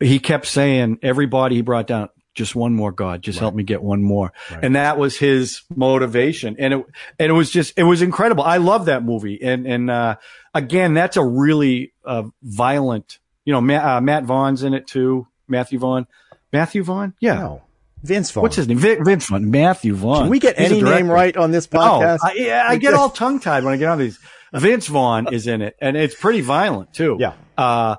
he 0.00 0.18
kept 0.18 0.46
saying, 0.46 0.98
everybody 1.02 1.54
he 1.54 1.62
brought 1.62 1.86
down, 1.86 2.08
just 2.34 2.56
one 2.56 2.74
more, 2.74 2.90
God, 2.90 3.22
just 3.22 3.38
help 3.38 3.54
me 3.54 3.62
get 3.62 3.80
one 3.80 4.02
more, 4.02 4.32
and 4.60 4.74
that 4.74 4.98
was 4.98 5.16
his 5.16 5.62
motivation. 5.74 6.56
And 6.58 6.74
it 6.74 6.84
and 7.20 7.30
it 7.30 7.34
was 7.34 7.50
just 7.50 7.78
it 7.78 7.84
was 7.84 8.02
incredible. 8.02 8.42
I 8.42 8.56
love 8.56 8.86
that 8.86 9.04
movie, 9.04 9.40
and 9.40 9.64
and 9.66 9.88
uh, 9.88 10.16
again, 10.52 10.94
that's 10.94 11.16
a 11.16 11.24
really 11.24 11.92
uh, 12.04 12.24
violent. 12.42 13.20
You 13.44 13.52
know, 13.52 13.60
Matt, 13.60 13.84
uh, 13.84 14.00
Matt 14.00 14.24
Vaughn's 14.24 14.64
in 14.64 14.74
it 14.74 14.88
too. 14.88 15.28
Matthew 15.46 15.78
Vaughn, 15.78 16.06
Matthew 16.54 16.82
Vaughn, 16.82 17.12
yeah. 17.20 17.34
no, 17.34 17.62
Vince 18.02 18.30
Vaughn. 18.30 18.42
What's 18.42 18.56
his 18.56 18.66
name? 18.68 18.78
Vince 18.78 19.26
Vaughn. 19.26 19.50
Matthew 19.50 19.94
Vaughn. 19.94 20.22
Can 20.22 20.30
we 20.30 20.38
get 20.38 20.58
He's 20.58 20.72
any 20.72 20.82
name 20.82 21.10
right 21.10 21.36
on 21.36 21.50
this 21.50 21.68
Oh, 21.72 21.76
podcast? 21.78 22.18
I, 22.22 22.32
yeah, 22.34 22.64
I 22.66 22.76
get 22.78 22.94
all 22.94 23.10
tongue 23.10 23.40
tied 23.40 23.64
when 23.64 23.74
I 23.74 23.76
get 23.76 23.88
on 23.88 23.98
these. 23.98 24.18
Vince 24.52 24.86
Vaughn 24.86 25.32
is 25.34 25.46
in 25.46 25.60
it, 25.62 25.76
and 25.80 25.96
it's 25.96 26.14
pretty 26.14 26.40
violent 26.40 26.94
too. 26.94 27.16
Yeah. 27.18 27.32
Uh, 27.58 27.96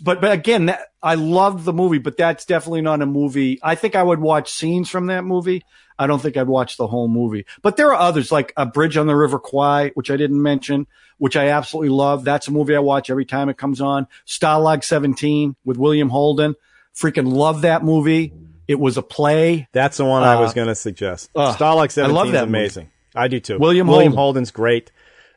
but 0.00 0.20
but 0.20 0.32
again, 0.32 0.66
that, 0.66 0.80
I 1.02 1.14
loved 1.14 1.64
the 1.64 1.72
movie, 1.72 1.98
but 1.98 2.16
that's 2.16 2.44
definitely 2.44 2.82
not 2.82 3.00
a 3.02 3.06
movie. 3.06 3.60
I 3.62 3.76
think 3.76 3.94
I 3.94 4.02
would 4.02 4.18
watch 4.20 4.50
scenes 4.50 4.90
from 4.90 5.06
that 5.06 5.24
movie. 5.24 5.62
I 5.98 6.06
don't 6.08 6.20
think 6.20 6.36
I'd 6.36 6.48
watch 6.48 6.76
the 6.76 6.86
whole 6.88 7.08
movie. 7.08 7.46
But 7.62 7.76
there 7.76 7.88
are 7.94 8.00
others 8.00 8.30
like 8.32 8.52
A 8.56 8.66
Bridge 8.66 8.96
on 8.96 9.06
the 9.06 9.16
River 9.16 9.38
Kwai, 9.38 9.92
which 9.94 10.10
I 10.10 10.16
didn't 10.16 10.42
mention, 10.42 10.86
which 11.18 11.36
I 11.36 11.48
absolutely 11.48 11.90
love. 11.90 12.24
That's 12.24 12.48
a 12.48 12.50
movie 12.50 12.74
I 12.76 12.80
watch 12.80 13.08
every 13.08 13.24
time 13.24 13.48
it 13.48 13.56
comes 13.56 13.80
on. 13.80 14.06
Stalag 14.26 14.84
17 14.84 15.56
with 15.64 15.78
William 15.78 16.08
Holden. 16.10 16.54
Freaking 16.98 17.30
love 17.32 17.62
that 17.62 17.84
movie. 17.84 18.32
It 18.68 18.80
was 18.80 18.96
a 18.96 19.02
play. 19.02 19.68
That's 19.72 19.96
the 19.98 20.04
one 20.04 20.22
I 20.22 20.34
Uh, 20.34 20.40
was 20.40 20.54
going 20.54 20.68
to 20.68 20.74
suggest. 20.74 21.30
uh, 21.36 21.52
Starlight 21.52 21.90
I 21.90 21.92
17 21.92 22.26
is 22.26 22.32
that 22.32 22.38
movie. 22.48 22.58
amazing. 22.58 22.90
I 23.14 23.28
do 23.28 23.38
too. 23.40 23.58
William 23.58 23.86
William 23.86 24.12
Holden. 24.12 24.18
Holden's 24.18 24.50
great. 24.50 24.90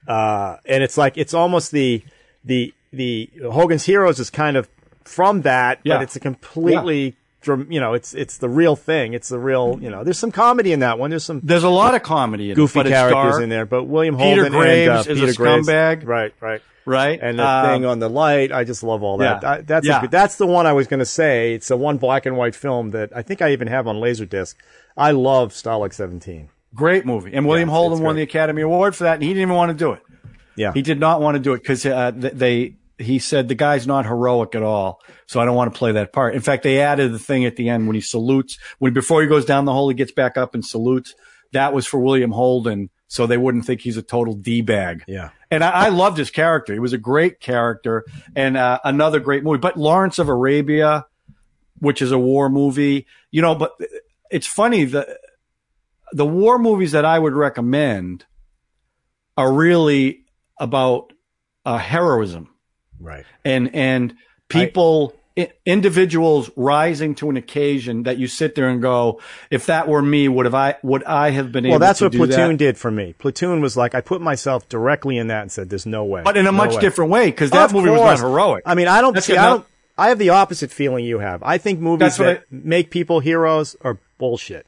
Uh, 0.08 0.58
and 0.66 0.82
it's 0.84 0.98
like, 0.98 1.18
it's 1.18 1.34
almost 1.34 1.72
the, 1.72 2.04
the, 2.44 2.74
the 2.92 3.30
Hogan's 3.52 3.86
Heroes 3.86 4.20
is 4.20 4.30
kind 4.30 4.58
of 4.58 4.68
from 5.04 5.42
that, 5.44 5.80
Yeah. 5.84 5.98
but 5.98 6.04
it's 6.04 6.16
a 6.16 6.20
completely, 6.20 7.16
dram- 7.42 7.68
you 7.72 7.80
know, 7.80 7.94
it's, 7.94 8.14
it's 8.16 8.38
the 8.38 8.50
real 8.50 8.76
thing. 8.76 9.14
It's 9.14 9.30
the 9.30 9.40
real, 9.40 9.78
you 9.82 9.90
know, 9.90 10.04
there's 10.04 10.18
some 10.20 10.32
comedy 10.32 10.72
in 10.72 10.80
that 10.80 10.98
one. 10.98 11.10
There's 11.12 11.24
some 11.24 11.42
There's 11.44 11.64
a 11.64 11.70
lot 11.70 11.94
of 11.96 12.02
comedy 12.04 12.50
in 12.52 12.56
goofy 12.56 12.80
it, 12.80 12.88
characters 12.88 13.38
in 13.40 13.50
there, 13.50 13.66
but 13.66 13.84
William 13.84 14.16
Peter 14.18 14.44
Holden 14.44 14.52
Graves 14.54 14.90
and, 14.90 14.98
uh, 14.98 15.00
is 15.12 15.22
a 15.22 15.26
Peter 15.26 15.34
Graves. 15.38 15.68
Right, 16.04 16.34
right. 16.42 16.62
Right? 16.86 17.20
And 17.22 17.38
the 17.40 17.44
Uh, 17.44 17.64
thing 17.74 17.86
on 17.86 18.00
the 18.00 18.10
light, 18.10 18.52
I 18.52 18.64
just 18.64 18.84
love 18.84 19.04
all 19.04 19.18
that. 19.18 19.42
Yeah. 19.44 19.50
I, 19.52 19.62
that's 19.62 19.86
Yeah. 19.88 20.02
good, 20.02 20.12
that's 20.12 20.36
the 20.38 20.48
one 20.48 20.66
I 20.66 20.74
was 20.74 20.88
going 20.88 21.00
to 21.00 21.06
say. 21.06 21.54
It's 21.54 21.68
the 21.68 21.78
one 21.78 21.98
black 21.98 22.26
and 22.26 22.36
white 22.38 22.56
film 22.56 22.92
that 22.92 23.10
I 23.16 23.22
think 23.22 23.42
I 23.42 23.52
even 23.52 23.68
have 23.68 23.88
on 23.88 23.98
Laserdisc. 23.98 24.56
I 24.98 25.12
love 25.12 25.52
Stalag 25.54 25.94
17. 25.94 26.50
Great 26.76 27.06
movie. 27.06 27.32
And 27.34 27.48
William 27.48 27.70
Yeah, 27.70 27.76
Holden 27.76 28.04
won 28.04 28.16
the. 28.16 28.22
Academy 28.22 28.62
Award 28.62 28.96
for 28.96 29.04
that, 29.06 29.16
and 29.16 29.24
he 29.24 29.30
didn't 29.30 29.42
even 29.44 29.56
want 29.56 29.70
to 29.72 29.78
do 29.78 29.92
it. 29.94 30.02
Yeah. 30.56 30.72
He 30.74 30.82
did 30.82 31.00
not 31.00 31.22
want 31.22 31.36
to 31.36 31.40
do 31.40 31.54
it 31.54 31.60
because 31.64 31.86
uh, 31.86 32.12
th- 32.12 32.34
they. 32.34 32.76
He 33.02 33.18
said 33.20 33.48
the 33.48 33.56
guy's 33.56 33.88
not 33.88 34.06
heroic 34.06 34.56
at 34.56 34.62
all, 34.62 35.00
so 35.26 35.40
I 35.40 35.46
don't 35.46 35.56
want 35.56 35.74
to 35.74 35.78
play 35.78 35.94
that 35.94 36.12
part. 36.12 36.36
In 36.36 36.42
fact, 36.42 36.64
they 36.64 36.82
added 36.82 37.14
the 37.14 37.18
thing 37.20 37.46
at 37.46 37.56
the 37.56 37.70
end 37.70 37.88
when 37.88 37.96
he 37.96 38.02
salutes, 38.02 38.58
when 38.80 38.92
before 38.94 39.22
he 39.22 39.28
goes 39.30 39.46
down 39.46 39.64
the 39.64 39.72
hole, 39.72 39.88
he 39.88 39.96
gets 39.96 40.12
back 40.12 40.36
up 40.38 40.54
and 40.54 40.66
salutes. 40.66 41.16
That 41.54 41.72
was 41.74 41.88
for 41.88 41.98
William 42.02 42.32
Holden 42.32 42.90
so 43.08 43.26
they 43.26 43.38
wouldn't 43.38 43.64
think 43.66 43.80
he's 43.80 43.96
a 43.96 44.02
total 44.02 44.34
d 44.34 44.60
bag. 44.62 45.06
Yeah. 45.08 45.30
And 45.52 45.64
I, 45.64 45.86
I 45.86 45.90
loved 45.90 46.18
his 46.18 46.30
character. 46.32 46.74
He 46.74 46.80
was 46.80 46.94
a 46.94 46.98
great 46.98 47.40
character 47.40 48.06
and 48.36 48.56
uh, 48.56 48.80
another 48.84 49.20
great 49.20 49.44
movie. 49.44 49.58
But 49.60 49.78
Lawrence 49.78 50.20
of 50.20 50.30
Arabia, 50.30 51.06
which 51.80 52.02
is 52.02 52.12
a 52.12 52.20
war 52.20 52.50
movie, 52.50 53.08
you 53.32 53.42
know. 53.42 53.56
But 53.56 53.72
it's 54.30 54.46
funny 54.48 54.86
the 54.86 55.18
the 56.12 56.26
war 56.26 56.60
movies 56.60 56.92
that 56.92 57.06
I 57.06 57.18
would 57.18 57.34
recommend 57.34 58.26
are 59.38 59.52
really 59.52 60.26
about 60.60 61.14
uh, 61.66 61.78
heroism 61.78 62.50
Right. 63.00 63.26
and 63.46 63.74
and 63.74 64.16
people 64.50 65.14
i- 65.16 65.19
individuals 65.66 66.50
rising 66.56 67.16
to 67.16 67.30
an 67.30 67.38
occasion 67.38 68.04
that 68.04 68.18
you 68.18 68.28
sit 68.28 68.56
there 68.56 68.68
and 68.70 68.82
go 68.82 69.22
if 69.50 69.66
that 69.68 69.88
were 69.88 70.02
me 70.02 70.28
would 70.28 70.46
have 70.46 70.56
i 70.56 70.76
would 70.84 71.04
i 71.06 71.30
have 71.32 71.52
been 71.52 71.64
Well, 71.64 71.72
able 71.74 71.80
Well, 71.80 71.88
that's 71.88 72.02
what 72.02 72.12
Platoon 72.12 72.52
that? 72.52 72.58
did 72.58 72.78
for 72.78 72.92
me. 72.92 73.14
Platoon 73.18 73.62
was 73.62 73.78
like 73.78 73.96
I 73.96 74.02
put 74.02 74.22
myself 74.22 74.68
directly 74.70 75.18
in 75.18 75.28
that 75.28 75.42
and 75.44 75.52
said, 75.52 75.70
"There's 75.70 75.86
no 75.86 76.04
way." 76.04 76.22
but 76.24 76.36
in 76.38 76.46
a 76.48 76.52
No 76.52 76.58
much 76.58 76.76
way. 76.76 76.82
different 76.82 77.12
way 77.12 77.26
because 77.28 77.52
that 77.52 77.66
Of 77.66 77.74
movie 77.74 77.90
was 77.90 78.00
course. 78.00 78.20
not 78.22 78.28
heroic 78.28 78.64
I 78.66 78.76
mean, 78.76 78.88
I 78.88 79.02
don't 79.02 79.22
see. 79.22 79.38
I 79.38 79.46
don't. 79.46 79.66
I 79.98 80.10
have 80.10 80.20
the 80.20 80.30
opposite 80.30 80.72
feeling 80.72 81.04
you 81.06 81.20
have. 81.20 81.44
I 81.44 81.58
think 81.58 81.80
movies 81.80 82.18
that 82.18 82.38
I- 82.40 82.44
make 82.52 82.90
people 82.90 83.20
heroes 83.20 83.76
are 83.82 83.98
bullshit. 84.18 84.66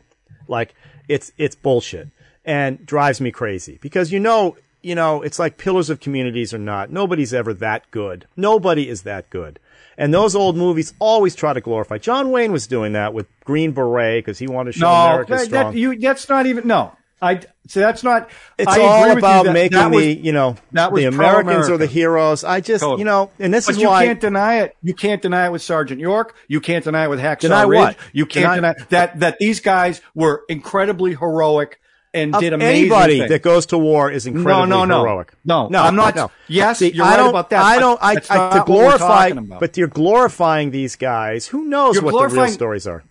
Like 0.47 0.73
it's 1.07 1.31
it's 1.37 1.55
bullshit 1.55 2.09
and 2.45 2.85
drives 2.85 3.21
me 3.21 3.31
crazy 3.31 3.77
because 3.81 4.11
you 4.11 4.19
know 4.19 4.55
you 4.81 4.95
know 4.95 5.21
it's 5.21 5.39
like 5.39 5.57
pillars 5.57 5.89
of 5.89 5.99
communities 5.99 6.53
or 6.53 6.57
not. 6.57 6.91
Nobody's 6.91 7.33
ever 7.33 7.53
that 7.55 7.89
good. 7.91 8.25
Nobody 8.35 8.89
is 8.89 9.03
that 9.03 9.29
good. 9.29 9.59
And 10.01 10.13
those 10.13 10.35
old 10.35 10.57
movies 10.57 10.93
always 10.99 11.35
try 11.35 11.53
to 11.53 11.61
glorify. 11.61 11.97
John 11.99 12.31
Wayne 12.31 12.51
was 12.51 12.67
doing 12.67 12.93
that 12.93 13.13
with 13.13 13.27
Green 13.45 13.71
Beret 13.71 14.25
because 14.25 14.39
he 14.39 14.47
wanted 14.47 14.73
to 14.73 14.79
show 14.79 14.87
no 14.89 14.93
America 15.11 15.31
that, 15.33 15.45
strong. 15.45 15.71
that, 15.73 15.79
you 15.79 15.97
that's 15.99 16.27
not 16.27 16.45
even 16.47 16.67
no 16.67 16.91
i 17.21 17.39
so 17.67 17.79
that's 17.79 18.01
not 18.03 18.27
It's 18.57 18.67
I 18.67 18.81
all 18.81 19.15
about 19.15 19.45
that- 19.45 19.53
making 19.53 19.77
that 19.77 19.91
was- 19.91 20.03
the 20.03 20.13
you 20.15 20.31
know 20.31 20.55
that 20.71 20.91
the 20.93 21.05
Americans 21.05 21.69
are 21.69 21.77
the 21.77 21.85
heroes. 21.85 22.43
I 22.43 22.61
just 22.61 22.81
Totally. 22.81 23.01
you 23.01 23.05
know, 23.05 23.29
and 23.39 23.53
this 23.53 23.67
but 23.67 23.75
is 23.75 23.81
you 23.81 23.87
why 23.89 24.01
you 24.01 24.07
can't 24.09 24.19
deny 24.19 24.61
it. 24.61 24.75
You 24.81 24.95
can't 24.95 25.21
deny 25.21 25.45
it 25.45 25.51
with 25.51 25.61
Sergeant 25.61 26.01
York. 26.01 26.35
You 26.47 26.59
can't 26.61 26.83
deny 26.83 27.05
it 27.05 27.09
with 27.09 27.19
Hacksaw 27.19 27.41
Deny 27.41 27.63
Ridge. 27.63 27.79
what? 27.79 27.97
You 28.11 28.25
can't 28.25 28.55
Deny- 28.55 28.73
deny, 28.73 28.85
that 28.89 29.19
that 29.19 29.37
these 29.37 29.59
guys 29.59 30.01
were 30.15 30.41
incredibly 30.49 31.11
heroic 31.15 31.79
and 32.13 32.33
did 32.33 32.53
amazing 32.53 32.83
anybody 32.91 33.19
things. 33.19 33.29
that 33.29 33.41
goes 33.41 33.67
to 33.67 33.77
war 33.77 34.11
is 34.11 34.27
incredibly 34.27 34.69
no, 34.69 34.85
no. 34.85 34.99
heroic. 35.03 35.33
No, 35.45 35.67
no, 35.69 35.81
I'm 35.81 35.95
not- 35.95 36.15
No. 36.15 36.31
yes, 36.47 36.79
See, 36.79 36.91
you're 36.91 37.05
I 37.05 37.11
right 37.11 37.17
don't, 37.17 37.29
about 37.29 37.49
that, 37.51 37.63
I 37.63 37.79
don't. 37.79 37.99
I, 38.01 38.13
that's 38.15 38.29
I 38.31 38.57
to 38.59 38.63
glorify, 38.65 39.31
but 39.31 39.77
you're 39.77 39.87
glorifying 39.87 40.71
these 40.71 40.95
guys. 40.95 41.47
Who 41.47 41.65
knows 41.65 41.95
You're 41.95 42.03
what 42.03 42.29
the 42.29 42.35
real 42.35 42.47
stories 42.47 42.87
are? 42.87 43.03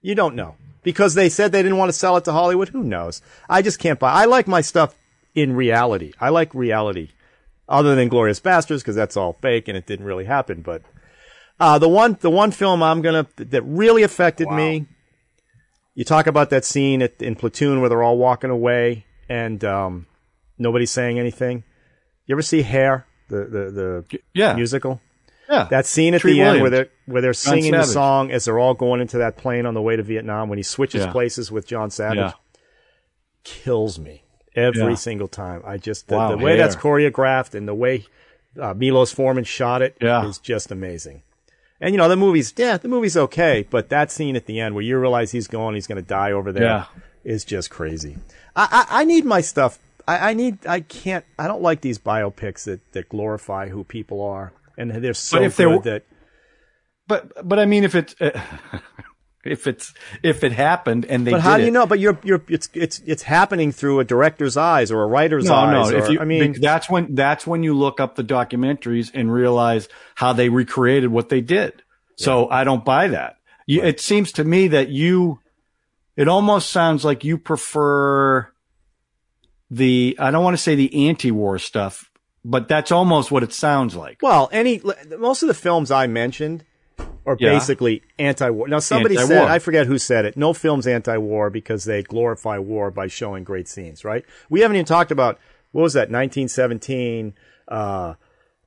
You 0.00 0.14
don't 0.14 0.34
know 0.34 0.54
because 0.82 1.14
they 1.14 1.28
said 1.28 1.52
they 1.52 1.62
didn't 1.62 1.76
want 1.76 1.90
to 1.90 1.98
sell 1.98 2.16
it 2.16 2.24
to 2.24 2.32
Hollywood. 2.32 2.68
Who 2.70 2.82
knows? 2.82 3.20
I 3.48 3.62
just 3.62 3.78
can't 3.78 3.98
buy. 3.98 4.12
I 4.12 4.24
like 4.24 4.46
my 4.46 4.60
stuff 4.60 4.94
in 5.34 5.54
reality. 5.54 6.12
I 6.20 6.30
like 6.30 6.54
reality, 6.54 7.10
other 7.68 7.94
than 7.94 8.08
Glorious 8.08 8.40
Bastards 8.40 8.82
because 8.82 8.96
that's 8.96 9.16
all 9.16 9.34
fake 9.42 9.68
and 9.68 9.76
it 9.76 9.86
didn't 9.86 10.06
really 10.06 10.24
happen. 10.24 10.62
But 10.62 10.82
uh, 11.60 11.78
the 11.78 11.88
one, 11.88 12.16
the 12.20 12.30
one 12.30 12.52
film 12.52 12.82
I'm 12.82 13.02
gonna 13.02 13.26
that 13.36 13.62
really 13.62 14.02
affected 14.02 14.48
me. 14.50 14.86
You 15.98 16.04
talk 16.04 16.28
about 16.28 16.50
that 16.50 16.64
scene 16.64 17.02
at, 17.02 17.20
in 17.20 17.34
Platoon 17.34 17.80
where 17.80 17.88
they're 17.88 18.04
all 18.04 18.18
walking 18.18 18.50
away 18.50 19.04
and 19.28 19.64
um, 19.64 20.06
nobody's 20.56 20.92
saying 20.92 21.18
anything. 21.18 21.64
You 22.24 22.36
ever 22.36 22.42
see 22.42 22.62
Hair, 22.62 23.04
the 23.28 23.38
the, 23.38 24.04
the 24.12 24.20
yeah, 24.32 24.54
musical? 24.54 25.00
yeah. 25.50 25.64
That 25.64 25.86
scene 25.86 26.14
at 26.14 26.20
Treat 26.20 26.34
the 26.34 26.42
end 26.42 26.60
where 26.60 26.70
they're 26.70 26.88
where 27.06 27.20
they're 27.20 27.32
singing 27.32 27.72
the 27.72 27.82
song 27.82 28.30
as 28.30 28.44
they're 28.44 28.60
all 28.60 28.74
going 28.74 29.00
into 29.00 29.18
that 29.18 29.38
plane 29.38 29.66
on 29.66 29.74
the 29.74 29.82
way 29.82 29.96
to 29.96 30.04
Vietnam 30.04 30.48
when 30.48 30.56
he 30.58 30.62
switches 30.62 31.04
Yeah. 31.04 31.10
places 31.10 31.50
with 31.50 31.66
John 31.66 31.90
Savage 31.90 32.18
Yeah. 32.18 32.32
kills 33.42 33.98
me 33.98 34.22
every 34.54 34.90
Yeah. 34.90 34.94
single 34.94 35.26
time. 35.26 35.62
I 35.66 35.78
just 35.78 36.06
the, 36.06 36.16
Wow, 36.16 36.30
the 36.30 36.38
way 36.38 36.56
that's 36.56 36.76
choreographed 36.76 37.56
and 37.56 37.66
the 37.66 37.74
way 37.74 38.06
uh, 38.56 38.72
Milos 38.72 39.10
Forman 39.12 39.42
shot 39.42 39.82
it 39.82 39.96
is 40.00 40.38
just 40.38 40.70
amazing. 40.70 41.22
And 41.80 41.92
you 41.94 41.98
know 41.98 42.08
the 42.08 42.16
movie's 42.16 42.52
yeah 42.56 42.76
the 42.76 42.88
movie's 42.88 43.16
okay, 43.16 43.66
but 43.70 43.88
that 43.90 44.10
scene 44.10 44.34
at 44.36 44.46
the 44.46 44.58
end 44.60 44.74
where 44.74 44.82
you 44.84 44.98
realize 44.98 45.30
he's 45.30 45.46
going, 45.46 45.74
he's 45.74 45.86
going 45.86 46.02
to 46.02 46.08
die 46.08 46.32
over 46.32 46.50
there, 46.52 46.86
is 47.24 47.44
Yeah. 47.44 47.48
just 47.48 47.70
crazy. 47.70 48.18
I, 48.56 48.86
I 48.90 49.00
I 49.02 49.04
need 49.04 49.24
my 49.24 49.40
stuff. 49.40 49.78
I, 50.06 50.30
I 50.30 50.34
need 50.34 50.66
I 50.66 50.80
can't 50.80 51.24
I 51.38 51.46
don't 51.46 51.62
like 51.62 51.80
these 51.82 51.98
biopics 51.98 52.64
that 52.64 52.80
that 52.92 53.08
glorify 53.08 53.68
who 53.68 53.84
people 53.84 54.22
are 54.22 54.52
and 54.76 54.90
they're 54.90 55.14
so 55.14 55.42
if 55.42 55.56
good 55.56 55.82
they 55.84 55.90
that 55.90 56.02
but 57.06 57.48
but 57.48 57.58
I 57.58 57.66
mean, 57.66 57.84
if 57.84 57.94
it's 57.94 58.14
uh, 58.20 58.38
if 59.44 59.66
it's 59.66 59.94
if 60.22 60.42
it 60.44 60.52
happened 60.52 61.04
and 61.06 61.26
they 61.26 61.30
But 61.30 61.40
how 61.40 61.56
do 61.56 61.62
you 61.62 61.68
it- 61.68 61.72
know? 61.72 61.86
But 61.86 61.98
you're 62.00 62.18
you're 62.24 62.42
it's 62.48 62.68
it's 62.74 63.00
it's 63.06 63.22
happening 63.22 63.72
through 63.72 64.00
a 64.00 64.04
director's 64.04 64.56
eyes 64.56 64.90
or 64.90 65.02
a 65.02 65.06
writer's 65.06 65.44
No, 65.46 65.54
eyes. 65.54 65.90
no. 65.90 65.96
If 65.98 66.10
you, 66.10 66.20
I 66.20 66.24
mean, 66.24 66.60
that's 66.60 66.90
when 66.90 67.14
that's 67.14 67.46
when 67.46 67.62
you 67.62 67.74
look 67.74 68.00
up 68.00 68.16
the 68.16 68.24
documentaries 68.24 69.10
and 69.14 69.32
realize 69.32 69.88
how 70.16 70.32
they 70.32 70.48
recreated 70.48 71.10
what 71.10 71.28
they 71.28 71.40
did. 71.40 71.82
So 72.16 72.48
I 72.50 72.64
don't 72.64 72.84
buy 72.84 73.08
that. 73.08 73.36
You, 73.66 73.82
It 73.82 74.00
seems 74.00 74.32
to 74.32 74.44
me 74.44 74.66
that 74.68 74.88
you, 74.88 75.38
it 76.16 76.26
almost 76.26 76.70
sounds 76.70 77.04
like 77.04 77.22
you 77.22 77.38
prefer 77.38 78.50
the. 79.70 80.16
I 80.18 80.30
don't 80.30 80.42
want 80.42 80.56
to 80.56 80.62
say 80.62 80.74
the 80.74 81.08
anti-war 81.08 81.58
stuff, 81.58 82.10
but 82.44 82.66
that's 82.68 82.90
almost 82.90 83.30
what 83.30 83.42
it 83.42 83.52
sounds 83.52 83.94
like. 83.94 84.18
well, 84.22 84.48
any 84.52 84.80
most 85.18 85.42
of 85.42 85.48
the 85.48 85.54
films 85.54 85.90
I 85.90 86.06
mentioned 86.06 86.64
are 87.28 87.36
Yeah. 87.38 87.52
basically 87.52 88.02
anti-war. 88.18 88.68
Now, 88.68 88.78
somebody 88.78 89.16
Anti-war. 89.16 89.42
said 89.44 89.48
I 89.48 89.58
forget 89.58 89.86
who 89.86 89.98
said 89.98 90.24
it. 90.24 90.36
No 90.36 90.52
film's 90.52 90.86
anti-war 90.86 91.50
because 91.50 91.84
they 91.84 92.02
glorify 92.02 92.58
war 92.58 92.90
by 92.90 93.06
showing 93.06 93.44
great 93.44 93.68
scenes. 93.68 94.04
Right? 94.04 94.24
We 94.50 94.60
haven't 94.60 94.76
even 94.76 94.86
talked 94.86 95.10
about 95.12 95.38
what 95.72 95.82
was 95.82 95.92
that 95.92 96.10
1917. 96.10 97.34
Uh, 97.68 98.14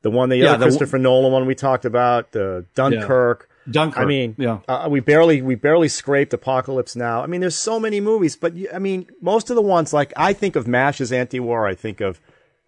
the 0.04 0.10
one 0.12 0.30
the 0.30 0.38
Yeah, 0.38 0.52
other 0.54 0.58
the- 0.60 0.66
Christopher 0.66 0.98
Nolan 1.00 1.32
one 1.32 1.46
we 1.46 1.56
talked 1.56 1.86
about, 1.86 2.32
the 2.32 2.66
Dunkirk. 2.76 3.48
Dunkirk. 3.70 4.00
I 4.02 4.06
mean, 4.06 4.36
yeah. 4.40 4.58
uh, 4.68 4.88
we 4.90 5.00
barely 5.02 5.42
we 5.44 5.54
barely 5.56 5.88
scraped 5.88 6.34
Apocalypse 6.34 6.96
Now. 6.96 7.22
I 7.22 7.28
mean, 7.28 7.42
there's 7.42 7.56
so 7.56 7.80
many 7.80 8.00
movies, 8.02 8.36
but 8.36 8.54
I 8.74 8.80
mean, 8.80 9.06
most 9.22 9.50
of 9.52 9.56
the 9.56 9.62
ones 9.62 9.94
like 9.94 10.12
I 10.18 10.34
think 10.34 10.56
of 10.56 10.68
Mash 10.68 11.00
as 11.02 11.12
anti-war. 11.12 11.68
I 11.68 11.76
think 11.76 12.02
of 12.02 12.20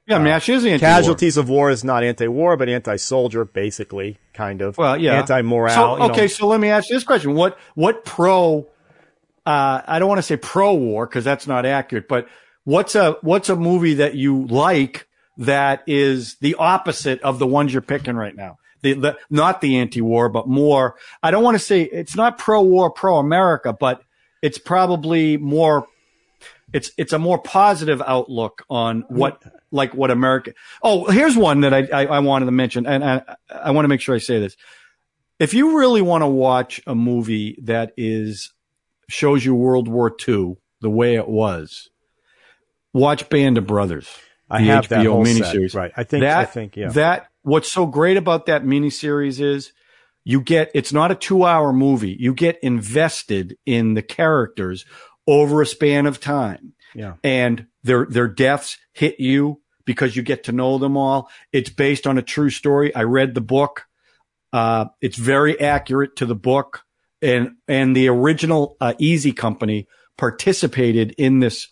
Yeah, 0.05 0.19
Mash 0.19 0.49
is 0.49 0.65
anti-war. 0.65 0.79
Casualties 0.79 1.37
of 1.37 1.47
War 1.47 1.69
is 1.69 1.83
not 1.83 2.03
anti-war, 2.03 2.57
but 2.57 2.67
anti-soldier, 2.67 3.45
basically, 3.45 4.17
kind 4.33 4.61
of. 4.61 4.77
Well, 4.77 4.97
yeah. 4.97 5.19
Anti-moral. 5.19 5.73
So, 5.73 5.93
you 5.93 5.99
know. 5.99 6.09
okay, 6.11 6.27
so 6.27 6.47
let 6.47 6.59
me 6.59 6.69
ask 6.69 6.89
you 6.89 6.95
this 6.95 7.05
question: 7.05 7.35
What 7.35 7.57
what 7.75 8.03
pro? 8.03 8.67
Uh, 9.45 9.81
I 9.85 9.99
don't 9.99 10.09
want 10.09 10.19
to 10.19 10.23
say 10.23 10.37
pro 10.37 10.73
war 10.73 11.05
because 11.05 11.23
that's 11.23 11.47
not 11.47 11.65
accurate, 11.65 12.07
but 12.07 12.27
what's 12.65 12.95
a 12.95 13.17
what's 13.21 13.49
a 13.49 13.55
movie 13.55 13.95
that 13.95 14.15
you 14.15 14.45
like 14.47 15.07
that 15.37 15.83
is 15.87 16.35
the 16.35 16.55
opposite 16.55 17.21
of 17.21 17.39
the 17.39 17.47
ones 17.47 17.71
you're 17.73 17.81
picking 17.81 18.15
right 18.15 18.35
now? 18.35 18.57
The, 18.81 18.93
the 18.93 19.17
not 19.29 19.61
the 19.61 19.77
anti-war, 19.77 20.27
but 20.27 20.47
more. 20.47 20.95
I 21.21 21.31
don't 21.31 21.43
want 21.43 21.55
to 21.55 21.63
say 21.63 21.83
it's 21.83 22.17
not 22.17 22.37
pro-war, 22.37 22.91
pro-America, 22.91 23.71
but 23.71 24.03
it's 24.41 24.57
probably 24.57 25.37
more. 25.37 25.87
It's 26.73 26.91
it's 26.97 27.13
a 27.13 27.19
more 27.19 27.37
positive 27.37 28.01
outlook 28.01 28.65
on 28.69 29.03
mm-hmm. 29.03 29.17
what 29.17 29.43
like 29.71 29.93
what 29.93 30.11
America. 30.11 30.53
Oh, 30.81 31.05
here's 31.05 31.37
one 31.37 31.61
that 31.61 31.73
I 31.73 31.87
I, 31.93 32.05
I 32.05 32.19
wanted 32.19 32.45
to 32.47 32.51
mention, 32.51 32.85
and 32.85 33.03
I 33.03 33.21
I 33.49 33.71
want 33.71 33.85
to 33.85 33.89
make 33.89 34.01
sure 34.01 34.15
I 34.15 34.19
say 34.19 34.39
this 34.39 34.57
if 35.39 35.53
you 35.53 35.77
really 35.77 36.01
want 36.01 36.21
to 36.21 36.27
watch 36.27 36.81
a 36.87 36.95
movie 36.95 37.59
that 37.63 37.93
is 37.97 38.53
shows 39.09 39.43
you 39.43 39.53
World 39.55 39.87
War 39.87 40.15
II 40.27 40.55
the 40.81 40.89
way 40.89 41.15
it 41.15 41.27
was, 41.27 41.89
watch 42.93 43.29
Band 43.29 43.57
of 43.57 43.67
Brothers. 43.67 44.07
I 44.49 44.61
have 44.61 44.87
that 44.89 45.05
HBO 45.05 45.11
whole 45.11 45.25
set, 45.25 45.73
right. 45.73 45.91
I 45.97 46.03
think- 46.03 46.21
that, 46.21 46.37
I 46.37 46.45
think, 46.45 46.77
yeah. 46.77 46.89
That 46.89 47.27
what's 47.41 47.71
so 47.71 47.85
great 47.85 48.17
about 48.17 48.45
that 48.45 48.63
miniseries 48.63 49.41
is 49.41 49.73
you 50.23 50.41
get 50.41 50.71
it's 50.73 50.93
not 50.93 51.11
a 51.11 51.15
two 51.15 51.43
hour 51.43 51.73
movie. 51.73 52.15
You 52.17 52.33
get 52.33 52.59
invested 52.61 53.57
in 53.65 53.95
the 53.95 54.01
characters 54.01 54.85
over 55.27 55.61
a 55.61 55.65
span 55.65 56.05
of 56.05 56.19
time 56.19 56.73
Yeah. 56.95 57.13
and 57.23 57.67
their 57.83 58.05
their 58.05 58.27
deaths 58.27 58.77
hit 58.93 59.19
you 59.19 59.61
because 59.85 60.15
you 60.15 60.21
get 60.23 60.45
to 60.45 60.51
know 60.51 60.77
them 60.77 60.95
all. 60.97 61.29
It's 61.51 61.69
based 61.69 62.07
on 62.07 62.17
a 62.17 62.21
true 62.21 62.49
story. 62.49 62.93
I 62.95 63.03
read 63.03 63.33
the 63.35 63.41
book. 63.41 63.85
Uh, 64.51 64.85
it's 65.01 65.17
very 65.17 65.59
accurate 65.59 66.15
to 66.17 66.25
the 66.25 66.35
book, 66.35 66.83
and 67.21 67.51
and 67.67 67.95
the 67.95 68.07
original 68.07 68.77
uh, 68.79 68.93
Easy 68.99 69.31
Company 69.33 69.87
participated 70.17 71.13
in 71.17 71.39
this 71.39 71.67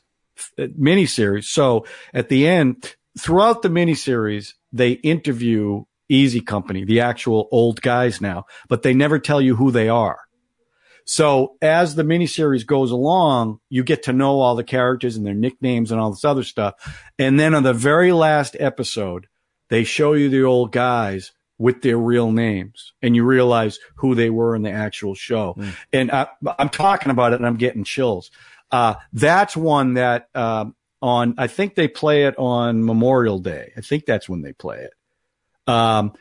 uh, 0.58 0.64
miniseries. 0.80 1.45
So 1.45 1.86
at 2.14 2.30
the 2.30 2.47
end, 2.47 2.95
throughout 3.20 3.62
the 3.62 3.70
miniseries, 3.70 4.54
they 4.72 4.91
interview 4.93 5.84
Easy 6.10 6.41
Company, 6.41 6.84
the 6.86 7.02
actual 7.02 7.47
old 7.52 7.82
guys 7.82 8.20
now, 8.20 8.45
but 8.68 8.82
they 8.82 8.93
never 8.93 9.20
tell 9.20 9.39
you 9.41 9.56
who 9.56 9.72
they 9.72 9.88
are. 9.89 10.20
So 11.12 11.57
as 11.62 11.95
the 11.95 12.03
miniseries 12.03 12.66
goes 12.66 12.89
along, 12.89 13.59
you 13.68 13.84
get 13.84 14.03
to 14.03 14.14
know 14.14 14.39
all 14.39 14.55
the 14.55 14.64
characters 14.64 15.18
and 15.18 15.26
their 15.26 15.34
nicknames 15.34 15.91
and 15.91 15.99
all 15.99 16.12
this 16.12 16.24
other 16.24 16.41
stuff. 16.41 16.76
And 17.20 17.38
then 17.38 17.53
on 17.53 17.64
the 17.64 17.74
very 17.74 18.14
last 18.14 18.55
episode, 18.57 19.28
they 19.68 19.84
show 19.84 20.14
you 20.14 20.30
the 20.30 20.43
old 20.43 20.72
guys 20.72 21.34
with 21.57 21.82
their 21.82 21.97
real 21.97 22.32
names 22.32 22.93
and 23.01 23.14
you 23.14 23.26
realize 23.26 23.78
who 23.95 24.16
they 24.16 24.30
were 24.30 24.55
in 24.55 24.62
the 24.62 24.72
actual 24.72 25.14
show. 25.14 25.57
And 25.91 26.12
I, 26.12 26.28
I'm 26.57 26.70
talking 26.70 27.12
about 27.12 27.34
it 27.34 27.39
and 27.39 27.45
I'm 27.45 27.57
getting 27.57 27.84
chills. 27.84 28.32
Uh, 28.72 28.93
that's 29.12 29.57
one 29.57 29.95
that, 29.95 30.30
um, 30.34 30.78
on. 31.01 31.36
I 31.38 31.47
think 31.47 31.76
they 31.76 31.89
play 31.89 32.24
it 32.24 32.39
on 32.39 32.86
Memorial 32.86 33.39
Day. 33.39 33.74
I 33.76 33.82
think 33.82 34.05
that's 34.05 34.30
when 34.30 34.43
they 34.43 34.53
play 34.53 34.88
it. 34.88 34.93
Um, 35.70 36.14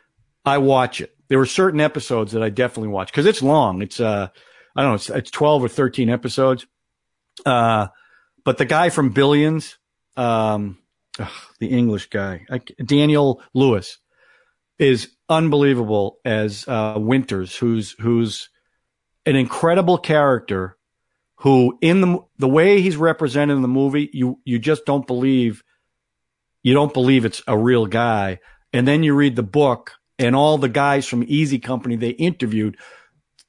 I 0.45 0.59
watch 0.59 1.01
it. 1.01 1.15
There 1.29 1.39
were 1.39 1.47
certain 1.47 1.81
episodes 1.81 2.33
that 2.33 2.43
I 2.43 2.49
definitely 2.51 2.89
watch 2.89 3.13
because 3.13 3.27
it's 3.27 3.41
long. 3.41 3.83
It's 3.83 4.01
uh, 4.01 4.31
I 4.75 4.83
don't 4.83 4.91
know, 4.91 4.95
it's, 4.95 5.11
it's 5.11 5.31
twelve 5.31 5.65
or 5.65 5.69
thirteen 5.69 6.11
episodes. 6.11 6.67
Uh, 7.45 7.89
but 8.45 8.59
the 8.59 8.65
guy 8.65 8.91
from 8.91 9.11
Billions, 9.11 9.79
um, 10.17 10.79
ugh, 11.19 11.31
the 11.59 11.69
English 11.69 12.11
guy, 12.11 12.47
I, 12.51 12.59
Damian 12.85 13.35
Lewis, 13.55 13.99
is 14.79 15.09
unbelievable 15.29 16.19
as 16.25 16.67
uh, 16.69 16.95
Winters, 16.99 17.57
who's 17.57 17.93
who's 18.01 18.49
an 19.27 19.37
incredible 19.37 19.99
character. 19.99 20.77
Who 21.43 21.79
in 21.81 22.03
the 22.03 22.19
the 22.37 22.49
way 22.49 22.83
he's 22.83 22.99
represented 22.99 23.57
in 23.57 23.63
the 23.63 23.69
movie, 23.69 24.11
you 24.13 24.39
you 24.45 24.59
just 24.59 24.85
don't 24.85 25.07
believe, 25.07 25.65
you 26.63 26.75
don't 26.75 26.93
believe 26.93 27.25
it's 27.25 27.43
a 27.47 27.57
real 27.57 27.87
guy, 27.87 28.41
and 28.75 28.87
then 28.87 29.03
you 29.03 29.15
read 29.15 29.37
the 29.37 29.43
book, 29.43 29.93
and 30.19 30.37
all 30.37 30.59
the 30.59 30.69
guys 30.69 31.07
from 31.07 31.25
Easy 31.27 31.59
Company 31.59 31.97
they 31.97 32.11
interviewed 32.11 32.77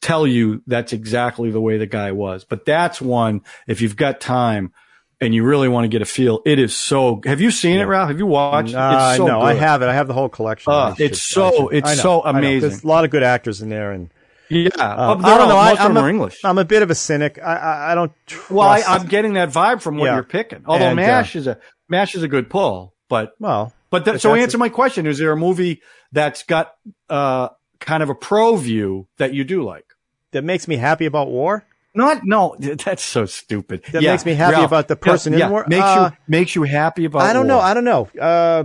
tell 0.02 0.26
you 0.28 0.62
that's 0.68 0.94
exactly 0.94 1.52
the 1.52 1.62
way 1.62 1.78
the 1.78 1.86
guy 1.88 2.12
was. 2.12 2.44
But 2.44 2.66
that's 2.66 3.00
one 3.02 3.42
if 3.68 3.82
you've 3.82 3.96
got 3.96 4.20
time 4.20 4.74
and 5.20 5.34
you 5.36 5.44
really 5.44 5.68
want 5.70 5.84
to 5.86 5.88
get 5.88 6.02
a 6.02 6.06
feel. 6.06 6.42
It 6.46 6.58
is 6.60 6.76
so. 6.76 7.22
Have 7.26 7.40
you 7.42 7.52
seen 7.52 7.80
it, 7.80 7.84
Ralph? 7.84 8.10
Have 8.10 8.18
you 8.18 8.26
watched? 8.26 8.74
Uh, 8.74 9.10
it's 9.12 9.18
so 9.18 9.28
no, 9.28 9.40
I 9.42 9.54
have 9.54 9.82
it. 9.84 9.86
I 9.88 9.94
have 9.94 10.08
the 10.08 10.14
whole 10.16 10.30
collection. 10.30 10.74
Uh, 10.74 10.78
I 10.78 10.94
should- 10.96 11.06
it's 11.06 11.22
so- 11.22 11.52
should- 11.52 11.68
it's 11.78 11.98
know, 11.98 12.02
so 12.04 12.22
amazing. 12.26 12.70
There's 12.70 12.84
a 12.84 12.88
lot 12.88 13.06
of 13.06 13.12
good 13.12 13.22
actors 13.24 13.62
in 13.62 13.70
there, 13.70 13.92
and 13.92 14.10
Yeah, 14.50 14.70
uh, 14.80 15.16
I 15.24 15.38
don't 15.38 15.48
know. 15.48 15.58
I, 15.58 15.70
most 15.70 15.80
of 15.80 15.86
I'm 15.86 15.94
them 15.94 16.06
a, 16.06 16.10
English. 16.10 16.40
I'm 16.44 16.58
a 16.58 16.66
bit 16.66 16.82
of 16.82 16.90
a 16.90 16.96
cynic. 16.96 17.38
I 17.42 17.56
I, 17.56 17.92
I 17.92 17.96
don't. 17.96 18.12
Trust, 18.26 18.50
Well, 18.52 18.68
I, 18.68 18.82
I'm 18.88 19.06
getting 19.06 19.34
that 19.34 19.50
vibe 19.50 19.82
from 19.82 19.98
what 19.98 20.06
Yeah. 20.08 20.16
you're 20.16 20.24
picking. 20.24 20.64
Although 20.66 20.86
And, 20.86 21.00
uh, 21.00 21.04
Mash 21.04 21.36
is 21.36 21.46
a 21.48 21.58
Mash 21.88 22.16
is 22.16 22.24
a 22.24 22.28
good 22.28 22.50
pull, 22.50 22.94
but 23.08 23.34
well, 23.40 23.74
but 23.92 24.04
th- 24.06 24.16
But 24.16 24.22
so 24.22 24.34
answer 24.34 24.58
my 24.58 24.70
question: 24.70 25.06
Is 25.06 25.20
there 25.20 25.32
a 25.32 25.38
movie 25.38 25.82
that's 26.12 26.42
got 26.44 26.74
uh 27.10 27.50
kind 27.80 28.02
of 28.02 28.10
a 28.10 28.16
pro 28.16 28.56
view 28.56 29.08
that 29.20 29.34
you 29.36 29.44
do 29.44 29.64
like? 29.64 29.86
That 30.32 30.44
makes 30.44 30.68
me 30.68 30.78
happy 30.78 31.06
about 31.06 31.30
war. 31.30 31.66
Not 31.94 32.22
no, 32.24 32.56
that's 32.60 33.04
so 33.04 33.26
stupid. 33.26 33.84
That 33.92 34.02
Yeah, 34.02 34.12
makes 34.12 34.26
me 34.26 34.34
happy 34.34 34.54
Ralph, 34.54 34.68
about 34.68 34.88
the 34.88 34.96
person 34.96 35.34
yeah, 35.34 35.46
in 35.48 35.52
war? 35.52 35.66
Makes 35.68 35.84
Uh, 35.84 36.10
you 36.12 36.18
makes 36.28 36.56
you 36.56 36.64
happy 36.64 37.06
about. 37.06 37.24
I 37.24 37.34
don't 37.34 37.48
know. 37.48 37.60
I 37.60 37.74
don't 37.74 37.84
know. 37.84 38.08
Uh, 38.20 38.64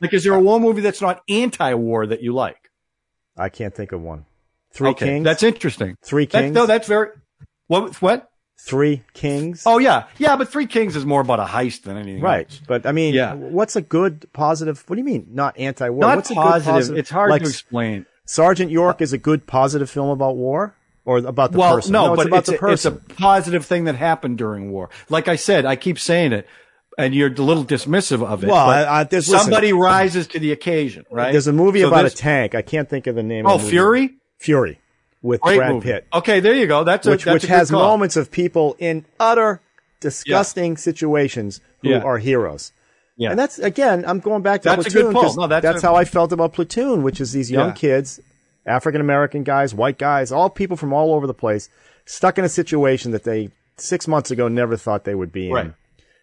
like, 0.00 0.12
is 0.12 0.24
there 0.24 0.34
a 0.34 0.40
war 0.40 0.60
movie 0.60 0.82
that's 0.82 1.00
not 1.00 1.22
anti-war 1.28 2.06
that 2.08 2.22
you 2.22 2.34
like? 2.34 2.70
I 3.36 3.48
can't 3.48 3.74
think 3.74 3.92
of 3.92 4.02
one. 4.02 4.26
Three 4.72 4.90
okay, 4.90 5.06
Kings. 5.06 5.24
that's 5.24 5.42
interesting. 5.42 5.96
Three 6.04 6.26
That, 6.26 6.42
Kings. 6.42 6.54
no, 6.54 6.66
that's 6.66 6.86
very. 6.86 7.08
What? 7.66 8.00
What? 8.02 8.30
Three 8.58 9.02
Kings. 9.14 9.62
Oh 9.66 9.78
yeah, 9.78 10.04
yeah. 10.18 10.36
But 10.36 10.48
Three 10.50 10.66
Kings 10.66 10.96
is 10.96 11.06
more 11.06 11.22
about 11.22 11.40
a 11.40 11.44
heist 11.44 11.82
than 11.84 11.96
anything. 11.96 12.22
Right, 12.22 12.46
else. 12.46 12.60
but 12.66 12.84
I 12.86 12.92
mean, 12.92 13.14
Yeah. 13.14 13.34
what's 13.34 13.76
a 13.76 13.82
good 13.82 14.26
positive? 14.34 14.84
What 14.86 14.96
do 14.96 15.00
you 15.00 15.04
mean, 15.04 15.28
not 15.30 15.58
anti-war? 15.58 16.00
Not 16.00 16.16
what's 16.16 16.30
positive. 16.30 16.44
a 16.44 16.68
good 16.68 16.72
positive? 16.72 16.98
It's 16.98 17.10
hard 17.10 17.30
like 17.30 17.42
to 17.42 17.48
explain. 17.48 18.04
Sergeant 18.26 18.70
York 18.70 19.00
is 19.00 19.12
a 19.14 19.18
good 19.18 19.46
positive 19.46 19.88
film 19.88 20.10
about 20.10 20.36
war 20.36 20.75
or 21.06 21.18
about 21.18 21.52
the 21.52 21.58
well, 21.58 21.76
person. 21.76 21.92
no, 21.92 22.12
it's 22.12 22.16
but 22.18 22.26
about 22.26 22.38
it's, 22.40 22.50
the 22.50 22.66
a, 22.66 22.70
it's 22.72 22.84
a 22.84 22.90
positive 22.92 23.64
thing 23.64 23.84
that 23.84 23.94
happened 23.94 24.36
during 24.36 24.70
war. 24.70 24.90
Like 25.08 25.28
I 25.28 25.36
said, 25.36 25.64
I 25.64 25.76
keep 25.76 25.98
saying 25.98 26.32
it, 26.34 26.46
and 26.98 27.14
you're 27.14 27.28
a 27.32 27.34
little 27.34 27.64
dismissive 27.64 28.22
of 28.22 28.44
it. 28.44 28.48
Well, 28.48 28.68
I- 28.68 29.00
I- 29.00 29.04
there's- 29.04 29.28
listen. 29.28 29.44
somebody 29.44 29.72
rises 29.72 30.26
to 30.28 30.38
the 30.38 30.52
occasion, 30.52 31.06
right? 31.10 31.32
There's 31.32 31.46
a 31.46 31.52
movie 31.52 31.80
So 31.80 31.88
about 31.88 32.04
a 32.04 32.10
tank. 32.10 32.54
I 32.54 32.60
can't 32.62 32.88
think 32.90 33.06
of 33.06 33.14
the 33.14 33.22
name. 33.22 33.46
Oh, 33.46 33.54
of 33.54 33.60
the 33.60 33.62
oh, 33.62 33.64
movie. 33.64 33.70
Fury. 33.70 34.14
Fury 34.38 34.80
with 35.22 35.40
Great 35.40 35.56
Brad 35.56 35.72
movie. 35.72 35.84
Pitt, 35.92 36.06
Okay, 36.12 36.40
there 36.40 36.54
you 36.54 36.66
go. 36.66 36.84
That's 36.84 37.06
a, 37.06 37.10
which 37.10 37.24
that's 37.24 37.34
which 37.34 37.44
a 37.44 37.46
good 37.46 37.52
has 37.54 37.70
call. 37.70 37.80
moments 37.80 38.16
of 38.16 38.30
people 38.30 38.76
in 38.78 39.04
utter 39.18 39.60
disgusting 40.00 40.76
situations 40.76 41.60
who 41.82 41.90
Yeah. 41.90 42.02
are 42.02 42.18
heroes. 42.18 42.72
Yeah. 43.16 43.30
And 43.30 43.38
that's 43.38 43.58
again, 43.58 44.04
I'm 44.06 44.20
going 44.20 44.42
back 44.42 44.62
to 44.62 44.68
That's 44.68 44.86
a 44.86 44.90
Platoon 44.90 45.02
good 45.06 45.12
pull. 45.14 45.22
'cause 45.22 45.36
No, 45.36 45.46
that's 45.46 45.82
a- 45.82 45.86
how 45.86 45.94
I 45.96 46.04
felt 46.04 46.32
about 46.32 46.52
Platoon, 46.52 47.02
which 47.02 47.20
is 47.20 47.32
these 47.32 47.50
young 47.50 47.68
Yeah. 47.68 47.74
kids, 47.74 48.20
African 48.66 49.00
American 49.00 49.42
guys, 49.44 49.74
white 49.74 49.98
guys, 49.98 50.32
all 50.32 50.50
people 50.50 50.76
from 50.76 50.92
all 50.92 51.14
over 51.14 51.26
the 51.26 51.34
place, 51.34 51.68
stuck 52.04 52.38
in 52.38 52.44
a 52.44 52.48
situation 52.48 53.12
that 53.12 53.24
they 53.24 53.50
six 53.76 54.08
months 54.08 54.30
ago 54.30 54.48
never 54.48 54.76
thought 54.76 55.04
they 55.04 55.14
would 55.14 55.32
be 55.32 55.48
in. 55.48 55.54
Right. 55.54 55.72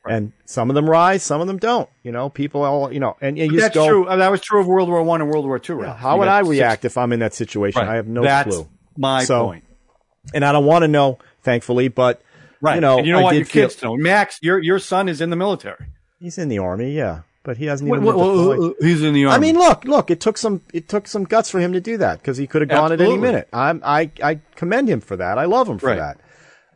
And 0.05 0.33
some 0.45 0.69
of 0.69 0.73
them 0.75 0.89
rise, 0.89 1.23
some 1.23 1.39
of 1.39 1.47
them 1.47 1.57
don't. 1.57 1.87
You 2.03 2.11
know, 2.11 2.29
people 2.29 2.63
all 2.63 2.91
you 2.91 2.99
know, 2.99 3.15
and, 3.21 3.37
and 3.39 3.51
you 3.53 3.61
That's 3.61 3.73
go, 3.73 3.87
true. 3.87 4.05
That 4.09 4.29
was 4.31 4.41
true 4.41 4.59
of 4.59 4.67
World 4.67 4.89
War 4.89 5.01
One 5.01 5.21
and 5.21 5.29
World 5.31 5.45
War 5.45 5.59
Two. 5.59 5.75
Right? 5.75 5.95
How 5.95 6.13
You 6.15 6.19
would 6.19 6.27
I 6.27 6.41
six- 6.41 6.49
react 6.49 6.83
if 6.85 6.97
I'm 6.97 7.13
in 7.13 7.19
that 7.21 7.33
situation? 7.33 7.79
Right. 7.81 7.89
I 7.91 7.95
have 7.95 8.07
no 8.07 8.21
That's 8.23 8.53
clue. 8.53 8.67
my 8.97 9.23
So, 9.23 9.45
point. 9.45 9.63
And 10.33 10.43
I 10.43 10.51
don't 10.51 10.65
want 10.65 10.83
to 10.83 10.87
know, 10.89 11.19
thankfully, 11.43 11.87
but 11.87 12.21
Right. 12.59 12.75
you 12.75 12.81
know, 12.81 12.97
and 12.97 13.07
you 13.07 13.13
know 13.13 13.19
I 13.19 13.23
what? 13.23 13.35
Your 13.35 13.45
feel- 13.45 13.69
kids 13.69 13.81
know. 13.81 13.95
Max, 13.95 14.39
your 14.41 14.59
your 14.61 14.79
son 14.79 15.07
is 15.07 15.21
in 15.21 15.29
the 15.29 15.35
military. 15.37 15.85
He's 16.19 16.37
in 16.37 16.49
the 16.49 16.59
army, 16.59 16.91
yeah, 16.91 17.21
but 17.43 17.57
he 17.57 17.65
hasn't 17.65 17.87
even. 17.89 18.03
what- 18.03 18.15
been 18.15 18.19
what- 18.47 18.53
deployed. 18.55 18.73
he's 18.81 19.01
in 19.03 19.13
the 19.13 19.25
army. 19.25 19.35
I 19.35 19.39
mean, 19.39 19.55
look, 19.57 19.83
look. 19.85 20.09
It 20.11 20.19
took 20.19 20.37
some. 20.37 20.61
It 20.73 20.87
took 20.89 21.07
some 21.07 21.23
guts 21.25 21.49
for 21.49 21.59
him 21.59 21.73
to 21.73 21.81
do 21.81 21.97
that 21.97 22.19
because 22.19 22.37
he 22.37 22.47
could 22.47 22.61
have 22.61 22.69
gone 22.69 22.91
at 22.91 23.01
any 23.01 23.17
minute. 23.17 23.47
I'm, 23.53 23.81
I, 23.85 24.09
I 24.23 24.39
commend 24.55 24.89
him 24.89 25.01
for 25.01 25.15
that. 25.17 25.37
I 25.37 25.45
love 25.45 25.67
him 25.69 25.77
for 25.77 25.87
Right. 25.87 25.97
that. 25.97 26.19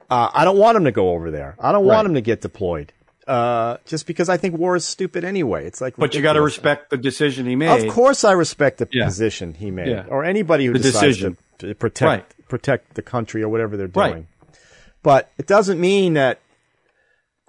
Uh, 0.09 0.30
I 0.34 0.45
don't 0.45 0.57
want 0.57 0.78
him 0.78 0.86
to 0.86 0.91
go 0.91 1.09
over 1.09 1.32
there. 1.32 1.55
I 1.59 1.72
don't 1.72 1.86
want 1.86 2.07
him 2.07 2.13
to 2.13 2.22
get 2.22 2.41
deployed. 2.41 2.93
Uh, 3.28 3.76
just 3.86 4.07
because 4.07 4.30
I 4.30 4.38
think 4.38 4.57
war 4.57 4.78
is 4.78 4.86
stupid 4.86 5.26
anyway. 5.26 5.65
It's 5.65 5.82
like, 5.82 5.95
but 5.97 6.15
you 6.15 6.22
got 6.22 6.34
to 6.34 6.41
respect 6.41 6.91
the 6.91 6.97
decision 6.97 7.45
he 7.45 7.57
made. 7.57 7.86
Of 7.86 7.93
course, 7.93 8.24
I 8.24 8.32
respect 8.32 8.78
the 8.78 8.88
Yeah. 8.89 9.03
position 9.03 9.53
he 9.53 9.70
made, 9.70 9.89
Yeah. 9.89 10.05
or 10.07 10.24
anybody 10.24 10.65
who 10.65 10.72
The 10.74 10.80
decides 10.80 11.07
decision. 11.18 11.38
to, 11.59 11.68
to 11.68 11.76
protect 11.76 12.07
Right. 12.07 12.47
protect 12.47 12.93
the 12.93 13.01
country 13.01 13.43
or 13.43 13.49
whatever 13.49 13.76
they're 13.76 13.88
doing. 13.88 14.13
Right. 14.13 14.26
But 15.03 15.30
it 15.38 15.45
doesn't 15.45 15.80
mean 15.80 16.13
that. 16.13 16.39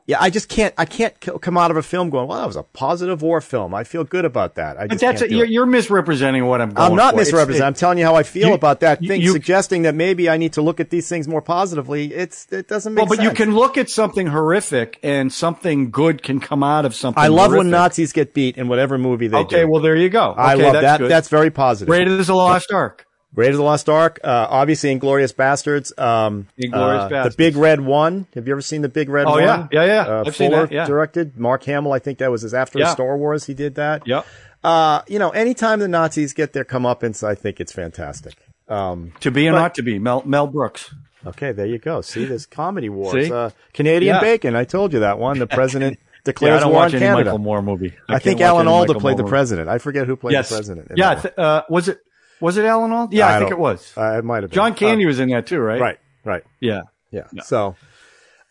Yeah, 0.08 0.16
I 0.22 0.30
just 0.30 0.48
can't. 0.48 0.72
I 0.78 0.86
can't 0.86 1.14
come 1.20 1.58
out 1.58 1.70
of 1.70 1.76
a 1.76 1.82
film 1.82 2.08
going, 2.08 2.28
"Well, 2.28 2.38
that 2.38 2.46
was 2.46 2.56
a 2.56 2.62
positive 2.62 3.20
war 3.20 3.42
film." 3.42 3.74
I 3.74 3.84
feel 3.84 4.04
good 4.04 4.24
about 4.24 4.54
that. 4.54 4.78
I 4.80 4.86
but 4.86 4.98
that's 4.98 5.20
a, 5.20 5.30
you're, 5.30 5.44
you're, 5.44 5.66
misrepresenting 5.66 6.46
what 6.46 6.62
I'm. 6.62 6.70
going 6.70 6.92
I'm 6.92 6.96
not 6.96 7.12
for. 7.12 7.18
Misrepresenting. 7.20 7.66
I'm 7.66 7.74
telling 7.74 7.98
you 7.98 8.06
how 8.06 8.14
I 8.14 8.22
feel 8.22 8.48
you- 8.48 8.54
about 8.54 8.80
that 8.80 9.02
you- 9.02 9.08
thing, 9.08 9.20
you- 9.20 9.32
suggesting 9.32 9.82
that 9.82 9.94
maybe 9.94 10.30
I 10.30 10.38
need 10.38 10.54
to 10.54 10.62
look 10.62 10.80
at 10.80 10.88
these 10.88 11.10
things 11.10 11.28
more 11.28 11.42
positively. 11.42 12.14
It's 12.14 12.50
it 12.50 12.68
doesn't 12.68 12.94
make 12.94 13.02
sense. 13.02 13.10
Well, 13.10 13.16
but 13.18 13.22
sense. 13.22 13.38
you 13.38 13.44
can 13.44 13.54
look 13.54 13.76
at 13.76 13.90
something 13.90 14.28
horrific 14.28 14.98
and 15.02 15.30
something 15.30 15.90
good 15.90 16.22
can 16.22 16.40
come 16.40 16.62
out 16.62 16.86
of 16.86 16.94
something. 16.94 17.22
I 17.22 17.28
love 17.28 17.52
when. 17.52 17.68
Nazis 17.68 18.14
get 18.14 18.32
beat 18.32 18.56
in 18.56 18.66
whatever 18.68 18.96
movie 18.96 19.28
they 19.28 19.36
Okay, 19.36 19.60
do. 19.64 19.68
well 19.70 19.82
there 19.82 19.94
you 19.94 20.08
go. 20.08 20.32
I 20.32 20.54
Okay, 20.54 20.62
love 20.64 20.72
that's 20.72 20.84
that. 20.84 20.98
Good. 21.00 21.10
That's 21.10 21.28
very 21.28 21.50
positive. 21.50 21.92
Raiders 21.92 22.20
of 22.20 22.26
the 22.28 22.34
Lost 22.34 22.72
Ark. 22.72 23.04
Raiders 23.34 23.56
of 23.56 23.58
the 23.58 23.64
Lost 23.64 23.88
Ark, 23.88 24.18
uh, 24.24 24.46
obviously 24.50 24.96
Inglourious 24.98 25.34
Basterds. 25.34 25.96
Um, 26.00 26.48
Inglourious 26.60 27.00
uh, 27.00 27.08
Basterds. 27.10 27.30
The 27.32 27.36
Big 27.36 27.56
Red 27.56 27.80
One. 27.80 28.26
Have 28.34 28.46
you 28.48 28.54
ever 28.54 28.62
seen 28.62 28.82
the 28.82 28.88
Big 28.88 29.08
Red 29.08 29.26
Oh, 29.26 29.32
One? 29.32 29.42
yeah. 29.42 29.68
Yeah, 29.70 29.84
yeah. 29.84 30.00
Uh, 30.02 30.24
I've 30.26 30.34
seen 30.36 30.50
that, 30.50 30.72
yeah. 30.72 30.86
directed. 30.86 31.36
Mark 31.38 31.62
Hamill, 31.64 31.92
I 31.92 31.98
think 31.98 32.18
that 32.18 32.30
was 32.30 32.42
his 32.42 32.54
after 32.54 32.78
Yeah. 32.78 32.92
Star 32.92 33.16
Wars. 33.16 33.44
He 33.44 33.54
did 33.54 33.74
that. 33.76 34.06
Yep. 34.06 34.26
Uh, 34.64 35.02
you 35.06 35.18
know, 35.18 35.30
anytime 35.30 35.78
the 35.78 35.88
Nazis 35.88 36.32
get 36.32 36.52
their 36.52 36.64
comeuppance, 36.64 37.22
I 37.22 37.34
think 37.34 37.60
it's 37.60 37.72
fantastic. 37.72 38.34
Um, 38.68 39.12
To 39.20 39.30
be 39.30 39.46
or 39.48 39.52
But- 39.52 39.58
not 39.58 39.74
to 39.76 39.82
be. 39.82 39.98
Mel 39.98 40.22
Mel 40.26 40.46
Brooks. 40.46 40.92
okay, 41.26 41.52
there 41.52 41.66
you 41.66 41.78
go. 41.78 42.00
See, 42.00 42.24
there's 42.24 42.46
comedy 42.46 42.88
wars. 42.88 43.26
See? 43.26 43.32
Uh, 43.32 43.50
Canadian 43.72 44.16
Yeah. 44.16 44.20
Bacon. 44.20 44.56
I 44.56 44.64
told 44.64 44.92
you 44.92 45.00
that 45.00 45.18
one. 45.18 45.38
The 45.38 45.46
president 45.60 45.98
Yeah, 46.00 46.04
I 46.20 46.20
declares 46.24 46.64
war 46.64 46.84
on 46.84 46.90
Canada. 46.90 47.14
Michael 47.24 47.38
Moore 47.38 47.62
movie. 47.62 47.92
I, 48.08 48.12
can't 48.14 48.22
think 48.24 48.40
Alan 48.40 48.66
Alda 48.66 48.88
Michael 48.94 49.00
played 49.00 49.16
the 49.16 49.22
Moore 49.22 49.26
movie. 49.26 49.30
president. 49.30 49.68
I 49.68 49.78
forget 49.78 50.06
who 50.06 50.16
played 50.16 50.32
Yes. 50.32 50.48
the 50.48 50.56
president. 50.56 50.92
yeah. 50.96 51.14
th- 51.14 51.34
uh, 51.38 51.62
was 51.70 51.88
it 51.88 52.00
was 52.40 52.56
it 52.56 52.64
Alan 52.64 52.92
Alda? 52.92 53.14
Yeah, 53.16 53.26
one. 53.26 53.34
I, 53.34 53.38
think 53.38 53.50
it 53.50 53.58
was. 53.58 53.92
Uh, 53.96 54.18
it 54.18 54.24
might 54.24 54.42
have 54.42 54.50
been. 54.50 54.54
John 54.54 54.74
Candy 54.74 55.04
Uh, 55.04 55.08
was 55.08 55.20
in 55.20 55.28
that 55.30 55.46
too, 55.46 55.58
right? 55.58 55.80
right, 55.80 55.98
right. 56.24 56.44
Yeah. 56.60 56.82
Yeah. 57.10 57.24
So 57.44 57.76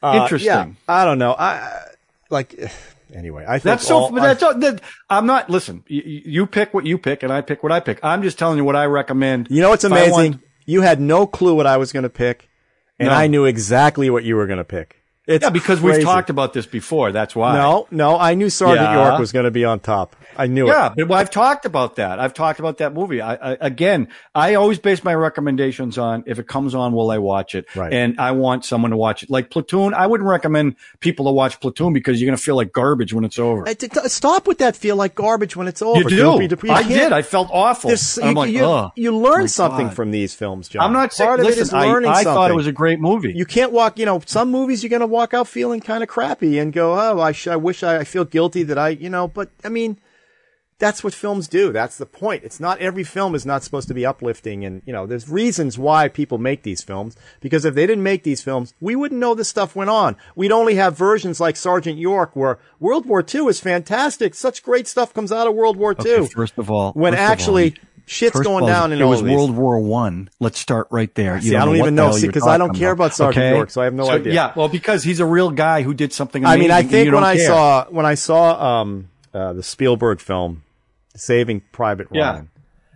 uh, 0.01 0.19
Interesting. 0.23 0.47
Yeah, 0.47 0.65
I 0.87 1.05
don't 1.05 1.19
know. 1.19 1.33
I 1.33 1.45
I- 1.57 1.83
like 2.29 2.59
anyway. 3.13 3.45
I 3.47 3.53
think 3.59 3.63
That's 3.63 3.87
so. 3.87 3.95
all- 3.97 4.11
but 4.11 4.21
that's 4.21 4.43
all, 4.43 4.53
that, 4.59 4.81
I'm 5.09 5.25
not. 5.25 5.49
Listen, 5.49 5.83
you, 5.87 6.01
you 6.25 6.45
pick 6.47 6.73
what 6.73 6.85
you 6.85 6.97
pick, 6.97 7.23
and 7.23 7.31
I 7.31 7.41
pick 7.41 7.63
what 7.63 7.71
I 7.71 7.79
pick. 7.79 7.99
I'm 8.03 8.21
just 8.21 8.37
telling 8.37 8.57
you 8.57 8.63
what 8.65 8.75
I 8.75 8.85
recommend. 8.85 9.47
you 9.49 9.61
know 9.61 9.69
what's 9.69 9.83
amazing? 9.85 10.11
want- 10.11 10.41
you 10.65 10.81
had 10.81 10.99
no 10.99 11.25
clue 11.25 11.55
what 11.55 11.65
I 11.65 11.77
was 11.77 11.93
going 11.93 12.03
to 12.03 12.09
pick, 12.09 12.49
and 12.99 13.07
No. 13.07 13.15
I 13.15 13.27
knew 13.27 13.45
exactly 13.45 14.09
what 14.09 14.25
you 14.25 14.35
were 14.35 14.45
going 14.47 14.57
to 14.57 14.65
pick. 14.65 15.01
It's 15.27 15.43
yeah, 15.43 15.49
because 15.49 15.79
crazy. 15.81 15.97
we've 15.97 16.05
talked 16.05 16.29
about 16.29 16.53
this 16.53 16.65
before. 16.65 17.11
That's 17.11 17.35
why. 17.35 17.55
No, 17.55 17.87
no, 17.91 18.17
I 18.17 18.33
knew 18.33 18.49
Sergeant 18.49 18.81
Yeah. 18.81 19.07
York 19.09 19.19
was 19.19 19.31
going 19.33 19.43
to 19.45 19.51
be 19.51 19.65
on 19.65 19.79
top. 19.81 20.15
I 20.37 20.47
knew 20.47 20.65
it. 20.67 20.69
Yeah, 20.69 20.93
it. 20.95 21.05
but 21.07 21.15
I've 21.15 21.29
talked 21.31 21.65
about 21.65 21.95
that. 21.97 22.19
I've 22.19 22.33
talked 22.33 22.59
about 22.59 22.77
that 22.77 22.93
movie. 22.93 23.21
I, 23.21 23.33
I 23.35 23.57
again, 23.59 24.07
I 24.33 24.53
always 24.55 24.79
base 24.79 25.03
my 25.03 25.13
recommendations 25.15 25.97
on 25.97 26.23
if 26.27 26.39
it 26.39 26.47
comes 26.47 26.73
on, 26.75 26.93
will 26.93 27.11
I 27.11 27.17
watch 27.17 27.55
it? 27.55 27.65
Right. 27.75 27.91
And 27.91 28.19
I 28.19 28.31
want 28.31 28.63
someone 28.63 28.91
to 28.91 28.97
watch 28.97 29.23
it. 29.23 29.29
Like 29.29 29.49
Platoon, 29.49 29.93
I 29.93 30.07
wouldn't 30.07 30.29
recommend 30.29 30.75
people 30.99 31.25
to 31.25 31.31
watch 31.31 31.59
Platoon 31.59 31.91
because 31.93 32.21
you're 32.21 32.27
going 32.27 32.37
to 32.37 32.41
feel 32.43 32.55
like 32.55 32.71
garbage 32.71 33.13
when 33.13 33.25
it's 33.25 33.39
over. 33.39 33.65
T- 33.65 33.87
t- 33.87 34.07
Stop 34.09 34.47
with 34.47 34.59
that. 34.59 34.75
Feel 34.75 34.95
like 34.95 35.15
garbage 35.15 35.55
when 35.55 35.67
it's 35.67 35.81
over. 35.81 35.99
you 36.01 36.09
do. 36.09 36.15
Don't 36.17 36.39
be- 36.39 36.67
you 36.67 36.73
I 36.73 36.83
can't- 36.83 36.89
did. 36.89 37.11
I 37.13 37.21
felt 37.21 37.49
awful. 37.51 37.89
There's- 37.89 38.17
I'm 38.17 38.29
you, 38.29 38.33
like, 38.35 38.51
you, 38.51 38.91
you 39.03 39.17
learn 39.17 39.47
something 39.47 39.87
God. 39.87 39.95
from 39.95 40.11
these 40.11 40.33
films, 40.35 40.69
John. 40.69 40.83
I'm 40.83 40.93
not 40.93 41.13
saying. 41.13 41.27
Part 41.27 41.39
of 41.41 41.45
Listen, 41.47 41.59
it 41.59 41.63
is 41.63 41.73
I, 41.73 41.85
learning 41.87 42.09
I 42.11 42.13
something. 42.23 42.33
thought 42.33 42.51
it 42.51 42.55
was 42.55 42.67
a 42.67 42.71
great 42.71 42.99
movie. 42.99 43.33
You 43.35 43.45
can't 43.45 43.71
walk, 43.71 43.99
you 43.99 44.05
know, 44.05 44.21
some 44.25 44.51
movies 44.51 44.83
you're 44.83 44.89
going 44.89 44.99
to 45.01 45.07
walk 45.17 45.33
out 45.33 45.47
feeling 45.47 45.81
kind 45.81 46.03
of 46.03 46.09
crappy 46.09 46.59
and 46.59 46.71
go, 46.71 46.93
oh, 46.93 47.19
I, 47.19 47.31
sh- 47.31 47.47
I 47.47 47.55
wish 47.55 47.83
I, 47.83 47.99
I 47.99 48.03
feel 48.03 48.25
guilty 48.25 48.63
that 48.63 48.77
I, 48.77 48.89
you 48.89 49.09
know, 49.09 49.27
but 49.27 49.49
I 49.63 49.69
mean, 49.69 49.97
that's 50.79 51.03
what 51.03 51.13
films 51.13 51.47
do. 51.47 51.71
That's 51.71 51.97
the 51.97 52.05
point. 52.05 52.43
It's 52.43 52.59
not 52.59 52.79
every 52.79 53.03
film 53.03 53.33
is 53.33 53.45
not 53.45 53.63
supposed 53.63 53.87
to 53.87 53.95
be 53.95 54.05
uplifting 54.05 54.63
and, 54.63 54.83
you 54.85 54.93
know, 54.93 55.07
there's 55.07 55.27
reasons 55.27 55.77
why 55.77 56.07
people 56.07 56.37
make 56.37 56.61
these 56.61 56.83
films 56.83 57.17
because 57.41 57.65
if 57.65 57.73
they 57.73 57.87
didn't 57.87 58.03
make 58.03 58.23
these 58.23 58.43
films, 58.43 58.73
we 58.79 58.95
wouldn't 58.95 59.19
know 59.19 59.33
this 59.33 59.49
stuff 59.49 59.75
went 59.75 59.89
on. 59.89 60.15
We'd 60.35 60.51
only 60.51 60.75
have 60.75 60.95
versions 60.95 61.39
like 61.39 61.55
Sergeant 61.55 61.97
York 61.97 62.35
where 62.35 62.59
World 62.79 63.07
War 63.07 63.25
II 63.27 63.47
is 63.47 63.59
fantastic. 63.59 64.35
Such 64.35 64.61
great 64.61 64.87
stuff 64.87 65.13
comes 65.13 65.31
out 65.31 65.47
of 65.47 65.55
World 65.55 65.77
War 65.77 65.93
II. 65.93 66.11
Okay, 66.11 66.27
first 66.27 66.57
of 66.57 66.69
all, 66.69 66.91
when 66.93 67.13
of 67.13 67.19
all, 67.19 67.25
actually 67.25 67.75
shit's 68.07 68.33
First 68.37 68.45
going 68.45 68.65
down 68.65 68.91
in 68.91 68.99
it 68.99 69.03
all 69.03 69.11
was 69.11 69.21
these. 69.21 69.35
World 69.35 69.55
War 69.55 69.79
One. 69.79 70.29
Let's 70.39 70.57
start 70.57 70.87
right 70.89 71.13
there. 71.13 71.35
You 71.35 71.41
See, 71.51 71.55
I 71.55 71.65
don't 71.65 71.75
even 71.75 71.93
know. 71.93 72.05
hell 72.05 72.13
See, 72.13 72.23
you're 72.23 72.31
'cause 72.33 72.47
I 72.47 72.57
don't 72.57 72.73
care 72.75 72.91
about 72.91 73.13
Sergeant 73.13 73.55
York, 73.55 73.69
so 73.69 73.81
I 73.81 73.85
have 73.85 73.93
no 73.93 74.09
idea. 74.09 74.33
Yeah, 74.33 74.53
well, 74.55 74.69
because 74.69 75.03
he's 75.03 75.19
a 75.19 75.25
real 75.25 75.51
guy 75.51 75.83
who 75.83 75.93
did 75.93 76.13
something 76.13 76.45
I 76.45 76.57
mean, 76.57 76.71
I 76.71 76.81
think 76.81 77.13
when 77.13 77.23
I 77.23 77.35
care. 77.35 77.47
saw 77.47 77.85
when 77.89 78.05
I 78.05 78.15
saw 78.15 78.81
um, 78.81 79.09
uh, 79.33 79.53
the 79.53 79.63
Spielberg 79.63 80.19
film, 80.19 80.63
Saving 81.15 81.61
Private 81.71 82.07
Ryan, 82.09 82.49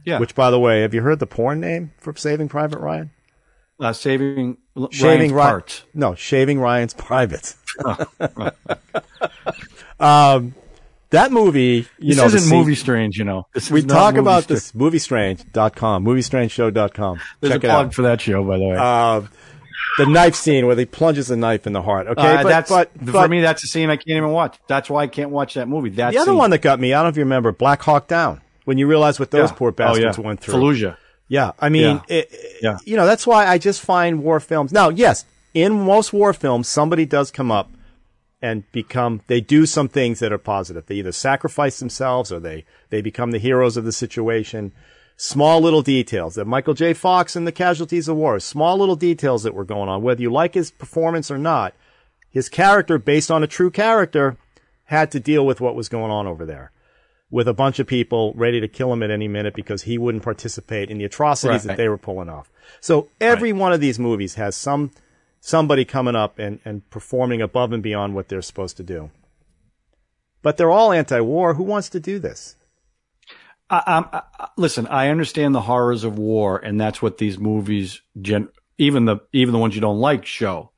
yeah, 0.05 0.13
yeah, 0.13 0.19
which 0.19 0.33
by 0.33 0.49
the 0.49 0.59
way, 0.59 0.81
have 0.81 0.93
you 0.93 1.01
heard 1.01 1.19
the 1.19 1.27
porn 1.27 1.59
name 1.59 1.91
for 1.99 2.15
Saving 2.15 2.49
Private 2.49 2.79
Ryan? 2.79 3.11
uh, 3.79 3.93
saving 3.93 4.57
Shaving 4.91 5.31
Ryan's 5.31 5.33
Ryan. 5.33 5.49
parts. 5.51 5.83
No, 5.93 6.15
Shaving 6.15 6.59
Ryan's 6.59 6.93
Private. 6.93 7.55
um, 9.99 10.55
that 11.11 11.31
movie, 11.31 11.87
you 11.99 12.09
This 12.09 12.17
know, 12.17 12.25
isn't 12.25 12.39
scene- 12.41 12.57
movie 12.57 12.75
strange, 12.75 13.17
you 13.17 13.23
know. 13.23 13.47
This 13.53 13.69
We 13.71 13.81
talk 13.83 14.15
movie 14.15 14.21
about 14.25 14.43
Stra- 14.43 14.55
this 14.55 14.71
moviestrange.com, 14.73 16.05
moviestrangeshow.com. 16.05 17.19
There's 17.39 17.53
Check 17.53 17.63
a 17.63 17.67
it 17.67 17.69
plug 17.69 17.85
out. 17.87 17.93
for 17.93 18.01
that 18.03 18.21
show, 18.21 18.43
by 18.43 18.57
the 18.57 18.63
way. 18.65 18.75
Uh, 18.77 19.21
the 19.97 20.05
knife 20.05 20.35
scene 20.35 20.67
where 20.67 20.75
he 20.75 20.85
plunges 20.85 21.29
a 21.31 21.35
knife 21.35 21.67
in 21.67 21.73
the 21.73 21.81
heart. 21.81 22.07
Okay, 22.07 22.21
Uh, 22.37 22.43
but, 22.43 22.49
that's 22.49 22.69
but, 22.69 22.91
for 23.05 23.11
but 23.11 23.29
me. 23.29 23.41
That's 23.41 23.63
a 23.63 23.67
scene 23.67 23.89
I 23.89 23.97
can't 23.97 24.09
even 24.09 24.29
watch. 24.29 24.57
That's 24.67 24.89
why 24.89 25.03
I 25.03 25.07
can't 25.07 25.31
watch 25.31 25.55
that 25.55 25.67
movie. 25.67 25.89
That 25.89 26.13
the 26.13 26.19
other 26.19 26.33
one 26.33 26.49
that 26.51 26.61
got 26.61 26.79
me, 26.79 26.93
I 26.93 26.97
don't 26.97 27.05
know 27.05 27.09
if 27.09 27.17
you 27.17 27.23
remember, 27.23 27.51
Black 27.51 27.81
Hawk 27.81 28.07
Down. 28.07 28.41
When 28.63 28.77
you 28.77 28.87
realize 28.87 29.19
what 29.19 29.31
those 29.31 29.49
Yeah. 29.49 29.55
poor 29.55 29.71
bastards 29.71 30.17
oh, 30.17 30.21
yeah. 30.21 30.27
went 30.27 30.39
through. 30.39 30.53
Fallujah. 30.53 30.95
Yeah, 31.27 31.51
I 31.59 31.69
mean, 31.69 32.01
Yeah. 32.07 32.15
It, 32.17 32.31
Yeah. 32.61 32.77
you 32.85 32.95
know, 32.95 33.05
that's 33.05 33.25
why 33.25 33.47
I 33.47 33.57
just 33.57 33.81
find 33.81 34.21
war 34.23 34.39
films. 34.39 34.71
Now, 34.71 34.89
yes, 34.89 35.25
in 35.53 35.73
most 35.85 36.13
war 36.13 36.31
films, 36.31 36.67
somebody 36.69 37.05
does 37.05 37.31
come 37.31 37.51
up 37.51 37.69
and 38.41 38.69
become, 38.71 39.21
they 39.27 39.41
do 39.41 39.65
some 39.65 39.87
things 39.87 40.19
that 40.19 40.33
are 40.33 40.37
positive. 40.37 40.85
They 40.85 40.95
either 40.95 41.11
sacrifice 41.11 41.79
themselves 41.79 42.31
or 42.31 42.39
they, 42.39 42.65
they 42.89 43.01
become 43.01 43.31
the 43.31 43.37
heroes 43.37 43.77
of 43.77 43.85
the 43.85 43.91
situation. 43.91 44.71
Small 45.15 45.61
little 45.61 45.83
details 45.83 46.35
that 46.35 46.45
Michael 46.45 46.73
J. 46.73 46.93
Fox 46.93 47.35
in 47.35 47.45
the 47.45 47.51
Casualties 47.51 48.07
of 48.07 48.17
War, 48.17 48.39
small 48.39 48.77
little 48.77 48.95
details 48.95 49.43
that 49.43 49.53
were 49.53 49.63
going 49.63 49.89
on, 49.89 50.01
whether 50.01 50.21
you 50.21 50.31
like 50.31 50.55
his 50.55 50.71
performance 50.71 51.29
or 51.29 51.37
not, 51.37 51.75
his 52.31 52.49
character, 52.49 52.97
based 52.97 53.29
on 53.29 53.43
a 53.43 53.47
true 53.47 53.69
character, 53.69 54.37
had 54.85 55.11
to 55.11 55.19
deal 55.19 55.45
with 55.45 55.61
what 55.61 55.75
was 55.75 55.89
going 55.89 56.11
on 56.11 56.25
over 56.25 56.45
there 56.45 56.71
with 57.31 57.47
a 57.47 57.53
bunch 57.53 57.79
of 57.79 57.87
people 57.87 58.33
ready 58.35 58.59
to 58.59 58.67
kill 58.67 58.91
him 58.91 59.01
at 59.01 59.09
any 59.09 59.27
minute 59.27 59.55
because 59.55 59.83
he 59.83 59.97
wouldn't 59.97 60.23
participate 60.23 60.91
in 60.91 60.97
the 60.97 61.05
atrocities 61.05 61.63
that 61.63 61.77
they 61.77 61.87
were 61.87 61.97
pulling 61.97 62.27
off. 62.27 62.51
So 62.81 63.07
every 63.21 63.53
one 63.53 63.71
of 63.71 63.79
these 63.79 63.97
movies 63.97 64.35
has 64.35 64.55
some 64.55 64.91
somebody 65.41 65.83
coming 65.83 66.15
up 66.15 66.39
and, 66.39 66.59
and 66.63 66.89
performing 66.89 67.41
above 67.41 67.73
and 67.73 67.83
beyond 67.83 68.15
what 68.15 68.29
they're 68.29 68.41
supposed 68.41 68.77
to 68.77 68.83
do. 68.83 69.09
But 70.41 70.55
they're 70.55 70.71
all 70.71 70.93
anti-war. 70.93 71.55
Who 71.55 71.63
wants 71.63 71.89
to 71.89 71.99
do 71.99 72.19
this? 72.19 72.55
I, 73.69 74.03
I, 74.11 74.49
listen, 74.57 74.87
I 74.87 75.09
understand 75.09 75.55
the 75.55 75.61
horrors 75.61 76.03
of 76.03 76.17
war, 76.17 76.57
and 76.57 76.79
that's 76.79 77.01
what 77.01 77.17
these 77.17 77.39
movies, 77.39 78.01
gen, 78.21 78.49
even 78.77 79.05
the 79.05 79.19
even 79.31 79.53
the 79.53 79.59
ones 79.59 79.75
you 79.75 79.81
don't 79.81 79.99
like, 79.99 80.25
show. 80.25 80.71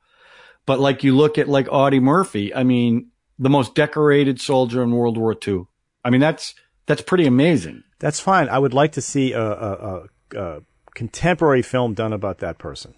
But 0.64 0.80
like 0.80 1.02
you 1.02 1.14
look 1.14 1.36
at 1.36 1.48
like 1.48 1.66
Audie 1.70 2.00
Murphy, 2.00 2.54
I 2.54 2.62
mean, 2.62 3.10
the 3.38 3.50
most 3.50 3.74
decorated 3.74 4.40
soldier 4.40 4.82
in 4.82 4.92
World 4.92 5.18
War 5.18 5.36
II. 5.46 5.64
I 6.04 6.10
mean, 6.10 6.20
that's 6.20 6.54
that's 6.86 7.02
pretty 7.02 7.26
amazing. 7.26 7.82
That's 7.98 8.20
fine. 8.20 8.48
I 8.48 8.58
would 8.58 8.74
like 8.74 8.92
to 8.92 9.00
see 9.00 9.32
a, 9.32 9.42
a, 9.42 9.72
a, 9.72 10.38
a 10.38 10.62
contemporary 10.94 11.62
film 11.62 11.94
done 11.94 12.12
about 12.12 12.38
that 12.38 12.58
person, 12.58 12.94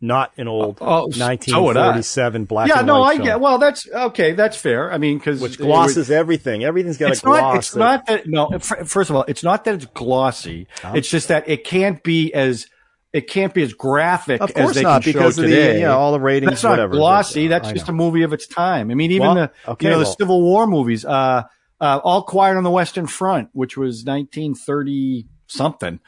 not 0.00 0.32
an 0.36 0.48
old 0.48 0.78
Oh, 0.80 1.10
so 1.10 1.16
would 1.16 1.16
I. 1.22 1.28
1947 1.30 2.44
black 2.44 2.68
yeah, 2.68 2.82
no, 2.82 3.02
I 3.02 3.14
film, 3.14 3.26
get. 3.26 3.40
Well, 3.40 3.58
that's 3.58 3.88
okay. 3.88 4.32
That's 4.32 4.56
fair. 4.56 4.92
I 4.92 4.98
mean, 4.98 5.18
because 5.18 5.40
which 5.40 5.56
glosses 5.58 6.10
everything. 6.10 6.62
Everything's 6.64 6.98
got 6.98 7.16
a 7.16 7.20
gloss. 7.20 7.40
not. 7.40 7.56
It's 7.56 7.70
that- 7.72 7.78
not 7.78 8.06
that. 8.06 8.26
No. 8.26 8.58
First 8.58 9.10
of 9.10 9.16
all, 9.16 9.24
it's 9.28 9.42
not 9.42 9.64
that 9.64 9.74
it's 9.76 9.86
glossy. 9.86 10.66
It's 10.94 11.08
just 11.08 11.28
that 11.28 11.48
it 11.48 11.64
can't 11.64 12.02
be 12.02 12.32
as 12.34 12.66
it 13.12 13.28
can't 13.28 13.54
be 13.54 13.62
as 13.62 13.72
graphic 13.72 14.40
Of 14.40 14.50
as 14.56 14.74
they 14.74 14.82
not, 14.82 15.04
can 15.04 15.12
because 15.12 15.36
show 15.36 15.42
of 15.42 15.48
the, 15.48 15.54
today. 15.54 15.74
you 15.78 15.86
know, 15.86 15.96
all 15.96 16.10
the 16.12 16.18
ratings, 16.20 16.50
That's 16.50 16.64
not 16.64 16.70
whatever. 16.70 16.94
glossy. 16.94 17.46
Uh, 17.46 17.50
That's 17.50 17.70
just 17.72 17.88
a 17.88 17.92
movie 17.92 18.22
of 18.24 18.32
its 18.32 18.46
time. 18.48 18.90
I 18.90 18.94
mean, 18.94 19.12
even 19.12 19.28
Well, 19.28 19.34
the 19.64 19.70
okay, 19.72 19.86
you 19.86 19.92
know 19.92 20.00
the 20.00 20.04
Civil 20.06 20.42
War 20.42 20.66
movies. 20.66 21.04
Uh, 21.04 21.44
uh, 21.80 22.00
All 22.02 22.22
Quiet 22.22 22.56
on 22.56 22.64
the 22.64 22.70
Western 22.70 23.06
Front, 23.06 23.50
which 23.52 23.76
was 23.76 24.04
1930 24.04 25.26
something. 25.46 26.00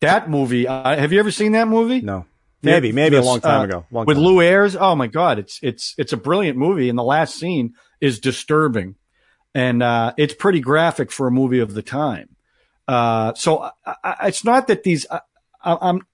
That 0.00 0.28
movie. 0.30 0.66
Uh, 0.68 0.96
have 0.96 1.12
you 1.12 1.18
ever 1.20 1.30
seen 1.30 1.52
that 1.52 1.68
movie? 1.68 2.00
No. 2.00 2.26
Maybe, 2.64 2.92
maybe 2.92 3.16
a 3.16 3.22
long 3.22 3.40
time 3.40 3.60
uh, 3.60 3.64
ago. 3.64 3.86
Long 3.90 4.06
with 4.06 4.16
time 4.16 4.24
Lew 4.24 4.40
Ayres. 4.40 4.76
Oh 4.76 4.94
my 4.94 5.06
God, 5.06 5.38
it's 5.38 5.58
it's 5.62 5.94
it's 5.98 6.12
a 6.12 6.16
brilliant 6.16 6.58
movie, 6.58 6.88
and 6.88 6.98
the 6.98 7.02
last 7.04 7.36
scene 7.36 7.74
is 8.00 8.18
disturbing, 8.20 8.96
and 9.54 9.82
uh, 9.82 10.12
it's 10.16 10.34
pretty 10.34 10.60
graphic 10.60 11.12
for 11.12 11.26
a 11.26 11.30
movie 11.30 11.60
of 11.60 11.74
the 11.74 11.82
time. 11.82 12.36
Uh, 12.86 13.32
so 13.34 13.70
I, 13.86 13.94
I, 14.02 14.28
it's 14.28 14.44
not 14.44 14.66
that 14.68 14.82
these. 14.82 15.06
I, 15.10 15.20
I, 15.62 15.78
I'm. 15.80 16.06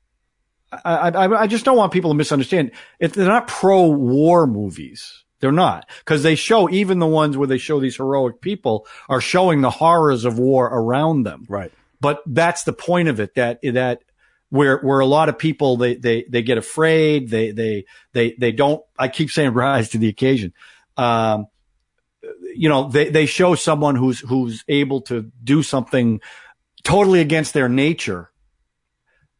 I, 0.73 1.11
I, 1.11 1.41
I 1.43 1.47
just 1.49 1.65
don't 1.65 1.77
want 1.77 1.93
people 1.93 2.11
to 2.13 2.17
misunderstand. 2.17 2.71
If 3.01 3.15
they're 3.15 3.27
not 3.27 3.49
pro-war 3.49 4.47
movies, 4.47 5.25
they're 5.41 5.51
not 5.51 5.89
because 5.99 6.23
they 6.23 6.37
show 6.37 6.71
even 6.71 7.01
the 7.01 7.07
ones 7.07 7.37
where 7.37 7.49
they 7.49 7.59
show 7.59 7.81
these 7.81 7.97
heroic 7.97 8.41
people 8.41 8.87
are 9.09 9.21
showing 9.21 9.63
the 9.63 9.71
horrors 9.71 10.25
of 10.25 10.39
war 10.39 10.67
around 10.67 11.25
them 11.25 11.45
Right. 11.49 11.73
but 12.01 12.23
that's 12.27 12.63
the 12.65 12.73
point 12.73 13.09
of 13.09 13.19
it 13.21 13.35
that 13.35 13.59
that 13.63 14.03
where 14.51 14.79
where 14.79 15.01
a 15.01 15.07
lot 15.07 15.29
of 15.29 15.39
people 15.39 15.77
they 15.77 15.95
they 15.95 16.25
they 16.29 16.43
get 16.43 16.59
afraid. 16.59 17.31
They 17.31 17.53
they 17.53 17.87
they 18.13 18.35
they 18.39 18.53
don't 18.53 18.83
I 18.99 19.09
keep 19.09 19.31
saying 19.31 19.53
rise 19.55 19.91
to 19.91 19.99
the 19.99 20.09
occasion. 20.09 20.53
Um 20.97 21.47
you 22.55 22.69
know 22.69 22.89
they 22.89 23.09
they 23.09 23.27
show 23.27 23.55
someone 23.55 23.97
who's 23.97 24.21
who's 24.21 24.65
able 24.69 25.01
to 25.03 25.31
do 25.43 25.63
something 25.63 26.21
totally 26.83 27.21
against 27.21 27.55
their 27.55 27.69
nature 27.69 28.31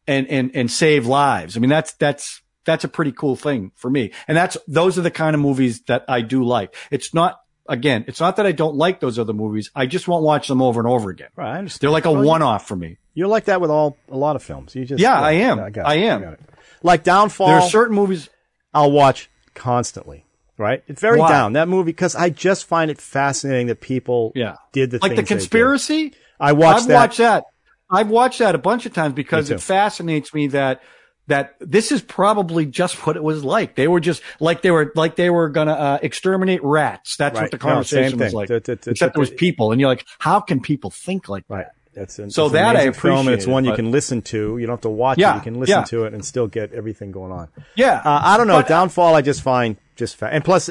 and 0.07 0.27
and 0.27 0.51
and 0.55 0.71
save 0.71 1.05
lives. 1.05 1.55
I 1.55 1.59
mean 1.59 1.69
that's 1.69 1.93
that's 1.93 2.41
that's 2.65 2.83
a 2.83 2.87
pretty 2.87 3.11
cool 3.11 3.35
thing 3.35 3.71
for 3.75 3.89
me. 3.89 4.11
And 4.27 4.37
that's 4.37 4.57
those 4.67 4.97
are 4.97 5.01
the 5.01 5.11
kind 5.11 5.35
of 5.35 5.41
movies 5.41 5.81
that 5.83 6.05
I 6.07 6.21
do 6.21 6.43
like. 6.43 6.75
It's 6.89 7.13
not 7.13 7.39
again 7.71 8.05
it's 8.07 8.19
not 8.19 8.35
that 8.35 8.45
I 8.45 8.51
don't 8.51 8.75
like 8.75 8.99
those 8.99 9.17
other 9.17 9.33
movies 9.33 9.71
I 9.75 9.85
just 9.87 10.07
won't 10.07 10.23
watch 10.23 10.47
them 10.47 10.61
over 10.61 10.79
and 10.79 10.87
over 10.87 11.09
again 11.09 11.29
Right. 11.35 11.53
I 11.55 11.57
understand. 11.57 11.79
they're 11.81 11.89
like 11.89 12.05
a 12.05 12.11
Well, 12.11 12.23
one 12.23 12.41
off 12.41 12.67
for 12.67 12.75
me. 12.75 12.97
You're 13.13 13.27
like 13.27 13.45
that 13.45 13.59
with 13.61 13.71
all 13.71 13.97
a 14.09 14.17
lot 14.17 14.35
of 14.35 14.43
films. 14.43 14.75
You 14.75 14.85
just 14.85 15.01
Yeah, 15.01 15.19
I 15.19 15.31
am. 15.33 15.57
got 15.57 15.67
it. 15.69 15.77
I 15.85 15.95
am. 15.95 16.23
it. 16.23 16.39
Like 16.83 17.03
Downfall. 17.03 17.47
There 17.47 17.57
are 17.57 17.69
certain 17.69 17.95
movies. 17.95 18.29
I'll 18.73 18.91
watch 18.91 19.29
constantly. 19.53 20.25
Right. 20.57 20.83
It's 20.87 21.01
very 21.01 21.19
Why? 21.19 21.29
down 21.29 21.53
that 21.53 21.67
movie 21.67 21.91
because 21.91 22.15
I 22.15 22.29
just 22.29 22.65
find 22.65 22.91
it 22.91 22.99
fascinating 23.01 23.67
that 23.67 23.81
people 23.81 24.31
Yeah. 24.35 24.55
did 24.71 24.91
the 24.91 24.99
Like 25.01 25.11
the 25.11 25.15
things 25.17 25.29
they 25.29 25.35
did. 25.35 25.39
conspiracy. 25.39 26.13
I 26.39 26.51
watched 26.53 26.81
I've 26.83 26.87
that. 26.87 26.93
watched 26.95 27.17
that. 27.17 27.43
I've 27.89 28.09
watched 28.09 28.39
that 28.39 28.55
a 28.55 28.57
bunch 28.59 28.85
of 28.85 28.93
times 28.93 29.13
because 29.13 29.49
it 29.49 29.59
fascinates 29.59 30.33
me 30.33 30.47
that 30.47 30.81
that 31.27 31.55
this 31.59 31.91
is 31.91 32.01
probably 32.01 32.65
just 32.65 33.05
what 33.05 33.15
it 33.15 33.23
was 33.23 33.43
like. 33.43 33.75
They 33.75 33.87
were 33.87 33.99
just 33.99 34.21
like 34.39 34.61
they 34.61 34.71
were 34.71 34.91
like 34.95 35.15
they 35.15 35.29
were 35.29 35.49
gonna 35.49 35.73
uh, 35.73 35.99
exterminate 36.01 36.63
rats. 36.63 37.15
That's 37.17 37.35
Right. 37.35 37.43
what 37.43 37.51
the 37.51 37.57
No, 37.57 37.71
conversation 37.73 38.11
same 38.11 38.25
was 38.25 38.33
like. 38.33 38.47
The- 38.49 38.59
the- 38.59 38.91
Except 38.91 39.15
it 39.15 39.19
was 39.19 39.29
people, 39.29 39.71
and 39.71 39.79
you're 39.79 39.89
like, 39.89 40.05
how 40.19 40.39
can 40.39 40.59
people 40.59 40.89
think 40.91 41.29
like 41.29 41.47
that? 41.47 41.53
Right. 41.53 41.65
That's 41.93 42.19
an, 42.19 42.31
So 42.31 42.45
it's 42.45 42.53
an 42.53 42.61
that 42.61 42.75
I 42.77 42.83
amazing 42.83 42.93
film, 42.93 43.27
and 43.27 43.29
it's 43.35 43.43
appreciate, 43.43 43.53
one 43.53 43.65
you 43.65 43.73
can 43.75 43.91
listen 43.91 44.21
to. 44.23 44.57
You 44.57 44.65
don't 44.65 44.73
have 44.75 44.81
to 44.81 44.89
watch 44.89 45.17
Yeah, 45.17 45.33
it. 45.33 45.35
You 45.35 45.41
can 45.41 45.59
listen 45.59 45.79
yeah. 45.79 45.83
to 45.83 46.05
it 46.05 46.13
and 46.13 46.23
still 46.23 46.47
get 46.47 46.71
everything 46.73 47.11
going 47.11 47.33
on. 47.33 47.49
Yeah, 47.75 48.01
Uh, 48.05 48.21
I 48.23 48.37
don't 48.37 48.47
know. 48.47 48.59
But- 48.59 48.69
Downfall, 48.69 49.13
I 49.13 49.21
just 49.21 49.41
find 49.41 49.75
just 49.97 50.15
fa- 50.15 50.29
and 50.31 50.43
plus 50.43 50.69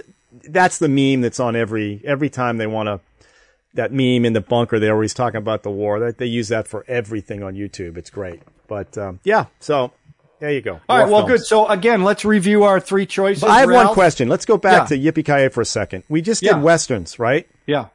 that's 0.48 0.78
the 0.78 0.88
meme 0.88 1.20
that's 1.20 1.38
on 1.40 1.56
every 1.56 2.00
every 2.04 2.30
time 2.30 2.56
they 2.56 2.66
want 2.66 2.86
to. 2.88 3.00
That 3.74 3.92
meme 3.92 4.24
in 4.24 4.32
the 4.32 4.40
bunker 4.40 4.78
they're 4.80 4.94
always 4.94 5.14
talking 5.14 5.38
about 5.38 5.62
the 5.62 5.70
war. 5.70 6.00
That 6.00 6.18
they 6.18 6.26
use 6.26 6.48
that 6.48 6.66
for 6.66 6.84
everything 6.88 7.42
on 7.42 7.54
YouTube. 7.54 7.96
It's 7.96 8.10
great. 8.10 8.40
But 8.66 8.96
um, 8.98 9.20
yeah, 9.22 9.44
so 9.60 9.92
there 10.40 10.52
you 10.52 10.60
go. 10.60 10.80
All 10.88 10.98
right. 10.98 11.08
Well, 11.08 11.26
films. 11.26 11.40
good. 11.42 11.46
So 11.46 11.66
again, 11.68 12.02
let's 12.02 12.24
review 12.24 12.64
our 12.64 12.80
three 12.80 13.06
choices. 13.06 13.42
But 13.42 13.50
I 13.50 13.60
have 13.60 13.70
one 13.70 13.88
question. 13.94 14.28
Let's 14.28 14.44
go 14.46 14.56
back 14.56 14.90
Yeah. 14.90 14.96
to 14.96 15.12
Yippee 15.12 15.24
Ki 15.24 15.48
for 15.52 15.60
a 15.60 15.64
second. 15.64 16.04
We 16.08 16.22
just 16.22 16.42
did 16.42 16.48
Yeah. 16.50 16.58
westerns, 16.58 17.18
right? 17.18 17.46
Yeah. 17.66 17.86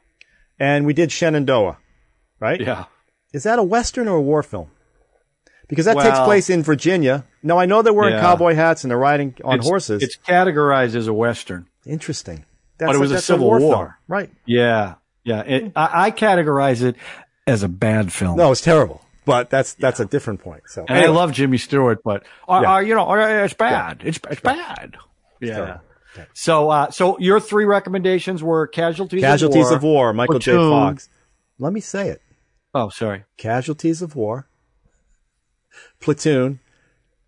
And 0.60 0.86
we 0.86 0.94
did 0.94 1.12
Shenandoah, 1.12 1.78
right? 2.40 2.62
Yeah. 2.62 2.86
Is 3.34 3.44
that 3.44 3.60
a 3.60 3.64
western 3.64 4.08
or 4.08 4.18
a 4.18 4.22
war 4.22 4.42
film? 4.44 4.68
Because 5.68 5.86
that 5.86 5.98
takes 5.98 6.20
place 6.20 6.50
in 6.50 6.62
Virginia. 6.64 7.26
Now 7.42 7.58
I 7.58 7.66
know 7.66 7.82
they're 7.82 7.92
wearing 7.94 8.14
Yeah. 8.14 8.22
cowboy 8.22 8.54
hats 8.54 8.84
and 8.84 8.92
they're 8.92 8.98
riding 8.98 9.34
on 9.44 9.56
It's- 9.56 9.68
horses. 9.68 10.04
It's 10.04 10.16
categorized 10.18 10.96
as 10.96 11.08
a 11.08 11.14
western. 11.14 11.68
interesting. 11.86 12.46
That's 12.78 12.90
But 12.90 12.96
it 12.96 13.00
was 13.00 13.12
a 13.12 13.14
that's 13.16 13.26
Civil 13.26 13.48
war, 13.48 13.60
War. 13.60 13.76
film. 13.76 13.94
right? 14.08 14.30
Yeah. 14.46 14.96
Yeah. 15.24 15.42
It, 15.42 15.72
I, 15.76 16.08
I 16.08 16.12
categorize 16.12 16.82
it 16.82 16.96
as 17.48 17.64
a 17.64 17.68
bad 17.70 18.12
film. 18.12 18.38
No, 18.38 18.52
it's 18.52 18.60
terrible. 18.62 19.02
But 19.26 19.50
that's 19.50 19.74
that's 19.74 20.00
a 20.00 20.06
different 20.06 20.42
point. 20.42 20.64
So 20.68 20.86
And 20.88 20.98
I 20.98 21.08
love 21.08 21.32
Jimmy 21.32 21.58
Stewart, 21.58 22.02
but 22.04 22.24
uh, 22.48 22.60
Yeah. 22.64 22.74
uh, 22.76 22.80
you 22.80 22.96
know, 22.96 23.10
uh, 23.10 23.44
it's 23.44 23.54
bad. 23.54 24.02
It's 24.06 24.20
it's 24.30 24.42
bad. 24.42 24.98
Yeah. 25.42 25.56
terrible. 25.56 25.82
So, 26.34 26.70
uh, 26.70 26.92
so 26.92 27.20
your 27.20 27.42
three 27.42 27.66
recommendations 27.66 28.42
were 28.42 28.68
Casualties, 28.68 29.20
Casualties 29.22 29.70
of 29.72 29.84
War, 29.84 30.10
of 30.10 30.14
War, 30.14 30.14
Michael 30.14 30.40
J. 30.40 30.52
Platoon. 30.54 30.72
Fox. 30.72 31.10
Let 31.60 31.74
me 31.74 31.82
say 31.82 32.08
it. 32.08 32.22
Oh, 32.74 32.88
sorry. 32.90 33.26
Casualties 33.36 34.02
of 34.02 34.16
War, 34.16 34.48
Platoon, 36.00 36.60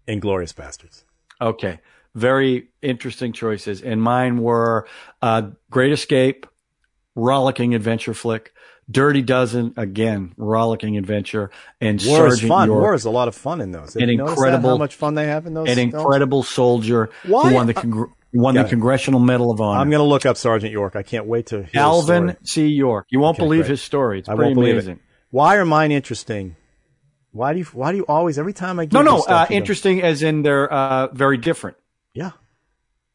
and 0.07 0.21
Glorious 0.21 0.53
Bastards. 0.53 1.03
Okay. 1.41 1.79
Very 2.15 2.69
interesting 2.81 3.33
choices. 3.33 3.81
And 3.81 4.01
mine 4.01 4.37
were 4.41 4.87
uh, 5.21 5.49
Great 5.69 5.91
Escape, 5.91 6.47
rollicking 7.15 7.75
adventure 7.75 8.13
flick, 8.13 8.53
Dirty 8.89 9.21
Dozen, 9.21 9.73
again, 9.75 10.33
rollicking 10.37 10.97
adventure, 10.97 11.49
and 11.81 12.01
War 12.05 12.27
is 12.27 12.33
Sergeant 12.35 12.47
fun. 12.49 12.67
York, 12.69 12.81
War 12.81 12.93
is 12.93 13.03
a 13.05 13.09
lot 13.09 13.27
of 13.27 13.35
fun 13.35 13.59
in 13.59 13.71
those. 13.71 13.93
Have 13.95 14.03
An 14.03 14.09
you 14.09 14.17
noticed 14.17 14.37
that, 14.37 14.43
incredible- 14.45 14.69
how 14.69 14.77
much 14.77 14.95
fun 14.95 15.13
they 15.15 15.27
have 15.27 15.45
in 15.45 15.53
those. 15.53 15.67
an 15.67 15.75
films? 15.75 15.93
incredible 15.93 16.43
soldier 16.43 17.09
Why- 17.25 17.49
who 17.49 17.55
won 17.55 17.67
the 17.67 17.73
congr- 17.73 18.11
won 18.33 18.55
the. 18.55 18.63
Congressional 18.63 19.19
Medal 19.19 19.51
of 19.51 19.59
Honor. 19.59 19.81
I'm 19.81 19.89
going 19.89 19.99
to 19.99 20.05
look 20.07 20.25
up 20.25 20.37
Sergeant 20.37 20.71
York. 20.71 20.95
I 20.95 21.03
can't 21.03 21.25
wait 21.25 21.47
to 21.47 21.57
hear 21.57 21.65
his 21.65 21.75
Alvin. 21.75 22.37
C. 22.43 22.67
York. 22.67 23.07
You 23.09 23.19
won't 23.19 23.35
Okay, 23.37 23.43
believe 23.45 23.61
great. 23.63 23.71
his 23.71 23.81
story. 23.81 24.19
It's 24.19 24.29
I 24.29 24.35
won't 24.35 24.55
believe 24.55 24.73
amazing. 24.75 24.95
it. 24.95 25.01
Why 25.31 25.57
are 25.57 25.65
mine 25.65 25.91
interesting? 25.91 26.55
Why 27.31 27.51
do 27.51 27.59
you? 27.59 27.65
Why 27.65 27.91
do 27.91 27.97
you 27.97 28.05
always? 28.07 28.39
Every 28.39 28.53
time 28.53 28.79
I 28.79 28.85
give 28.85 28.93
No, 28.93 29.01
no, 29.01 29.21
uh, 29.23 29.45
interesting 29.49 30.01
as 30.01 30.23
in 30.23 30.43
they're 30.43 30.71
uh, 30.71 31.07
very 31.13 31.37
different. 31.37 31.75
Yeah. 32.13 32.31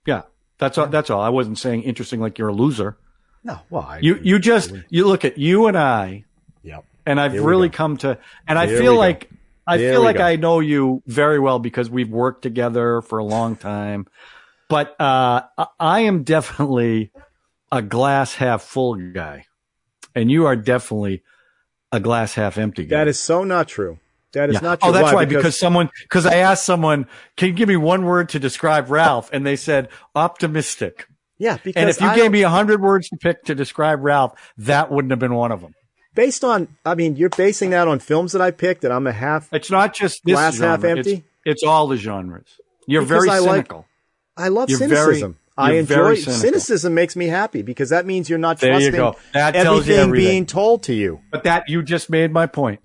Yeah, 0.06 0.22
that's 0.58 0.76
all. 0.76 0.86
That's 0.88 1.08
all. 1.08 1.20
I 1.22 1.30
wasn't 1.30 1.58
saying 1.58 1.82
interesting 1.84 2.20
like 2.20 2.38
you're 2.38 2.48
a 2.48 2.52
loser. 2.52 2.98
No. 3.44 3.58
Well, 3.70 3.82
I, 3.88 3.98
You 3.98 4.18
you 4.22 4.38
just 4.38 4.72
you 4.88 5.06
look 5.06 5.24
at 5.24 5.38
you 5.38 5.66
and 5.66 5.76
I, 5.76 6.24
Yep. 6.62 6.84
and 7.06 7.20
I've 7.20 7.32
Here 7.32 7.42
really 7.42 7.68
come 7.70 7.96
to, 7.98 8.18
and 8.46 8.58
I 8.58 8.66
Here 8.66 8.78
feel 8.78 8.92
we 8.92 8.96
go. 8.96 9.00
like 9.00 9.30
I 9.66 9.78
Here 9.78 9.92
feel 9.92 10.02
like 10.02 10.16
go. 10.18 10.24
I 10.24 10.36
know 10.36 10.60
you 10.60 11.02
very 11.06 11.38
well 11.38 11.58
because 11.58 11.88
we've 11.90 12.10
worked 12.10 12.42
together 12.42 13.00
for 13.02 13.18
a 13.18 13.24
long 13.24 13.56
time. 13.56 14.06
But 14.68 14.98
uh, 15.00 15.42
I- 15.58 15.66
I 15.78 16.00
am 16.00 16.22
definitely 16.22 17.10
a 17.70 17.82
glass 17.82 18.34
half 18.34 18.62
full 18.62 18.94
guy, 19.12 19.46
and 20.14 20.30
you 20.30 20.46
are 20.46 20.56
definitely 20.56 21.22
a 21.90 22.00
glass 22.00 22.34
half 22.34 22.58
empty 22.58 22.84
guy. 22.86 22.96
That 22.98 23.08
is 23.08 23.18
so 23.18 23.44
not 23.44 23.68
true. 23.68 23.98
That 24.32 24.48
is 24.48 24.54
Yeah. 24.54 24.60
not 24.60 24.80
true. 24.80 24.88
Oh, 24.88 24.92
that's 24.92 25.12
Why? 25.12 25.20
right. 25.20 25.28
Because, 25.28 25.58
someone, 25.58 25.90
because 26.02 26.24
I 26.24 26.36
asked 26.36 26.64
someone, 26.64 27.06
can 27.36 27.48
you 27.48 27.54
give 27.54 27.68
me 27.68 27.76
one 27.76 28.06
word 28.06 28.30
to 28.30 28.38
describe 28.38 28.90
Ralph? 28.90 29.28
And 29.30 29.44
they 29.44 29.56
said 29.56 29.90
optimistic. 30.14 31.06
Yeah, 31.42 31.58
because 31.62 31.80
And 31.80 31.90
if 31.90 32.00
you 32.00 32.06
I 32.06 32.14
gave 32.16 32.30
me 32.30 32.42
a 32.42 32.48
hundred 32.48 32.80
words 32.80 33.08
to 33.10 33.16
pick 33.16 33.44
to 33.44 33.54
describe 33.54 34.02
Ralph, 34.02 34.32
that 34.58 34.90
wouldn't 34.90 35.10
have 35.10 35.18
been 35.18 35.34
one 35.34 35.50
of 35.52 35.60
them. 35.60 35.74
based 36.14 36.44
on, 36.44 36.68
I 36.84 36.94
mean, 36.94 37.16
you're 37.16 37.30
basing 37.30 37.70
that 37.70 37.88
on 37.88 37.98
films 37.98 38.32
that 38.32 38.40
I 38.42 38.50
picked, 38.50 38.84
and 38.84 38.92
I'm 38.92 39.06
a 39.06 39.12
half. 39.12 39.48
It's 39.52 39.70
not 39.70 39.94
just 39.94 40.22
this 40.24 40.34
Glass 40.34 40.58
half 40.58 40.84
empty? 40.84 41.12
It's, 41.12 41.22
it's 41.44 41.62
all 41.64 41.86
the 41.88 41.96
genres. 41.96 42.46
You're 42.86 43.02
Because 43.02 43.24
very 43.24 43.30
I 43.30 43.38
like- 43.40 43.50
cynical. 43.66 43.86
I 44.36 44.48
love 44.48 44.70
You're 44.70 44.78
cynicism. 44.78 45.32
very- 45.32 45.38
I 45.54 45.72
enjoy 45.74 46.14
cynical. 46.14 46.32
cynicism. 46.32 46.94
Makes 46.94 47.14
me 47.16 47.26
happy 47.26 47.60
because 47.62 47.90
that 47.90 48.06
means 48.06 48.30
you're 48.30 48.38
not 48.38 48.58
There 48.58 48.70
trusting 48.70 48.92
go. 48.94 49.16
That 49.34 49.52
tells 49.52 49.86
you 49.86 49.94
everything 49.94 50.08
everything. 50.08 50.30
being 50.30 50.46
told 50.46 50.82
to 50.84 50.94
you. 50.94 51.20
but 51.30 51.44
that 51.44 51.68
you 51.68 51.82
just 51.82 52.08
made 52.08 52.32
my 52.32 52.46
point. 52.46 52.80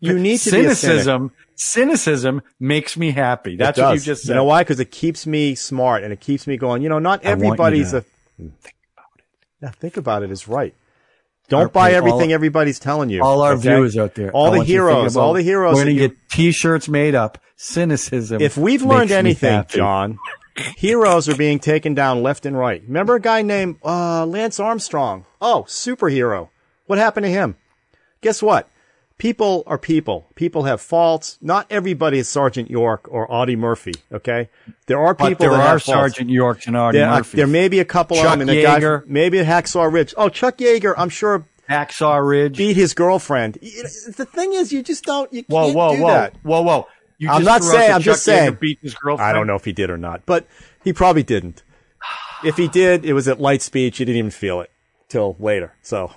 You 0.00 0.18
need 0.18 0.38
to 0.40 0.50
be 0.50 0.56
a 0.58 0.60
cynic. 0.74 0.76
cynicism. 0.76 1.30
Cynicism 1.56 2.42
makes 2.60 2.96
me 2.96 3.10
happy. 3.10 3.56
That's 3.56 3.78
what 3.78 3.94
you 3.94 4.00
just 4.00 4.22
said. 4.22 4.28
You 4.32 4.34
know 4.36 4.44
why? 4.44 4.62
Because 4.62 4.78
it 4.78 4.90
keeps 4.90 5.26
me 5.26 5.54
smart 5.54 6.04
and 6.04 6.12
it 6.12 6.20
keeps 6.20 6.46
me 6.46 6.56
going. 6.56 6.82
You 6.82 6.88
know, 6.88 6.98
not 6.98 7.24
everybody's 7.24 7.58
want 7.58 7.74
you 7.76 7.82
everybody's 7.82 7.90
to 7.92 7.98
a. 7.98 9.62
Yeah, 9.62 9.70
think 9.70 9.96
about 9.96 10.22
it 10.22 10.30
is 10.30 10.46
right. 10.46 10.74
Don't 11.48 11.62
Our- 11.62 11.68
buy 11.68 11.90
all- 11.90 11.96
everything 11.96 12.32
everybody's 12.32 12.78
telling 12.78 13.08
you. 13.08 13.22
all 13.22 13.40
our 13.40 13.52
okay? 13.54 13.62
viewers 13.62 13.96
out 13.96 14.14
there. 14.14 14.30
all 14.32 14.46
I 14.48 14.50
the 14.50 14.56
want 14.58 14.68
you 14.68 14.76
to 14.80 14.82
think 14.86 14.94
heroes, 14.98 15.16
all 15.16 15.32
the 15.32 15.42
heroes. 15.42 15.74
We're 15.76 15.84
going 15.84 15.96
to 15.96 16.02
you- 16.02 16.08
get 16.08 16.16
T-shirts 16.30 16.88
made 16.88 17.14
up. 17.14 17.38
Cynicism. 17.58 18.42
if 18.42 18.58
we've 18.58 18.82
learned 18.82 19.08
me 19.10 19.16
anything. 19.16 19.64
John, 19.68 20.18
heroes 20.76 21.26
are 21.26 21.36
being 21.36 21.58
taken 21.58 21.94
down 21.94 22.22
left 22.22 22.44
and 22.44 22.58
right. 22.58 22.82
Remember 22.86 23.14
a 23.14 23.20
guy 23.20 23.40
named 23.40 23.76
uh, 23.82 24.26
Lance 24.26 24.60
Armstrong? 24.60 25.24
Oh, 25.40 25.64
superhero. 25.66 26.50
What 26.84 26.98
happened 26.98 27.24
to 27.24 27.30
him? 27.30 27.56
Guess 28.20 28.42
what? 28.42 28.68
People 29.18 29.62
are 29.66 29.78
people. 29.78 30.26
People 30.34 30.64
have 30.64 30.78
faults. 30.80 31.38
Not 31.40 31.66
everybody 31.70 32.18
is 32.18 32.28
Sergeant 32.28 32.68
York 32.70 33.08
or 33.10 33.26
Audie 33.32 33.56
Murphy. 33.56 33.94
Okay, 34.12 34.50
there 34.86 35.00
are 35.00 35.14
people. 35.14 35.30
But 35.30 35.38
there 35.38 35.50
that 35.52 35.60
are. 35.76 35.78
Sergeant 35.78 36.28
Yorks 36.28 36.66
and 36.66 36.76
Audie 36.76 36.98
There, 36.98 37.08
Murphys. 37.08 37.32
there 37.32 37.46
may 37.46 37.68
be 37.68 37.80
a 37.80 37.84
couple 37.86 38.18
Chuck 38.18 38.34
of 38.34 38.38
them. 38.40 38.48
The 38.48 38.62
guy, 38.62 38.78
Yeager. 38.78 39.06
maybe 39.06 39.38
a 39.38 39.44
Hacksaw 39.44 39.90
Ridge. 39.90 40.12
Oh, 40.18 40.28
Chuck 40.28 40.58
Yeager, 40.58 40.92
I'm 40.98 41.08
sure 41.08 41.46
Hacksaw 41.70 42.26
Ridge. 42.28 42.58
beat 42.58 42.76
his 42.76 42.92
girlfriend. 42.92 43.54
The 43.54 44.28
thing 44.30 44.52
is, 44.52 44.70
you 44.70 44.82
just 44.82 45.04
don't. 45.04 45.32
You 45.32 45.44
Whoa, 45.48 45.64
can't 45.66 45.76
whoa, 45.76 45.96
do 45.96 46.02
whoa, 46.02 46.08
that. 46.08 46.34
whoa, 46.42 46.60
whoa! 46.62 46.86
You 47.16 47.30
I'm 47.30 47.42
not 47.44 47.64
saying- 47.64 47.92
I'm 47.92 48.02
just 48.02 48.20
Yeager 48.20 48.24
saying. 48.24 48.58
Beat 48.60 48.78
his 48.82 48.94
girlfriend. 48.94 49.30
I 49.30 49.32
don't 49.32 49.46
know 49.46 49.56
if 49.56 49.64
he 49.64 49.72
did 49.72 49.88
or 49.88 49.96
not, 49.96 50.26
but 50.26 50.46
he 50.84 50.92
probably 50.92 51.22
didn't. 51.22 51.62
If 52.44 52.58
he 52.58 52.68
did, 52.68 53.06
it 53.06 53.14
was 53.14 53.28
at 53.28 53.40
light 53.40 53.62
speed. 53.62 53.98
You 53.98 54.04
didn't 54.04 54.18
even 54.18 54.30
feel 54.30 54.60
it 54.60 54.70
till 55.08 55.36
later. 55.40 55.72
So 55.80 56.12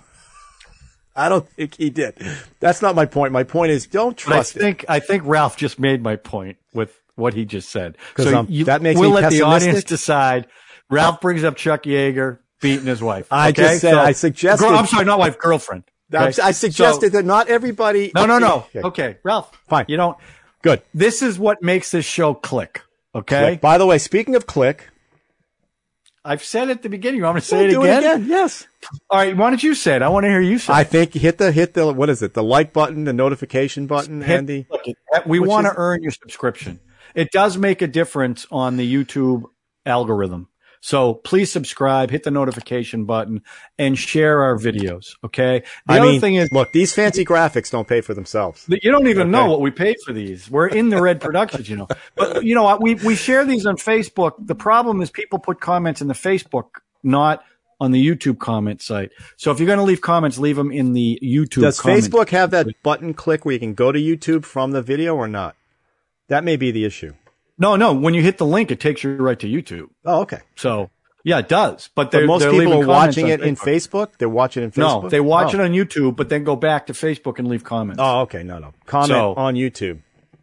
I 1.20 1.30
don't 1.30 1.48
think 1.56 1.76
he 1.76 1.90
did. 1.90 2.16
That's 2.60 2.82
not 2.82 2.96
my 2.96 3.06
point. 3.06 3.34
My 3.34 3.44
point 3.44 3.72
is, 3.72 3.86
don't 3.88 4.16
But 4.26 4.32
I 4.32 4.36
trust 4.38 4.56
it. 4.56 4.60
think 4.60 4.86
I 4.88 5.00
think 5.00 5.24
Ralph 5.26 5.58
just 5.58 5.80
made 5.80 6.02
my 6.02 6.16
point 6.16 6.58
with 6.74 7.00
what 7.16 7.34
he 7.34 7.46
just 7.46 7.70
said. 7.70 7.98
So 8.18 8.38
um, 8.40 8.48
you, 8.50 8.66
that 8.66 8.82
makes 8.82 9.00
we'll 9.00 9.12
let 9.12 9.30
the 9.32 9.42
audience 9.42 9.84
decide. 9.84 10.48
Ralph 10.90 11.22
brings 11.22 11.44
up 11.44 11.56
Chuck 11.56 11.84
Yeager 11.84 12.40
beating 12.62 12.86
his 12.86 13.02
wife. 13.02 13.28
I 13.32 13.50
okay? 13.50 13.62
just 13.64 13.82
said- 13.82 13.94
I 13.96 14.12
suggested- 14.14 14.66
Girl, 14.66 14.76
I'm 14.78 14.86
sorry, 14.88 15.06
not 15.06 15.20
wife, 15.20 15.38
girlfriend. 15.38 15.84
I- 16.12 16.30
okay? 16.30 16.42
I 16.42 16.52
suggested 16.52 17.12
that 17.12 17.26
not 17.26 17.48
everybody. 17.50 18.12
No, 18.16 18.26
no, 18.26 18.40
no. 18.40 18.66
Okay. 18.76 18.82
Okay, 18.82 19.18
Ralph. 19.24 19.52
Fine. 19.68 19.86
You 19.88 19.98
don't. 19.98 20.18
Good. 20.62 20.82
This 20.94 21.22
is 21.22 21.38
what 21.38 21.62
makes 21.62 21.92
this 21.92 22.06
show 22.06 22.34
click. 22.34 22.82
Okay. 23.14 23.60
By 23.62 23.78
the 23.78 23.86
way, 23.86 23.98
speaking 23.98 24.36
of 24.36 24.46
click, 24.48 24.90
I've 26.26 26.44
said 26.44 26.68
it 26.70 26.72
at 26.72 26.84
the 26.84 26.90
beginning. 26.90 27.20
You 27.20 27.24
want 27.24 27.36
me 27.36 27.42
to 27.42 27.48
say 27.48 27.66
it 27.66 27.70
do 27.70 27.82
again? 27.84 28.26
Yes. 28.28 28.68
All 29.10 29.20
right. 29.20 29.36
Why 29.36 29.50
don't 29.50 29.64
you 29.64 29.74
say 29.74 29.96
it? 29.96 30.02
I 30.02 30.10
want 30.10 30.26
to 30.26 30.30
hear 30.30 30.42
you 30.42 30.60
say. 30.60 30.74
I 30.74 30.82
it. 30.82 30.88
think 30.88 31.14
hit 31.14 31.38
the 31.38 31.52
hit 31.52 31.74
the 31.74 31.94
what 31.94 32.10
is 32.10 32.22
it? 32.22 32.34
The 32.34 32.44
like 32.44 32.74
button, 32.74 33.06
the 33.06 33.14
notification 33.14 33.88
button, 33.88 34.22
Hit- 34.22 34.38
Andy. 34.38 34.68
look, 34.70 34.82
we 35.26 35.40
Which 35.40 35.48
want 35.48 35.66
to 35.66 35.72
is- 35.72 35.76
earn 35.78 36.04
your 36.04 36.12
subscription. 36.12 36.82
It 37.16 37.32
does 37.32 37.58
make 37.58 37.82
a 37.82 37.88
difference 37.88 38.46
on 38.52 38.76
the 38.78 38.94
YouTube 38.94 39.46
algorithm. 39.86 40.49
So 40.82 41.16
please 41.16 41.52
subscribe, 41.52 42.10
hit 42.10 42.24
the 42.24 42.32
notification 42.32 43.06
button, 43.06 43.42
and 43.78 43.98
share 43.98 44.44
our 44.44 44.58
videos. 44.58 45.16
Okay. 45.24 45.64
The 45.88 45.94
I 45.94 46.00
other 46.00 46.12
mean, 46.12 46.22
thing 46.22 46.36
is, 46.36 46.52
look, 46.52 46.72
these 46.74 46.94
fancy 46.94 47.26
graphics 47.26 47.70
don't 47.70 47.88
pay 47.88 48.02
for 48.02 48.14
themselves. 48.14 48.66
you 48.68 48.92
don't 48.92 49.08
even 49.08 49.30
know 49.32 49.48
what 49.48 49.62
we 49.62 49.72
paid 49.72 49.98
for 50.06 50.14
these. 50.14 50.50
We're 50.50 50.68
in 50.68 50.90
the 50.90 51.02
red 51.02 51.20
productions, 51.22 51.70
you 51.70 51.78
know. 51.78 51.88
But 52.16 52.44
you 52.44 52.56
know 52.56 52.64
what? 52.64 52.82
We 52.82 52.96
we 52.96 53.16
share 53.16 53.46
these 53.46 53.66
on 53.66 53.78
Facebook. 53.78 54.34
The 54.40 54.56
problem 54.56 55.02
is 55.02 55.12
people 55.12 55.40
put 55.40 55.60
comments 55.60 56.02
in 56.02 56.08
the 56.08 56.14
Facebook, 56.14 56.68
not 57.04 57.44
on 57.82 57.92
the 57.92 58.06
YouTube 58.06 58.40
comment 58.40 58.82
site. 58.82 59.12
So 59.38 59.52
if 59.52 59.60
you're 59.60 59.68
going 59.68 59.80
to 59.80 59.86
leave 59.86 60.02
comments, 60.02 60.38
leave 60.38 60.56
them 60.56 60.72
in 60.72 60.94
the 60.94 61.20
YouTube. 61.24 61.62
Does. 61.62 61.80
Facebook 61.80 62.30
have 62.30 62.52
that 62.52 62.68
button 62.84 63.14
click 63.14 63.46
where 63.46 63.54
you 63.54 63.60
can 63.60 63.74
go 63.74 63.92
to 63.92 64.00
YouTube 64.00 64.46
from 64.46 64.72
the 64.72 64.82
video 64.82 65.16
or 65.16 65.28
not? 65.28 65.56
That 66.28 66.44
may 66.44 66.58
be 66.58 66.72
the 66.72 66.86
issue. 66.86 67.14
No, 67.60 67.76
no. 67.76 67.94
When 67.94 68.14
you 68.14 68.22
hit 68.22 68.38
the 68.38 68.46
link, 68.46 68.72
it 68.72 68.80
takes 68.80 69.04
you 69.04 69.16
right 69.18 69.38
to 69.40 69.48
YouTube. 69.48 69.90
Oh, 70.06 70.22
okay. 70.22 70.40
So 70.56 70.90
yeah, 71.24 71.40
it 71.40 71.50
does. 71.50 71.90
But, 71.94 72.12
But 72.12 72.26
most 72.26 72.50
people 72.50 72.82
are 72.82 72.88
watching 72.88 73.28
it 73.28 73.42
in 73.42 73.56
Facebook. 73.56 74.18
They're 74.18 74.30
watching 74.30 74.64
it 74.64 74.68
in 74.68 74.72
Facebook. 74.72 75.04
No, 75.04 75.10
they 75.10 75.20
watch 75.20 75.54
oh. 75.54 75.60
it 75.60 75.64
on 75.64 75.72
YouTube, 75.72 76.16
but 76.16 76.30
then 76.30 76.44
go 76.44 76.56
back 76.56 76.88
to 76.88 76.94
Facebook 76.94 77.38
and 77.38 77.48
leave 77.48 77.64
comments. 77.64 78.00
Oh, 78.02 78.22
okay. 78.22 78.44
No, 78.44 78.58
no. 78.60 78.74
Comment 78.86 79.10
So- 79.10 79.36
on 79.36 79.56
YouTube. 79.56 80.00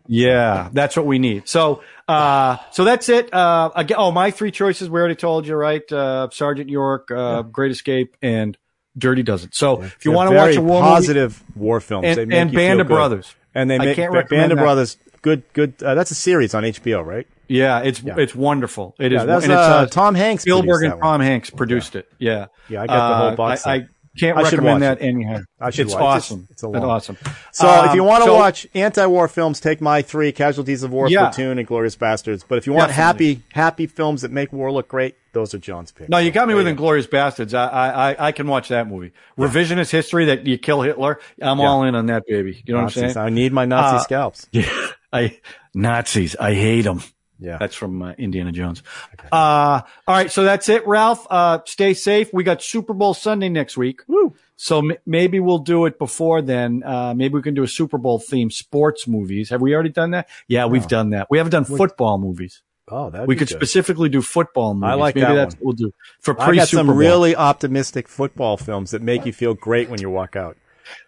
Yeah, 0.09 0.69
that's 0.73 0.97
what 0.97 1.05
we 1.05 1.19
need. 1.19 1.49
So, 1.49 1.83
uh, 2.07 2.59
so 2.71 2.85
that's 2.85 3.09
it. 3.09 3.35
Uh, 3.35 3.73
again, 3.75 3.97
oh, 3.99 4.13
my 4.13 4.31
three 4.31 4.53
choices 4.53 4.89
we 4.89 5.01
already 5.01 5.17
told 5.17 5.49
you, 5.49 5.57
right? 5.57 5.83
Uh, 5.91 6.29
Sergeant 6.31 6.71
York, 6.71 7.11
uh, 7.11 7.43
Great 7.43 7.73
Escape, 7.73 8.17
and 8.23 8.57
Dirty 8.97 9.25
Dozen. 9.25 9.51
So, 9.53 9.83
if 9.83 10.05
you 10.05 10.13
want 10.13 10.31
to 10.31 10.37
watch 10.37 10.55
a 10.55 10.63
war 10.63 10.81
movie, 10.81 10.95
positive 10.95 11.43
war 11.57 11.81
films, 11.81 12.07
And- 12.07 12.19
they 12.19 12.25
make 12.25 12.39
and 12.39 12.53
Band 12.53 12.81
of 12.81 12.87
good. 12.87 12.95
Brothers. 12.95 13.35
and 13.53 13.69
they 13.69 13.75
I 13.75 13.79
make 13.79 13.97
can't 13.97 14.29
Band 14.29 14.53
of. 14.53 14.59
Brothers. 14.59 14.97
Good, 15.23 15.43
good. 15.53 15.75
Uh, 15.83 15.95
that's 15.95 16.11
a 16.11 16.15
series 16.15 16.55
on 16.55 16.63
HBO, 16.65 17.05
right? 17.05 17.27
yeah, 17.49 17.79
it's 17.81 18.03
it's 18.05 18.35
wonderful. 18.35 18.95
It 18.99 19.13
is. 19.13 19.21
Yeah, 19.21 19.25
that's 19.25 19.45
and 19.45 19.53
it's, 19.53 19.61
uh, 19.61 19.87
Tom 19.87 20.15
Hanks. 20.15 20.43
Spielberg 20.43 20.85
and. 20.85 21.01
Tom 21.01 21.21
Hanks 21.21 21.51
produced 21.51 21.95
it. 21.97 22.09
Yeah, 22.19 22.47
Yeah, 22.69 22.83
I 22.83 22.87
got 22.87 23.09
the 23.11 23.17
whole 23.17 23.27
Uh, 23.29 23.37
box 23.37 23.67
I, 23.67 23.75
I 23.75 23.87
can't 24.19 24.37
I 24.39 24.45
should 24.45 24.55
recommend 24.61 24.83
that 24.83 25.03
anyhow. 25.03 25.41
I 25.61 25.69
should 25.71 25.87
it's 25.87 25.95
watch. 25.95 26.01
It's- 26.01 26.15
awesome. 26.33 26.49
it's 26.51 26.63
a 26.65 26.69
That's 26.69 26.85
awesome. 26.85 27.17
So 27.53 27.85
if 27.85 27.95
you 27.95 28.01
Um, 28.01 28.09
want 28.09 28.25
to 28.25 28.31
so- 28.31 28.35
watch 28.35 28.67
anti-war 28.75 29.29
films, 29.29 29.61
take 29.61 29.81
my 29.81 30.01
three: 30.03 30.33
Casualties 30.33 30.83
of 30.83 30.91
War, 30.91 31.09
Yeah. 31.09 31.29
Platoon, 31.29 31.59
and 31.59 31.67
Glorious 31.69 31.95
Bastards. 31.97 32.43
But 32.49 32.57
if 32.59 32.67
you 32.67 32.73
want 32.73 32.89
Definitely. 32.89 33.35
happy, 33.35 33.43
happy 33.53 33.87
films 33.87 34.23
that 34.23 34.33
make 34.33 34.53
war 34.55 34.73
look 34.73 34.89
great, 34.89 35.17
those 35.35 35.53
are 35.55 35.59
John's 35.59 35.93
picks. 35.93 36.09
No, 36.09 36.17
you 36.19 36.31
got 36.31 36.49
me 36.49 36.55
with. 36.55 36.67
Inglourious 36.67 37.07
Basterds. 37.07 37.53
I, 37.53 37.67
I, 37.69 38.11
I- 38.13 38.27
I 38.29 38.33
can 38.33 38.47
watch 38.49 38.69
that 38.71 38.89
movie. 38.89 39.13
Revisionist 39.39 39.91
history 39.91 40.25
that 40.25 40.47
you 40.47 40.57
kill 40.59 40.81
Hitler. 40.81 41.21
I'm 41.41 41.61
all 41.61 41.85
in 41.85 41.95
on 41.95 42.07
that 42.07 42.25
baby. 42.27 42.63
You 42.67 42.73
know 42.73 42.81
what 42.83 42.97
I'm 42.97 43.13
saying? 43.13 43.19
I 43.19 43.29
need 43.29 43.53
my 43.53 43.67
Nazi 43.67 43.97
Uh, 43.97 44.01
scalps. 44.01 44.47
Yeah, 44.53 44.65
I 45.13 45.39
Nazis. 45.75 46.37
I 46.37 46.55
hate 46.55 46.83
them. 46.83 47.03
Yeah. 47.39 47.59
That's 47.59 47.75
from 47.75 48.01
uh, 48.01 48.13
Indiana 48.13 48.51
Jones. 48.51 48.83
Uh, 49.31 49.83
all 50.07 50.15
right, 50.15 50.31
so 50.31 50.43
that's 50.45 50.71
it, 50.71 50.87
Ralph. 50.87 51.27
Uh, 51.29 51.59
stay 51.67 51.93
safe. 51.93 52.31
We 52.33 52.45
got 52.45 52.63
Super 52.63 52.95
Bowl 52.95 53.13
Sunday 53.13 53.51
next 53.51 53.77
week. 53.77 54.01
Woo. 54.09 54.35
So 54.57 54.79
m- 54.79 54.97
maybe 55.05 55.39
we'll 55.39 55.59
do 55.59 55.85
it 55.85 55.99
before 55.99 56.41
then. 56.41 56.83
Uh, 56.83 57.13
maybe 57.15 57.35
we 57.35 57.43
can 57.43 57.53
do 57.53 57.63
a 57.63 57.69
Super 57.69 57.99
Bowl 57.99 58.19
themed 58.19 58.53
sports 58.53 59.07
movies. 59.07 59.51
Have 59.51 59.61
we 59.61 59.75
already 59.75 59.91
done 59.91 60.13
that? 60.13 60.29
Yeah, 60.49 60.65
we've 60.65 60.89
done 60.89 61.11
that. 61.11 61.27
We 61.29 61.37
haven't 61.37 61.51
done 61.51 61.67
football 61.67 62.17
movies. 62.17 62.63
Oh, 62.89 63.11
that 63.11 63.27
We 63.27 63.35
could 63.37 63.49
specifically 63.49 64.09
do 64.09 64.23
football 64.23 64.73
movies. 64.73 64.93
I 64.93 64.95
like 64.95 65.17
maybe 65.17 65.27
that 65.27 65.35
that's 65.35 65.55
one. 65.57 65.59
what 65.61 65.67
we'll 65.79 65.89
do 65.91 65.93
for 66.21 66.41
I 66.41 66.47
pre 66.47 66.57
got 66.57 66.69
Super 66.69 66.79
some 66.81 66.87
Bowl. 66.87 66.97
really 66.97 67.35
optimistic 67.37 68.09
football 68.09 68.57
films 68.57 68.93
that 68.93 69.03
make 69.03 69.27
you 69.27 69.33
feel 69.33 69.55
great 69.55 69.91
when 69.91 70.01
you 70.01 70.09
walk 70.09 70.37
out. 70.37 70.57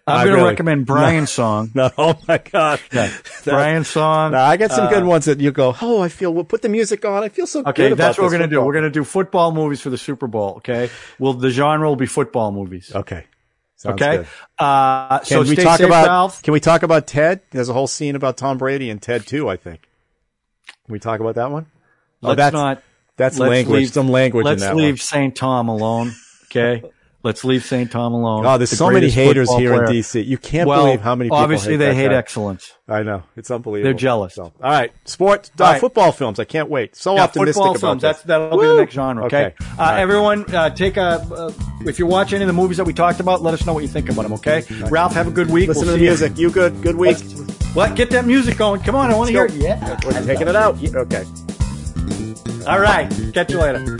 I'm 0.07 0.25
going 0.27 0.29
to 0.29 0.35
really- 0.37 0.49
recommend 0.51 0.87
Brian's 0.87 1.31
song. 1.31 1.71
No, 1.75 1.91
oh 1.99 2.19
my 2.27 2.39
god. 2.39 2.81
Brian's 3.45 3.89
song. 3.89 4.33
No, 4.33 4.39
I 4.39 4.57
got 4.57 4.71
some 4.73 4.89
good 4.89 5.05
ones 5.05 5.27
that 5.27 5.41
you 5.41 5.53
go, 5.53 5.75
oh, 5.83 6.01
I 6.01 6.09
feel. 6.09 6.33
We'll 6.33 6.45
put 6.45 6.63
the 6.63 6.69
music 6.69 7.05
on. 7.05 7.23
I 7.23 7.29
feel 7.29 7.47
so 7.47 7.63
good. 7.63 7.71
Okay, 7.71 7.87
about 7.89 7.97
that's 7.99 8.19
what 8.19 8.25
we're 8.25 8.31
going 8.39 8.43
to 8.43 8.49
do. 8.49 8.63
We're 8.63 8.73
going 8.73 8.85
to 8.85 8.91
do 8.91 9.05
football 9.05 9.53
movies 9.53 9.81
for 9.81 9.91
the 9.91 9.99
Super 9.99 10.27
Bowl. 10.27 10.55
Okay, 10.59 10.91
well, 11.19 11.35
the 11.35 11.51
genre 11.51 11.89
will 11.89 11.97
be 11.97 12.07
football 12.07 12.53
movies. 12.53 12.91
Okay. 12.95 13.25
Sounds 13.77 14.01
Okay, 14.03 14.17
good. 14.19 14.27
uh, 14.59 15.21
so 15.23 15.43
we 15.43 15.55
talk 15.55 15.79
about? 15.81 16.07
Ralph. 16.09 16.43
Can 16.43 16.53
we 16.53 16.59
talk 16.59 16.83
about 16.83 17.07
Ted? 17.07 17.43
There's 17.53 17.69
a 17.69 17.73
whole 17.73 17.87
scene 17.87 18.17
about 18.17 18.37
Tom 18.37 18.59
Brady 18.59 18.91
and 18.91 19.01
Ted 19.01 19.25
too. 19.27 19.49
I 19.49 19.57
think. 19.57 19.83
Can 20.87 20.93
we 20.93 20.99
talk 20.99 21.21
about 21.21 21.37
that 21.37 21.51
one? 21.53 21.67
Oh, 22.23 22.29
Let's 22.29 22.37
that's 22.39 22.53
not. 22.55 22.83
that's 23.17 23.39
language. 23.39 23.79
leave- 23.83 23.93
some 23.93 24.09
language 24.09 24.45
Let's 24.45 24.63
in 24.63 24.69
that 24.69 24.75
leave 24.77 24.95
one. 24.95 24.99
St. 24.99 25.37
Tom 25.37 25.69
alone. 25.69 26.13
Okay, 26.47 26.83
let's 27.29 27.45
leave 27.45 27.63
St. 27.63 27.91
Tom 27.91 28.15
alone. 28.15 28.47
Oh, 28.47 28.57
there's 28.57 28.71
The 28.71 28.77
so 28.77 28.89
many 28.91 29.11
haters 29.11 29.55
here 29.57 29.75
player. 29.75 29.85
in 29.85 29.91
DC. 29.93 30.27
You 30.27 30.39
can't 30.39 30.67
Well, 30.67 30.87
believe 30.87 31.03
how 31.03 31.15
many 31.15 31.27
people 31.29 31.37
obviously 31.39 31.73
hate 31.75 31.77
they 31.77 31.95
hate 31.95 32.09
guy. 32.09 32.15
excellence. 32.17 32.73
I 32.89 33.03
know 33.03 33.23
it's 33.37 33.51
unbelievable. 33.51 33.85
They're 33.85 33.93
jealous. 33.99 34.35
So, 34.35 34.45
all 34.45 34.53
right, 34.63 34.91
sports, 35.05 35.51
uh, 35.61 35.65
All 35.65 35.73
right. 35.73 35.81
football 35.81 36.11
films. 36.11 36.41
I 36.41 36.45
can't 36.45 36.71
wait. 36.71 36.97
So 36.97 37.15
Yeah, 37.17 37.25
optimistic 37.25 37.55
football 37.57 37.71
about 37.73 37.81
films. 37.81 38.03
this. 38.03 38.13
That's 38.17 38.23
that'll 38.23 38.59
be 38.59 38.67
the 38.67 38.77
next 38.77 38.95
genre. 38.95 39.27
Okay. 39.27 39.45
Okay. 39.47 39.55
Uh, 39.61 39.77
right. 39.79 40.01
Everyone, 40.01 40.55
uh, 40.55 40.71
take 40.71 40.97
a. 40.97 41.03
Uh, 41.31 41.53
if 41.85 41.99
you 41.99 42.07
watch 42.07 42.33
any 42.33 42.45
of 42.45 42.49
the 42.49 42.55
movies 42.55 42.79
that 42.79 42.85
we 42.87 42.95
talked 42.95 43.21
about, 43.21 43.43
let 43.43 43.53
us 43.53 43.67
know 43.67 43.75
what 43.75 43.83
you 43.83 43.89
think 43.89 44.09
about 44.09 44.23
them. 44.23 44.33
Okay. 44.33 44.65
Ralph, 44.91 45.13
have 45.13 45.29
a 45.29 45.31
good 45.31 45.51
week. 45.51 45.69
Listen 45.69 45.87
We'll 45.87 45.97
to 45.97 46.01
the 46.01 46.07
music. 46.07 46.39
You 46.39 46.51
good? 46.51 46.81
Good 46.83 46.97
week. 46.97 47.19
You. 47.23 47.45
What? 47.75 47.95
Get 47.95 48.09
that 48.11 48.25
music 48.27 48.57
going. 48.57 48.81
Come 48.81 48.95
on, 48.97 49.11
I 49.11 49.15
want 49.17 49.29
to 49.29 49.35
hear 49.35 49.45
it. 49.45 49.53
Yeah. 49.53 49.99
We're 50.07 50.25
taking 50.25 50.49
it 50.49 50.57
out. 50.57 50.83
Okay. 50.83 51.25
All 52.67 52.81
right. 52.81 53.09
Catch 53.35 53.51
you 53.53 53.59
later. 53.61 53.99